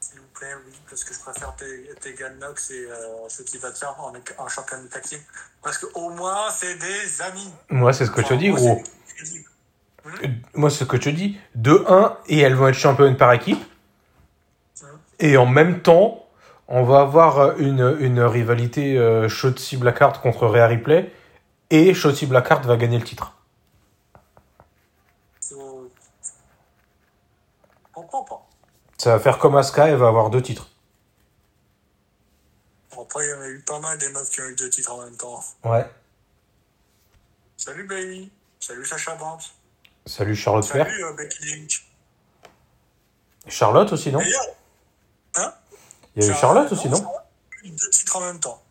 S'il 0.00 0.18
vous 0.20 0.26
plaît, 0.34 0.52
oui, 0.66 0.72
parce 0.88 1.04
que 1.04 1.14
je 1.14 1.20
préfère 1.20 1.54
Te- 1.56 1.94
Tegan 2.00 2.34
Knox 2.38 2.70
et 2.70 2.86
euh, 2.90 3.28
Shotzi 3.28 3.58
Blackheart 3.58 3.98
en, 3.98 4.12
en 4.44 4.48
champion 4.48 4.82
de 4.82 4.88
tag 4.88 5.02
team. 5.02 5.20
Parce 5.62 5.78
qu'au 5.78 6.10
moins, 6.10 6.50
c'est 6.50 6.76
des 6.76 7.22
amis. 7.22 7.50
Moi, 7.70 7.92
c'est 7.92 8.06
ce 8.06 8.10
que 8.10 8.20
tu 8.20 8.26
Enfin, 8.26 8.36
dis, 8.36 8.50
moi, 8.50 8.58
gros. 8.58 8.82
c'est 9.06 9.14
crédible. 9.14 9.44
Euh, 10.06 10.28
Moi, 10.54 10.68
c'est 10.70 10.78
ce 10.80 10.84
que 10.84 10.96
tu 10.96 11.12
dis. 11.12 11.38
De 11.54 11.84
1, 11.88 12.18
et 12.26 12.40
elles 12.40 12.54
vont 12.54 12.68
être 12.68 12.74
championnes 12.74 13.16
par 13.16 13.32
équipe. 13.32 13.62
Et 15.20 15.36
en 15.36 15.46
même 15.46 15.80
temps, 15.82 16.26
on 16.68 16.82
va 16.82 17.00
avoir 17.00 17.58
une, 17.58 17.96
une 18.00 18.20
rivalité 18.20 18.98
euh, 18.98 19.28
Shotzi 19.28 19.76
Blackheart 19.76 20.20
contre 20.20 20.46
Rhea 20.46 20.66
Ripley. 20.66 21.12
Et 21.70 21.94
Shotzi 21.94 22.26
Blackheart 22.26 22.64
va 22.66 22.76
gagner 22.76 22.98
le 22.98 23.04
titre. 23.04 23.32
So- 25.40 25.88
Je 26.24 27.92
comprends 27.94 28.24
pas. 28.24 28.46
Ça 29.02 29.10
va 29.10 29.18
faire 29.18 29.38
comme 29.38 29.56
Asuka, 29.56 29.88
elle 29.88 29.96
va 29.96 30.06
avoir 30.06 30.30
deux 30.30 30.40
titres. 30.40 30.68
Après, 32.92 33.26
il 33.26 33.30
y 33.30 33.34
en 33.34 33.40
a 33.40 33.48
eu 33.48 33.60
pas 33.62 33.80
mal 33.80 33.98
des 33.98 34.08
meufs 34.10 34.30
qui 34.30 34.40
ont 34.40 34.44
eu 34.44 34.54
deux 34.54 34.70
titres 34.70 34.92
en 34.92 35.02
même 35.02 35.16
temps. 35.16 35.42
Ouais. 35.64 35.90
Salut 37.56 37.82
Bailey. 37.82 38.28
Salut 38.60 38.84
Sacha 38.84 39.16
Banks. 39.16 39.52
Salut 40.06 40.36
Charlotte 40.36 40.64
Flair. 40.64 40.86
Salut 40.86 41.04
euh, 41.04 41.12
Becky 41.14 41.44
Lynch. 41.46 41.84
Charlotte 43.48 43.92
aussi, 43.92 44.12
non? 44.12 44.20
Hein? 45.34 45.54
Il 46.14 46.22
y 46.22 46.28
a 46.28 46.30
eu 46.30 46.34
Charlotte 46.36 46.70
aussi, 46.70 46.88
non 46.88 47.04
Deux 47.64 47.90
titres 47.90 48.14
en 48.14 48.20
même 48.20 48.38
temps. 48.38 48.62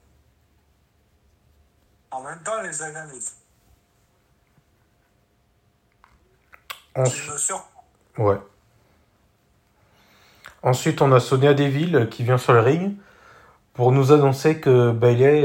En 2.10 2.22
même 2.22 2.42
temps, 2.42 2.62
les 2.62 2.82
analyses. 2.82 3.36
Ensuite, 6.96 7.22
Qui 7.22 7.32
me 7.32 7.38
surprend. 7.38 7.86
ouais. 8.20 8.38
Ensuite, 10.64 11.02
on 11.02 11.12
a 11.12 11.20
Sonia 11.20 11.54
Deville 11.54 12.08
qui 12.12 12.24
vient 12.24 12.38
sur 12.38 12.54
le 12.54 12.60
ring 12.60 12.96
pour 13.74 13.92
nous 13.92 14.12
annoncer 14.12 14.60
que 14.60 14.92
Bailey 14.92 15.40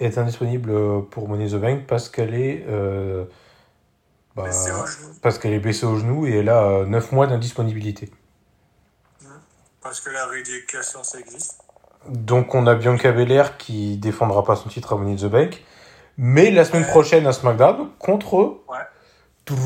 est, 0.00 0.02
est 0.02 0.18
indisponible 0.18 0.72
pour 1.10 1.28
Money 1.28 1.48
the 1.48 1.56
Bank 1.56 1.80
parce 1.86 2.08
qu'elle 2.08 2.34
est, 2.34 2.64
euh, 2.68 3.24
bah, 4.36 4.44
parce 5.22 5.38
qu'elle 5.38 5.52
est 5.52 5.58
blessée 5.58 5.84
au 5.86 5.96
genou 5.96 6.26
et 6.26 6.36
elle 6.38 6.48
a 6.48 6.84
9 6.86 7.12
mois 7.12 7.26
d'indisponibilité. 7.26 8.10
Parce 9.82 10.00
que 10.00 10.10
la 10.10 10.24
rééducation, 10.26 11.02
ça 11.02 11.18
existe. 11.18 11.58
Donc 12.08 12.54
on 12.54 12.66
a 12.66 12.74
Bianca 12.74 13.12
Belair 13.12 13.56
qui 13.58 13.96
défendra 13.96 14.44
pas 14.44 14.56
son 14.56 14.68
titre 14.68 14.92
à 14.94 14.96
Money 14.96 15.16
the 15.16 15.26
Bank, 15.26 15.62
mais 16.16 16.50
la 16.50 16.64
semaine 16.64 16.82
Ouais. 16.84 16.88
prochaine 16.88 17.26
à 17.26 17.32
SmackDown 17.32 17.88
contre 17.98 18.60
Ouais. 18.68 19.56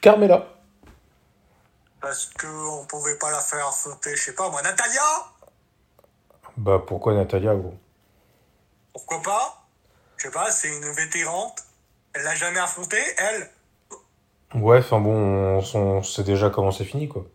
Carmela. 0.00 0.46
Parce 2.00 2.26
qu'on 2.26 2.86
pouvait 2.86 3.16
pas 3.16 3.30
la 3.30 3.40
faire 3.40 3.66
affronter, 3.66 4.14
je 4.14 4.22
sais 4.22 4.34
pas 4.34 4.48
moi, 4.50 4.62
Natalia 4.62 5.02
Bah 6.56 6.82
pourquoi 6.86 7.14
Natalia 7.14 7.54
gros? 7.54 7.74
Pourquoi 8.92 9.20
pas? 9.22 9.66
Je 10.16 10.24
sais 10.24 10.30
pas, 10.30 10.50
c'est 10.50 10.68
une 10.68 10.90
vétérante. 10.92 11.64
Elle 12.12 12.22
l'a 12.22 12.34
jamais 12.34 12.58
affrontée, 12.58 13.02
elle? 13.18 13.50
Ouais, 14.54 14.78
enfin 14.78 15.00
bon, 15.00 15.60
on, 15.74 16.02
sait 16.02 16.22
déjà 16.22 16.50
comment 16.50 16.72
c'est 16.72 16.84
fini 16.84 17.08
quoi. 17.08 17.26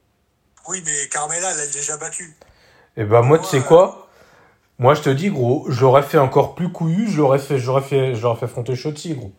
Oui, 0.68 0.82
mais 0.86 1.10
Carmela, 1.10 1.52
elle 1.52 1.58
l'a 1.58 1.68
déjà 1.68 1.98
battue. 1.98 2.36
Et 2.96 3.04
bah 3.04 3.22
moi 3.22 3.40
tu 3.40 3.46
sais 3.46 3.58
euh, 3.58 3.62
quoi? 3.62 4.08
Moi 4.80 4.94
je 4.96 5.02
te 5.02 5.10
dis 5.10 5.30
gros, 5.30 5.66
j'aurais 5.68 6.04
fait 6.04 6.18
encore 6.18 6.56
plus 6.56 6.72
couillu, 6.72 7.10
j'aurais 7.10 7.40
fait 7.40 7.60
j'aurais 7.60 7.82
fait 7.82 8.16
j'aurais 8.16 8.40
fait 8.40 8.46
affronter 8.46 8.76
Shotzi 8.76 9.14
gros. 9.14 9.34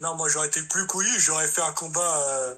Non, 0.00 0.16
moi 0.16 0.28
j'aurais 0.28 0.48
été 0.48 0.62
plus 0.62 0.86
couillu, 0.86 1.10
j'aurais 1.18 1.46
fait 1.46 1.62
un 1.62 1.72
combat. 1.72 2.18
Euh, 2.28 2.54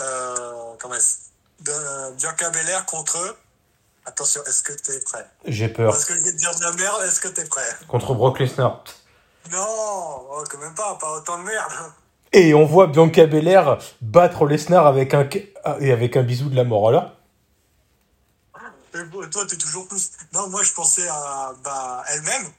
euh, 0.00 0.74
comment 0.80 0.94
est-ce 0.94 1.32
de 1.60 2.16
Bianca 2.16 2.50
Belair 2.50 2.84
contre. 2.86 3.36
Attention, 4.04 4.42
est-ce 4.46 4.64
que 4.64 4.72
t'es 4.72 4.98
prêt? 5.00 5.24
J'ai 5.44 5.68
peur. 5.68 5.92
Parce 5.92 6.04
que 6.04 6.14
je 6.14 6.20
vais 6.20 6.32
te 6.32 6.36
dire 6.36 6.54
de 6.56 6.64
la 6.64 6.72
merde, 6.72 7.02
est-ce 7.04 7.20
que 7.20 7.28
t'es 7.28 7.44
prêt? 7.44 7.68
Contre 7.86 8.14
Brock 8.14 8.40
Lesnar. 8.40 8.82
Non, 9.50 9.58
oh, 9.60 10.44
quand 10.50 10.58
même 10.58 10.74
pas, 10.74 10.96
pas 10.96 11.18
autant 11.18 11.38
de 11.38 11.44
merde. 11.44 11.72
Et 12.32 12.54
on 12.54 12.64
voit 12.64 12.88
Bianca 12.88 13.26
Belair 13.26 13.78
battre 14.00 14.46
Lesnar 14.46 14.86
avec 14.86 15.14
un 15.14 15.28
et 15.78 15.92
avec 15.92 16.16
un 16.16 16.22
bisou 16.22 16.48
de 16.48 16.56
la 16.56 16.64
mort 16.64 16.88
alors. 16.88 17.12
Et 18.94 19.30
toi, 19.30 19.46
t'es 19.46 19.56
toujours 19.56 19.86
plus. 19.86 20.10
Non, 20.32 20.48
moi 20.48 20.62
je 20.62 20.72
pensais 20.72 21.06
à 21.08 21.52
bah, 21.62 22.02
elle-même. 22.08 22.52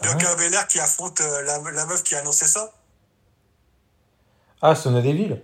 Bianca 0.00 0.34
Belair 0.36 0.66
qui 0.66 0.80
affronte 0.80 1.20
euh, 1.20 1.42
la, 1.42 1.58
la 1.70 1.86
meuf 1.86 2.02
qui 2.02 2.14
a 2.14 2.20
annoncé 2.20 2.46
ça. 2.46 2.72
Ah, 4.66 4.74
Sonia 4.74 5.02
Deville. 5.02 5.42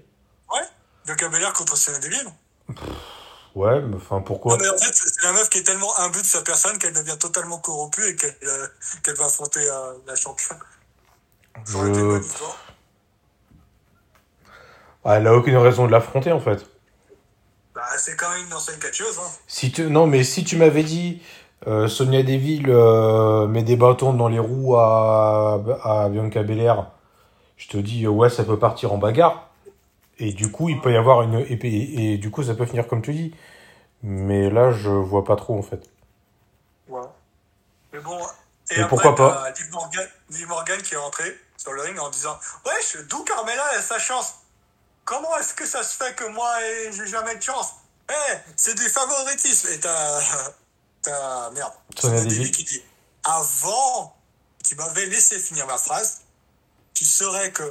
Ouais, 0.51 0.63
Bianca 1.05 1.29
Belair 1.29 1.53
contre 1.53 1.77
Sonya 1.77 1.99
Deville. 1.99 2.33
Ouais, 3.55 3.83
mais 3.83 3.97
enfin 3.97 4.23
pourquoi? 4.23 4.57
Non, 4.57 4.59
mais 4.63 4.71
en 4.71 4.79
fait, 4.79 4.95
c'est 4.95 5.23
la 5.23 5.33
meuf 5.33 5.51
qui 5.51 5.59
est 5.59 5.63
tellement 5.63 5.95
imbue 5.99 6.23
de 6.23 6.27
sa 6.27 6.41
personne 6.41 6.79
qu'elle 6.79 6.95
devient 6.95 7.19
totalement 7.19 7.59
corrompue 7.59 8.03
et 8.09 8.17
qu'elle 8.17 8.35
euh, 8.45 9.15
va 9.19 9.27
affronter 9.27 9.61
euh, 9.61 9.93
la 10.07 10.15
championne. 10.15 10.59
Je... 11.67 12.19
histoire. 12.19 12.57
Ah, 15.05 15.17
Elle 15.19 15.27
a 15.27 15.35
aucune 15.35 15.59
raison 15.59 15.87
de 15.87 15.93
l'affronter 15.93 16.33
en 16.33 16.41
fait. 16.41 16.65
Bah, 17.75 17.83
c'est 17.99 18.17
quand 18.17 18.31
même 18.31 18.47
une 18.47 18.55
ancienne 18.55 18.79
catcheuse. 18.79 19.19
Hein. 19.19 19.29
Si 19.47 19.71
tu... 19.71 19.91
Non, 19.91 20.07
mais 20.07 20.25
si 20.25 20.45
tu 20.45 20.57
m'avais 20.57 20.83
dit 20.83 21.21
euh, 21.67 21.89
Sonia 21.89 22.23
Deville 22.23 22.71
euh, 22.71 23.47
met 23.49 23.65
des 23.65 23.77
bâtons 23.77 24.15
dans 24.15 24.29
les 24.29 24.39
roues 24.39 24.79
à, 24.79 25.61
à 25.85 26.09
Bianca 26.09 26.43
Belair, 26.43 26.91
je 27.61 27.69
te 27.69 27.77
dis 27.77 28.07
euh, 28.07 28.09
ouais, 28.09 28.31
ça 28.31 28.43
peut 28.43 28.59
partir 28.59 28.93
en 28.93 28.99
bagarre. 28.99 29.51
Et 30.19 30.33
du 30.33 30.51
coup, 30.51 30.69
il 30.69 30.81
peut 30.81 30.93
y 30.93 30.97
avoir 30.97 31.23
une. 31.23 31.41
Et, 31.41 31.53
et, 31.53 32.15
et 32.15 32.19
du 32.19 32.31
coup, 32.31 32.43
ça 32.43 32.55
peut 32.55 32.67
finir 32.67 32.89
comme 32.89 33.03
tu 33.03 33.13
dis. 33.13 33.35
Mais 34.03 34.49
là, 34.49 34.73
je 34.73 34.89
vois 34.89 35.25
pas 35.25 35.37
trop 35.37 35.59
en 35.59 35.63
fait. 35.63 35.83
Ouais. 36.89 37.01
Mais 37.93 38.01
bon. 38.01 38.19
Et 38.71 38.77
après, 38.77 38.89
pourquoi 38.89 39.15
pas 39.15 39.51
Liv 39.51 39.71
Morgan, 39.73 40.09
Liv 40.31 40.49
Morgan 40.49 40.81
qui 40.81 40.95
est 40.95 40.99
rentré 40.99 41.25
sur 41.57 41.73
le 41.73 41.83
ring 41.83 41.99
en 41.99 42.09
disant 42.09 42.39
Wesh, 42.65 42.97
d'où 43.09 43.25
Carmela 43.25 43.65
a 43.77 43.83
sa 43.83 43.99
chance? 43.99 44.37
Comment 45.05 45.37
est-ce 45.39 45.55
que 45.55 45.67
ça 45.67 45.83
se 45.83 45.97
fait 45.97 46.15
que 46.15 46.25
moi, 46.25 46.51
j'ai 46.93 47.07
jamais 47.07 47.35
de 47.35 47.43
chance? 47.43 47.75
Eh, 48.09 48.37
c'est 48.57 48.77
du 48.77 48.89
favoritisme. 48.89 49.69
Et 49.73 49.81
t'as. 49.81 50.21
T'as. 51.03 51.51
Merde. 51.51 51.73
Deville 52.03 52.51
qui 52.51 52.65
dit 52.65 52.83
Avant, 53.25 54.17
tu 54.65 54.77
m'avais 54.77 55.07
laissé 55.07 55.39
finir 55.39 55.67
ma 55.67 55.79
phrase. 55.79 56.23
Tu 57.01 57.07
saurais 57.07 57.51
que 57.51 57.63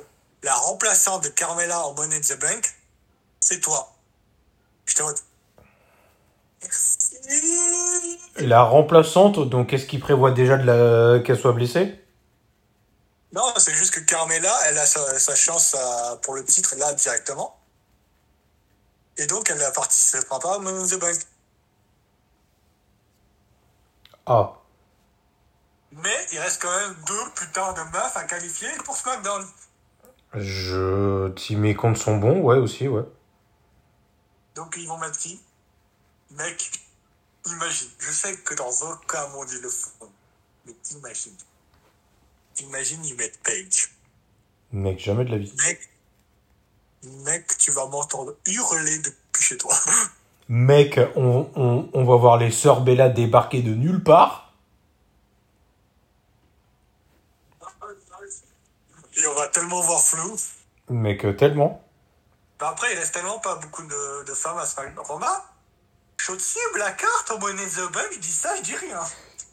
la 0.41 0.55
remplaçante 0.55 1.23
de 1.23 1.29
Carmela 1.29 1.85
en 1.85 1.93
Money 1.93 2.15
in 2.15 2.21
the 2.21 2.39
Bank, 2.39 2.67
c'est 3.39 3.59
toi. 3.59 3.93
Je 4.87 4.95
te 4.95 5.03
vote. 5.03 5.23
Merci. 6.63 7.15
Et 8.37 8.47
la 8.47 8.63
remplaçante, 8.63 9.37
donc 9.47 9.71
est-ce 9.71 9.85
qu'il 9.85 9.99
prévoit 9.99 10.31
déjà 10.31 10.57
de 10.57 10.63
la... 10.63 11.19
qu'elle 11.19 11.37
soit 11.37 11.51
blessée? 11.51 12.03
Non, 13.31 13.53
c'est 13.57 13.75
juste 13.75 13.93
que 13.93 13.99
Carmela, 13.99 14.51
elle 14.65 14.79
a 14.79 14.87
sa, 14.87 15.19
sa 15.19 15.35
chance 15.35 15.75
à- 15.75 16.17
pour 16.23 16.33
le 16.33 16.43
titre 16.43 16.73
là 16.79 16.91
directement. 16.95 17.55
Et 19.17 19.27
donc, 19.27 19.47
elle 19.51 19.59
ne 19.59 19.69
participera 19.69 20.39
pas 20.39 20.55
à 20.55 20.57
Money 20.57 20.79
in 20.81 20.87
the 20.87 20.99
Bank. 20.99 21.17
Ah. 24.25 24.58
Mais 25.91 26.25
il 26.31 26.39
reste 26.39 26.61
quand 26.61 26.75
même 26.77 26.95
deux 27.07 27.31
putains 27.35 27.73
de 27.73 27.81
meufs 27.91 28.15
à 28.15 28.23
qualifier 28.23 28.69
pour 28.85 28.95
SmackDown. 28.95 29.45
Je. 30.35 31.31
Si 31.37 31.55
mes 31.55 31.75
comptes 31.75 31.97
sont 31.97 32.17
bons, 32.17 32.41
ouais, 32.41 32.57
aussi, 32.57 32.87
ouais. 32.87 33.03
Donc, 34.55 34.75
ils 34.77 34.87
vont 34.87 34.97
mettre 34.97 35.17
qui? 35.17 35.41
Mec, 36.31 36.71
imagine. 37.47 37.87
Je 37.97 38.11
sais 38.11 38.35
que 38.37 38.53
dans 38.53 38.69
aucun 38.69 39.27
monde 39.29 39.47
ils 39.51 39.61
le 39.61 39.69
font. 39.69 40.09
Mais 40.65 40.73
imagine. 40.91 41.33
Imagine, 42.59 43.03
ils 43.05 43.15
mettent 43.15 43.39
Paige. 43.41 43.89
Mec, 44.71 44.99
jamais 44.99 45.25
de 45.25 45.31
la 45.31 45.37
vie. 45.37 45.53
Mec, 45.65 45.89
mec, 47.25 47.57
tu 47.57 47.71
vas 47.71 47.87
m'entendre 47.87 48.35
hurler 48.45 48.99
depuis 48.99 49.43
chez 49.43 49.57
toi. 49.57 49.73
Mec, 50.49 50.99
on, 51.15 51.49
on, 51.55 51.89
on 51.93 52.05
va 52.05 52.15
voir 52.15 52.37
les 52.37 52.51
sœurs 52.51 52.81
Bella 52.81 53.07
débarquer 53.09 53.61
de 53.61 53.73
nulle 53.73 54.03
part. 54.03 54.48
On 59.29 59.35
va 59.35 59.47
tellement 59.47 59.81
voir 59.81 60.01
flou. 60.01 60.35
Mec, 60.89 61.25
euh, 61.25 61.33
tellement. 61.33 61.83
Bah 62.59 62.69
après, 62.71 62.91
il 62.93 62.97
reste 62.97 63.13
tellement 63.13 63.39
pas 63.39 63.55
beaucoup 63.55 63.83
de, 63.83 64.23
de 64.25 64.33
femmes 64.33 64.57
à 64.57 64.65
se 64.65 64.75
faire. 64.75 64.91
Romain 64.97 65.41
Shotzi, 66.17 66.57
Blackheart, 66.73 67.31
au 67.31 67.37
Money 67.39 67.63
in 67.63 67.67
the 67.67 67.91
Bank, 67.93 68.07
je 68.11 68.19
dis 68.19 68.31
ça, 68.31 68.55
je 68.57 68.61
dis 68.63 68.75
rien. 68.75 68.99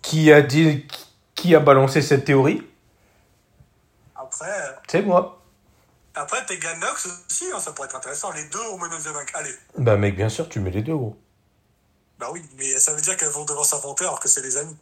Qui 0.03 0.33
a 0.33 0.43
dit. 0.43 0.87
Qui 1.35 1.55
a 1.55 1.61
balancé 1.61 2.03
cette 2.03 2.25
théorie? 2.25 2.67
Après, 4.15 4.79
C'est 4.89 5.03
moi. 5.03 5.43
après 6.15 6.45
Tegan 6.47 6.79
Nox 6.79 7.07
aussi, 7.29 7.45
hein, 7.55 7.61
ça 7.61 7.73
pourrait 7.73 7.89
être 7.89 7.97
intéressant. 7.97 8.33
Les 8.33 8.45
deux 8.47 8.59
au 8.59 8.83
in 8.83 8.89
the 8.89 9.13
Bank. 9.13 9.31
Allez. 9.35 9.55
Bah, 9.79 9.97
mec, 9.97 10.17
bien 10.17 10.29
sûr, 10.29 10.49
tu 10.49 10.59
mets 10.61 10.71
les 10.71 10.83
deux, 10.83 10.97
gros. 10.97 11.17
Bah 12.19 12.29
oui, 12.33 12.43
mais 12.57 12.79
ça 12.79 12.95
veut 12.95 13.01
dire 13.03 13.17
qu'elles 13.17 13.29
vont 13.29 13.45
devoir 13.45 13.67
s'affronter 13.67 14.05
alors 14.05 14.19
que 14.19 14.29
c'est 14.29 14.41
les 14.41 14.57
amis. 14.57 14.77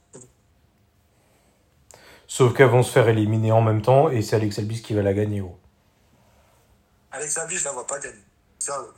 Sauf 2.27 2.55
qu'elles 2.55 2.68
vont 2.68 2.83
se 2.83 2.91
faire 2.91 3.09
éliminer 3.09 3.53
en 3.53 3.62
même 3.62 3.83
temps 3.83 4.11
et 4.11 4.22
c'est 4.22 4.37
Alex 4.37 4.59
Albis 4.59 4.83
qui 4.83 4.95
va 4.95 5.03
la 5.03 5.12
gagner, 5.12 5.41
gros. 5.41 5.59
Alexa 7.12 7.47
Bliss, 7.47 7.61
je 7.61 7.64
la 7.64 7.72
vois 7.72 7.87
pas 7.87 7.99
gagner. 7.99 8.25
Sérieux. 8.59 8.93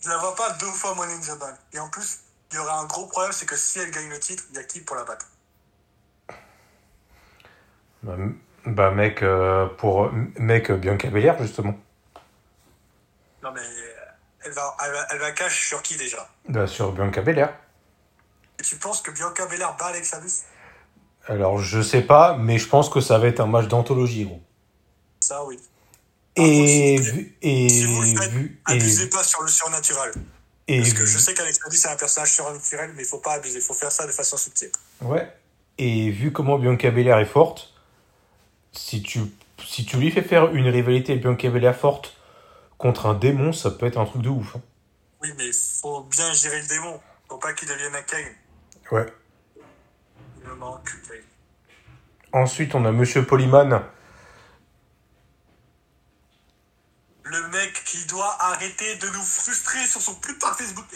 Je 0.00 0.08
la 0.08 0.16
vois 0.18 0.34
pas 0.34 0.52
deux 0.54 0.66
fois 0.66 0.94
Money 0.94 1.12
in 1.14 1.20
the 1.20 1.38
Bank. 1.38 1.54
Et 1.72 1.78
en 1.78 1.88
plus, 1.88 2.20
il 2.50 2.56
y 2.56 2.58
aura 2.58 2.80
un 2.80 2.86
gros 2.86 3.06
problème, 3.06 3.32
c'est 3.32 3.46
que 3.46 3.56
si 3.56 3.78
elle 3.78 3.90
gagne 3.90 4.08
le 4.08 4.18
titre, 4.18 4.44
il 4.50 4.56
y 4.56 4.58
a 4.58 4.64
qui 4.64 4.80
pour 4.80 4.96
la 4.96 5.04
battre? 5.04 5.26
Bah, 8.02 8.16
bah, 8.64 8.90
mec, 8.90 9.22
euh, 9.22 9.66
pour. 9.66 10.10
Mec, 10.36 10.70
euh, 10.70 10.76
Bianca 10.76 11.10
Belair, 11.10 11.40
justement. 11.40 11.74
Non 13.42 13.52
mais 13.52 13.60
elle 14.44 14.52
va, 14.52 14.76
elle 14.84 14.92
va, 14.92 15.06
elle 15.12 15.18
va 15.18 15.30
cash 15.32 15.68
sur 15.68 15.82
qui 15.82 15.96
déjà? 15.96 16.28
Bah, 16.48 16.66
sur 16.66 16.92
Bianca 16.92 17.22
Belair. 17.22 17.52
Et 18.58 18.62
tu 18.62 18.76
penses 18.76 19.00
que 19.02 19.10
Bianca 19.10 19.46
Belair 19.46 19.76
bat 19.78 19.86
Alexa 19.86 20.18
Bliss 20.20 20.44
Alors, 21.26 21.58
je 21.60 21.80
sais 21.82 22.02
pas, 22.02 22.36
mais 22.36 22.58
je 22.58 22.68
pense 22.68 22.88
que 22.88 23.00
ça 23.00 23.18
va 23.18 23.26
être 23.28 23.40
un 23.40 23.46
match 23.46 23.68
d'anthologie, 23.68 24.24
gros. 24.24 24.42
Ça 25.20 25.44
oui. 25.44 25.58
Et 26.36 26.96
Par 26.96 27.04
contre, 27.04 27.16
vu. 27.16 27.36
Et 27.42 27.68
Si 27.68 27.84
vous 27.84 28.00
le 28.02 28.06
faites, 28.08 28.30
vu. 28.30 28.60
Et, 28.68 28.72
abusez 28.72 29.08
pas 29.10 29.24
sur 29.24 29.42
le 29.42 29.48
surnaturel. 29.48 30.12
et 30.68 30.78
Parce 30.80 30.92
que 30.92 31.00
vu- 31.02 31.06
je 31.06 31.18
sais 31.18 31.34
qu'Alexa 31.34 31.68
Bliss 31.68 31.82
c'est 31.82 31.88
un 31.88 31.96
personnage 31.96 32.32
surnaturel, 32.32 32.92
mais 32.96 33.02
il 33.02 33.06
faut 33.08 33.18
pas 33.18 33.32
abuser, 33.34 33.56
il 33.58 33.62
faut 33.64 33.74
faire 33.74 33.92
ça 33.92 34.06
de 34.06 34.12
façon 34.12 34.36
subtile. 34.36 34.70
Ouais. 35.02 35.30
Et 35.78 36.10
vu 36.10 36.32
comment 36.32 36.58
Bianca 36.58 36.90
Belair 36.90 37.18
est 37.18 37.24
forte, 37.26 37.72
si 38.72 39.02
tu, 39.02 39.20
si 39.66 39.84
tu 39.86 39.96
lui 39.96 40.10
fais 40.10 40.22
faire 40.22 40.52
une 40.54 40.68
rivalité 40.68 41.16
Bianca 41.16 41.48
Belair 41.50 41.76
forte 41.76 42.16
contre 42.76 43.06
un 43.06 43.14
démon, 43.14 43.52
ça 43.52 43.70
peut 43.70 43.86
être 43.86 43.98
un 43.98 44.04
truc 44.04 44.22
de 44.22 44.28
ouf. 44.28 44.56
hein. 44.56 44.60
Oui, 45.22 45.32
mais 45.36 45.46
il 45.48 45.54
faut 45.80 46.02
bien 46.04 46.32
gérer 46.32 46.60
le 46.60 46.68
démon. 46.68 47.00
Faut 47.28 47.38
pas 47.38 47.52
qu'il 47.52 47.68
devienne 47.68 47.94
un 47.94 48.02
Kane. 48.02 48.34
Ouais. 48.90 49.06
me 50.46 50.54
manque. 50.54 50.88
Ensuite, 52.32 52.74
on 52.74 52.84
a 52.84 52.92
Monsieur 52.92 53.24
Polyman 53.24 53.82
Le 57.24 57.48
mec 57.48 57.82
qui 57.84 58.06
doit 58.06 58.36
arrêter 58.40 58.96
de 58.96 59.06
nous 59.06 59.22
frustrer 59.22 59.80
sur 59.80 60.00
son 60.00 60.14
plus 60.14 60.38
par 60.38 60.56
Facebook. 60.56 60.86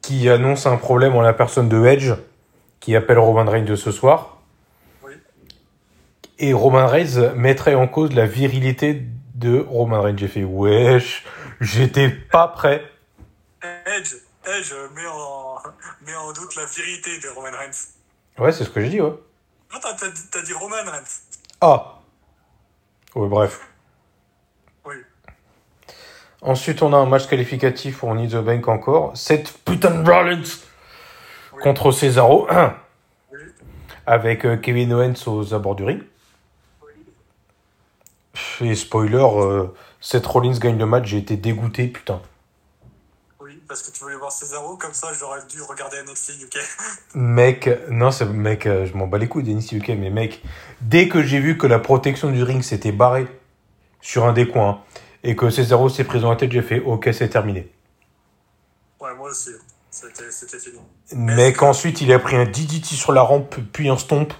Qui 0.00 0.30
annonce 0.30 0.66
un 0.66 0.76
problème 0.76 1.14
en 1.14 1.20
la 1.20 1.34
personne 1.34 1.68
de 1.68 1.84
Edge, 1.84 2.12
qui 2.80 2.96
appelle 2.96 3.18
Roman 3.18 3.50
Reigns 3.50 3.64
de 3.64 3.76
ce 3.76 3.92
soir. 3.92 4.38
Oui. 5.02 5.12
Et 6.38 6.54
Roman 6.54 6.86
Reigns 6.86 7.34
mettrait 7.34 7.74
en 7.74 7.86
cause 7.86 8.12
la 8.14 8.24
virilité 8.24 9.06
de 9.34 9.60
Roman 9.60 10.00
Reigns. 10.00 10.16
J'ai 10.16 10.28
fait 10.28 10.44
wesh, 10.44 11.24
j'étais 11.60 12.08
pas 12.08 12.48
prêt. 12.48 12.90
Edge, 13.84 14.14
Edge 14.46 14.72
met 14.94 15.06
en, 15.06 15.58
met 16.06 16.14
en 16.14 16.32
doute 16.32 16.54
la 16.56 16.64
vérité 16.66 17.18
de 17.18 17.28
Roman 17.28 17.50
Reigns. 17.56 17.88
Ouais, 18.38 18.52
c'est 18.52 18.64
ce 18.64 18.70
que 18.70 18.80
j'ai 18.80 18.88
dit, 18.90 19.00
ouais. 19.00 19.12
Non, 19.72 19.80
t'as, 19.80 20.42
dit 20.42 20.52
Roman 20.52 20.76
Reigns. 20.84 21.20
Ah 21.60 21.98
Ouais, 23.14 23.28
bref. 23.28 23.60
Oui. 24.84 24.94
Ensuite, 26.42 26.82
on 26.82 26.92
a 26.92 26.96
un 26.96 27.06
match 27.06 27.26
qualificatif 27.26 27.98
pour 27.98 28.14
Need 28.14 28.32
the 28.32 28.36
Bank 28.44 28.66
encore. 28.68 29.16
Cette 29.16 29.52
putain 29.64 30.02
de 30.02 30.10
Rollins 30.10 30.42
Oui. 31.54 31.62
contre 31.62 31.92
Cesaro, 31.92 32.48
Oui. 33.32 33.38
avec 34.06 34.44
euh, 34.44 34.56
Kevin 34.56 34.92
Owens 34.92 35.26
aux 35.26 35.54
abords 35.54 35.76
du 35.76 35.84
ring. 35.84 36.02
Oui. 36.82 36.92
Et 38.68 38.74
spoiler, 38.74 39.16
euh, 39.16 39.68
Seth 40.00 40.26
Rollins 40.26 40.58
gagne 40.58 40.78
le 40.78 40.86
match, 40.86 41.06
j'ai 41.06 41.18
été 41.18 41.36
dégoûté, 41.36 41.86
putain. 41.88 42.20
Parce 43.66 43.82
que 43.82 43.90
tu 43.90 44.02
voulais 44.02 44.16
voir 44.16 44.30
Cesaro, 44.30 44.76
comme 44.76 44.92
ça 44.92 45.12
j'aurais 45.12 45.40
dû 45.46 45.62
regarder 45.62 45.96
NXT 46.02 46.42
UK. 46.42 46.58
Mec, 47.14 47.70
non, 47.88 48.10
c'est 48.10 48.26
mec, 48.26 48.66
euh, 48.66 48.84
je 48.84 48.94
m'en 48.94 49.06
bats 49.06 49.18
les 49.18 49.28
couilles 49.28 49.42
d'NXT 49.42 49.72
UK, 49.72 49.88
mais 49.90 50.10
mec, 50.10 50.42
dès 50.80 51.08
que 51.08 51.22
j'ai 51.22 51.40
vu 51.40 51.56
que 51.56 51.66
la 51.66 51.78
protection 51.78 52.30
du 52.30 52.42
ring 52.42 52.62
s'était 52.62 52.92
barrée 52.92 53.26
sur 54.00 54.26
un 54.26 54.32
des 54.32 54.48
coins 54.48 54.82
et 55.22 55.34
que 55.34 55.48
Cesaro 55.48 55.88
s'est 55.88 56.04
pris 56.04 56.20
tête, 56.38 56.52
j'ai 56.52 56.62
fait 56.62 56.80
ok, 56.80 57.08
c'est 57.12 57.30
terminé. 57.30 57.72
Ouais, 59.00 59.14
moi 59.14 59.30
aussi. 59.30 59.50
C'était, 59.90 60.58
fini. 60.58 60.80
Mec, 61.12 61.62
ensuite, 61.62 62.00
il 62.00 62.12
a 62.12 62.18
pris 62.18 62.34
un 62.36 62.44
DDT 62.44 62.96
sur 62.96 63.12
la 63.12 63.22
rampe, 63.22 63.56
puis 63.72 63.88
un 63.88 63.96
stomp. 63.96 64.34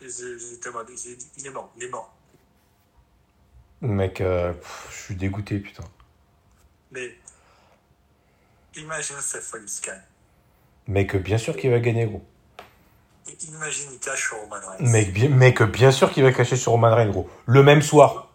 Il 0.00 0.08
est 1.46 1.50
mort. 1.50 1.70
Il 1.76 1.84
est 1.84 1.88
mort. 1.88 2.12
Mec, 3.80 4.20
euh, 4.20 4.52
je 4.90 4.96
suis 4.96 5.14
dégoûté, 5.14 5.60
putain. 5.60 5.84
Mais 6.90 7.16
imagine 8.76 9.16
cette 9.20 9.42
folie 9.42 9.68
Sky. 9.68 9.90
Mec, 10.86 11.16
bien 11.16 11.38
sûr 11.38 11.56
qu'il 11.56 11.70
va 11.70 11.78
gagner, 11.80 12.06
gros. 12.06 12.22
Imagine 13.48 13.88
il 13.92 13.98
cache 13.98 14.28
sur 14.28 14.36
Roman 14.36 14.56
Reigns. 14.78 15.12
Bien, 15.12 15.28
mec, 15.30 15.62
bien 15.62 15.90
sûr 15.90 16.12
qu'il 16.12 16.22
va 16.22 16.32
cacher 16.32 16.56
sur 16.56 16.72
Roman 16.72 16.94
Reigns, 16.94 17.10
gros. 17.10 17.28
Le 17.46 17.62
même 17.62 17.80
soir. 17.82 18.28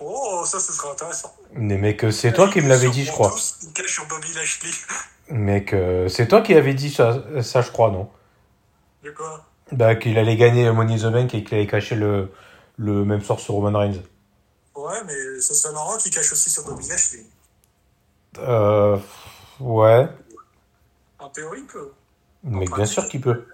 Oh, 0.00 0.44
ça, 0.46 0.60
ce 0.60 0.72
sera 0.72 0.92
intéressant. 0.92 1.34
Mais 1.54 1.78
mec, 1.78 2.04
c'est 2.12 2.32
toi 2.32 2.50
qui 2.50 2.60
me 2.60 2.68
l'avais 2.68 2.90
dit, 2.90 3.04
je 3.04 3.10
crois. 3.10 3.34
Il 3.62 3.72
cache 3.72 3.92
sur 3.94 4.06
Bobby 4.06 4.32
Lashley. 4.34 4.70
Mec, 5.30 5.74
c'est 6.08 6.26
toi 6.26 6.40
qui 6.40 6.54
avais 6.54 6.72
dit 6.72 6.90
ça, 6.90 7.22
ça, 7.42 7.60
je 7.60 7.70
crois, 7.70 7.90
non? 7.90 8.08
De 9.04 9.10
quoi? 9.10 9.44
Bah, 9.72 9.94
qu'il 9.94 10.18
allait 10.18 10.36
gagner 10.36 10.70
Money 10.70 10.94
in 10.94 11.10
the 11.10 11.12
Bank 11.12 11.34
et 11.34 11.44
qu'il 11.44 11.54
allait 11.54 11.66
cacher 11.66 11.96
le, 11.96 12.32
le 12.78 13.04
même 13.04 13.20
soir 13.20 13.38
sur 13.38 13.54
Roman 13.54 13.78
Reigns. 13.78 14.00
Ouais, 14.74 15.04
mais 15.04 15.40
ça 15.40 15.52
serait 15.52 15.74
marrant 15.74 15.98
qu'il 15.98 16.12
cache 16.12 16.32
aussi 16.32 16.48
sur 16.48 16.64
Bobby 16.64 16.88
Lashley. 16.88 17.26
Euh, 18.38 18.98
ouais. 19.60 20.08
En 21.18 21.28
théorie, 21.30 21.60
il 21.60 21.66
peut. 21.66 21.92
Mec, 22.44 22.72
bien 22.74 22.86
sûr 22.86 23.08
qu'il 23.08 23.20
peut. 23.20 23.46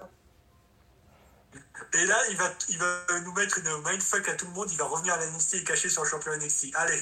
Et 1.93 2.05
là, 2.05 2.17
il 2.29 2.35
va, 2.35 2.51
il 2.69 2.77
va 2.77 3.19
nous 3.23 3.33
mettre 3.33 3.57
une 3.59 3.69
mindfuck 3.89 4.27
à 4.27 4.33
tout 4.33 4.45
le 4.45 4.51
monde. 4.51 4.67
Il 4.69 4.77
va 4.77 4.85
revenir 4.85 5.13
à 5.13 5.17
la 5.17 5.27
NXT 5.27 5.55
et 5.55 5.63
cacher 5.63 5.89
sur 5.89 6.03
le 6.03 6.09
champion 6.09 6.33
NXT. 6.35 6.67
Allez. 6.75 7.01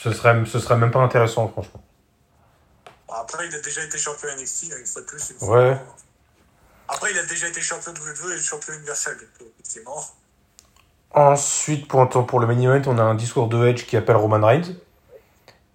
Ce 0.00 0.12
serait, 0.12 0.44
ce 0.46 0.60
serait 0.60 0.76
même 0.76 0.92
pas 0.92 1.00
intéressant, 1.00 1.48
franchement. 1.48 1.82
Après, 3.08 3.48
il 3.48 3.54
a 3.54 3.60
déjà 3.60 3.82
été 3.82 3.98
champion 3.98 4.28
NXT, 4.36 4.70
là, 4.70 4.78
une 4.78 4.86
fois 4.86 5.02
de 5.02 5.06
plus. 5.06 5.30
Une 5.30 5.48
Ouais. 5.48 5.76
Après, 6.88 7.10
il 7.10 7.18
a 7.18 7.26
déjà 7.26 7.48
été 7.48 7.60
champion 7.60 7.92
de 7.92 7.98
WWE 7.98 8.36
et 8.36 8.40
champion 8.40 8.74
universel. 8.74 9.16
donc, 9.18 9.48
Effectivement. 9.58 10.04
Ensuite, 11.10 11.88
pour, 11.88 12.08
pour 12.08 12.40
le 12.40 12.46
main 12.46 12.60
event, 12.60 12.82
on 12.86 12.98
a 12.98 13.02
un 13.02 13.14
discours 13.14 13.48
de 13.48 13.66
Edge 13.66 13.86
qui 13.86 13.96
appelle 13.96 14.16
Roman 14.16 14.46
Reigns, 14.46 14.74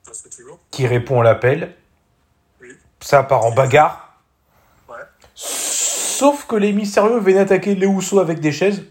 Parce 0.05 0.21
que 0.21 0.29
tu 0.29 0.43
veux. 0.43 0.51
Qui 0.71 0.87
répond 0.87 1.21
à 1.21 1.23
l'appel. 1.23 1.75
Oui. 2.61 2.69
Ça 3.01 3.23
part 3.23 3.45
en 3.45 3.51
bagarre. 3.51 4.17
Ouais. 4.89 4.95
Sauf 5.35 6.47
que 6.47 6.55
les 6.55 6.73
mystérieux 6.73 7.19
viennent 7.19 7.37
attaquer 7.37 7.75
les 7.75 7.87
Usos 7.87 8.19
avec 8.19 8.39
des 8.39 8.51
chaises. 8.51 8.83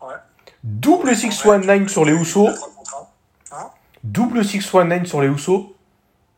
Ouais. 0.00 0.14
Double 0.62 1.16
619 1.16 1.88
sur 1.88 2.04
les 2.04 2.12
contrats. 2.12 3.10
Hein 3.52 3.70
Double 4.04 4.44
619 4.44 5.06
sur 5.06 5.20
les 5.22 5.28
Usos. 5.28 5.74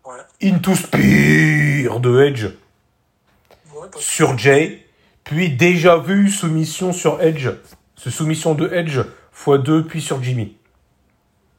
Ouais. 0.04 0.14
Into 0.42 0.74
Spear 0.74 2.00
de 2.00 2.22
Edge 2.22 2.46
Ouais, 3.74 3.88
sur 3.98 4.38
Jay. 4.38 4.86
Puis 5.24 5.50
déjà 5.50 5.96
vu 5.98 6.28
soumission 6.30 6.92
sur 6.92 7.20
Edge. 7.20 7.48
Ce 7.96 8.10
soumission 8.10 8.54
de 8.54 8.68
Edge 8.72 9.00
x2 9.34 9.84
puis 9.84 10.00
sur 10.00 10.22
Jimmy. 10.22 10.56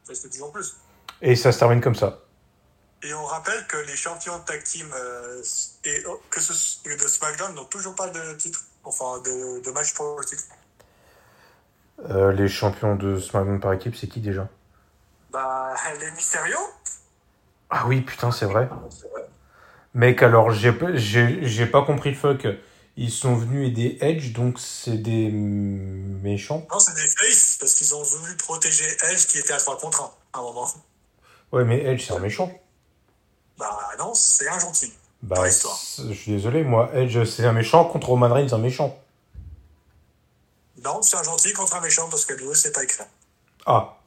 plus. 0.06 0.76
Et 1.22 1.36
ça 1.36 1.51
se 1.51 1.60
termine 1.60 1.82
comme 1.82 1.95
ça. 1.95 2.22
Et 3.04 3.14
on 3.14 3.26
rappelle 3.26 3.68
que 3.68 3.78
les 3.78 3.95
champions 3.95 4.39
de 4.39 4.43
tag 4.45 4.64
team 4.64 4.88
euh, 4.95 5.41
et 5.84 6.04
oh, 6.08 6.22
que 6.30 6.39
ce, 6.39 6.54
de 6.88 7.08
SmackDown 7.08 7.54
n'ont 7.54 7.66
toujours 7.66 7.95
pas 7.95 8.10
de 8.10 8.34
titre. 8.36 8.64
Enfin, 8.86 9.20
de, 9.20 9.62
de 9.62 9.72
match 9.72 9.93
pour 9.93 10.20
le 10.20 10.26
titre. 10.26 10.43
Euh, 12.10 12.32
les 12.32 12.47
champions 12.47 12.95
de 12.95 13.20
SmackDown 13.20 13.60
par 13.60 13.74
équipe, 13.74 13.95
c'est 13.95 14.08
qui 14.08 14.20
déjà? 14.20 14.47
Bah, 15.32 15.74
les 15.99 16.12
Mysterio 16.12 16.58
Ah 17.70 17.86
oui, 17.88 18.01
putain, 18.01 18.32
c'est 18.32 18.45
vrai. 18.45 18.70
Mec, 19.93 20.24
alors, 20.24 20.51
j'ai 20.51 20.72
pas- 20.72 20.95
j'ai 20.95 21.45
j'ai 21.45 21.66
pas 21.66 21.84
compris 21.84 22.12
le 22.12 22.16
fuck. 22.16 22.47
Ils 22.95 23.12
sont 23.12 23.36
venus 23.36 23.70
aider 23.70 23.97
Edge, 24.01 24.34
donc 24.34 24.60
c'est 24.60 24.97
des 24.97 25.30
méchants. 25.32 26.66
Non, 26.72 26.80
c'est 26.80 26.93
des 26.95 27.08
face 27.08 27.58
parce 27.60 27.74
qu'ils 27.74 27.95
ont 27.95 28.04
voulu 28.04 28.36
protéger 28.38 28.86
Edge 29.12 29.26
qui 29.28 29.39
était 29.39 29.54
à 29.54 29.58
3 29.58 29.78
contre 29.78 30.01
1 30.04 30.12
à 30.34 30.39
un 30.39 30.41
moment. 30.43 30.70
Ouais, 31.51 31.64
mais 31.64 31.84
Edge, 31.84 32.06
c'est 32.08 32.14
un 32.14 32.20
méchant. 32.20 32.51
Bah 33.58 33.78
non, 33.99 34.14
c'est 34.14 34.47
un 34.49 34.60
gentil. 34.60 34.93
Bah, 35.22 35.45
je 35.47 36.14
suis 36.14 36.32
désolé, 36.34 36.64
moi, 36.64 36.89
Edge, 36.93 37.24
c'est 37.26 37.45
un 37.45 37.54
méchant 37.54 37.86
contre 37.86 38.10
Roman 38.10 38.34
Reigns, 38.34 38.51
un 38.51 38.58
méchant. 38.58 38.99
Non, 40.84 41.01
c'est 41.01 41.16
un 41.16 41.24
gentil 41.24 41.54
contre 41.54 41.76
un 41.76 41.82
méchant 41.82 42.10
parce 42.10 42.26
que 42.26 42.34
lui, 42.34 42.47
c'est 42.56 42.74
pas 42.74 42.84
écrit. 42.84 43.04
Ah, 43.66 43.97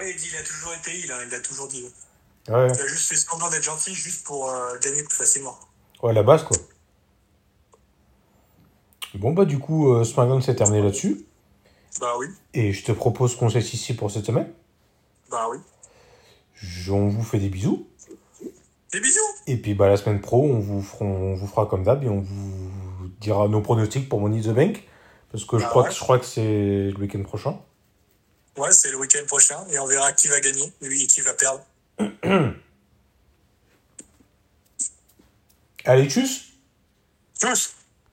Et 0.00 0.10
il 0.10 0.16
dit, 0.16 0.28
il 0.32 0.36
a 0.36 0.42
toujours 0.42 0.74
été 0.74 0.98
il, 0.98 1.12
hein, 1.12 1.18
il 1.24 1.30
l'a 1.30 1.38
toujours 1.40 1.68
dit. 1.68 1.84
ouais, 2.48 2.66
Il 2.74 2.80
a 2.80 2.86
juste 2.88 3.08
fait 3.08 3.16
semblant 3.16 3.48
d'être 3.50 3.62
gentil 3.62 3.94
juste 3.94 4.24
pour 4.26 4.50
euh, 4.50 4.76
gagner 4.80 5.04
plus 5.04 5.14
facilement. 5.14 5.56
ouais, 6.02 6.12
la 6.12 6.24
base, 6.24 6.42
quoi. 6.42 6.56
Bon, 9.14 9.32
bah, 9.32 9.44
du 9.44 9.58
coup, 9.60 9.92
euh, 9.94 10.02
SmackDown 10.04 10.42
s'est 10.42 10.56
terminé 10.56 10.82
là-dessus. 10.82 11.24
Bah 12.00 12.14
oui, 12.18 12.26
Et 12.54 12.72
je 12.72 12.84
te 12.84 12.90
propose 12.92 13.36
qu'on 13.36 13.50
cesse 13.50 13.74
ici 13.74 13.94
pour 13.94 14.10
cette 14.10 14.24
semaine. 14.26 14.50
bah 15.30 15.46
oui. 15.50 15.58
On 16.90 17.08
vous 17.08 17.22
fait 17.22 17.38
des 17.38 17.48
bisous. 17.48 17.88
Des 18.92 19.00
bisous 19.00 19.18
Et 19.46 19.56
puis 19.56 19.74
bah, 19.74 19.88
la 19.88 19.96
semaine 19.96 20.20
pro, 20.20 20.44
on 20.44 20.58
vous, 20.58 20.82
fera, 20.82 21.04
on 21.04 21.34
vous 21.34 21.46
fera 21.46 21.66
comme 21.66 21.82
d'hab 21.84 22.04
et 22.04 22.08
on 22.08 22.20
vous 22.20 23.08
dira 23.20 23.48
nos 23.48 23.60
pronostics 23.60 24.08
pour 24.08 24.20
Money 24.20 24.42
the 24.42 24.48
Bank. 24.48 24.84
Parce 25.30 25.44
que 25.44 25.58
je, 25.58 25.64
Ah 25.64 25.68
crois, 25.68 25.82
ouais. 25.84 25.88
que 25.88 25.94
je 25.94 26.00
crois 26.00 26.18
que 26.18 26.26
c'est 26.26 26.90
le 26.90 26.96
week-end 26.98 27.22
prochain. 27.22 27.58
Ouais, 28.58 28.70
c'est 28.72 28.90
le 28.90 28.98
week-end 28.98 29.24
prochain 29.26 29.64
et 29.72 29.78
on 29.78 29.86
verra 29.86 30.12
qui 30.12 30.28
va 30.28 30.40
gagner 30.40 30.70
lui, 30.82 31.04
et 31.04 31.06
qui 31.06 31.22
va 31.22 31.32
perdre. 31.32 31.64
Allez, 35.84 36.08
tchuss 36.08 36.52
Tchuss 37.38 37.74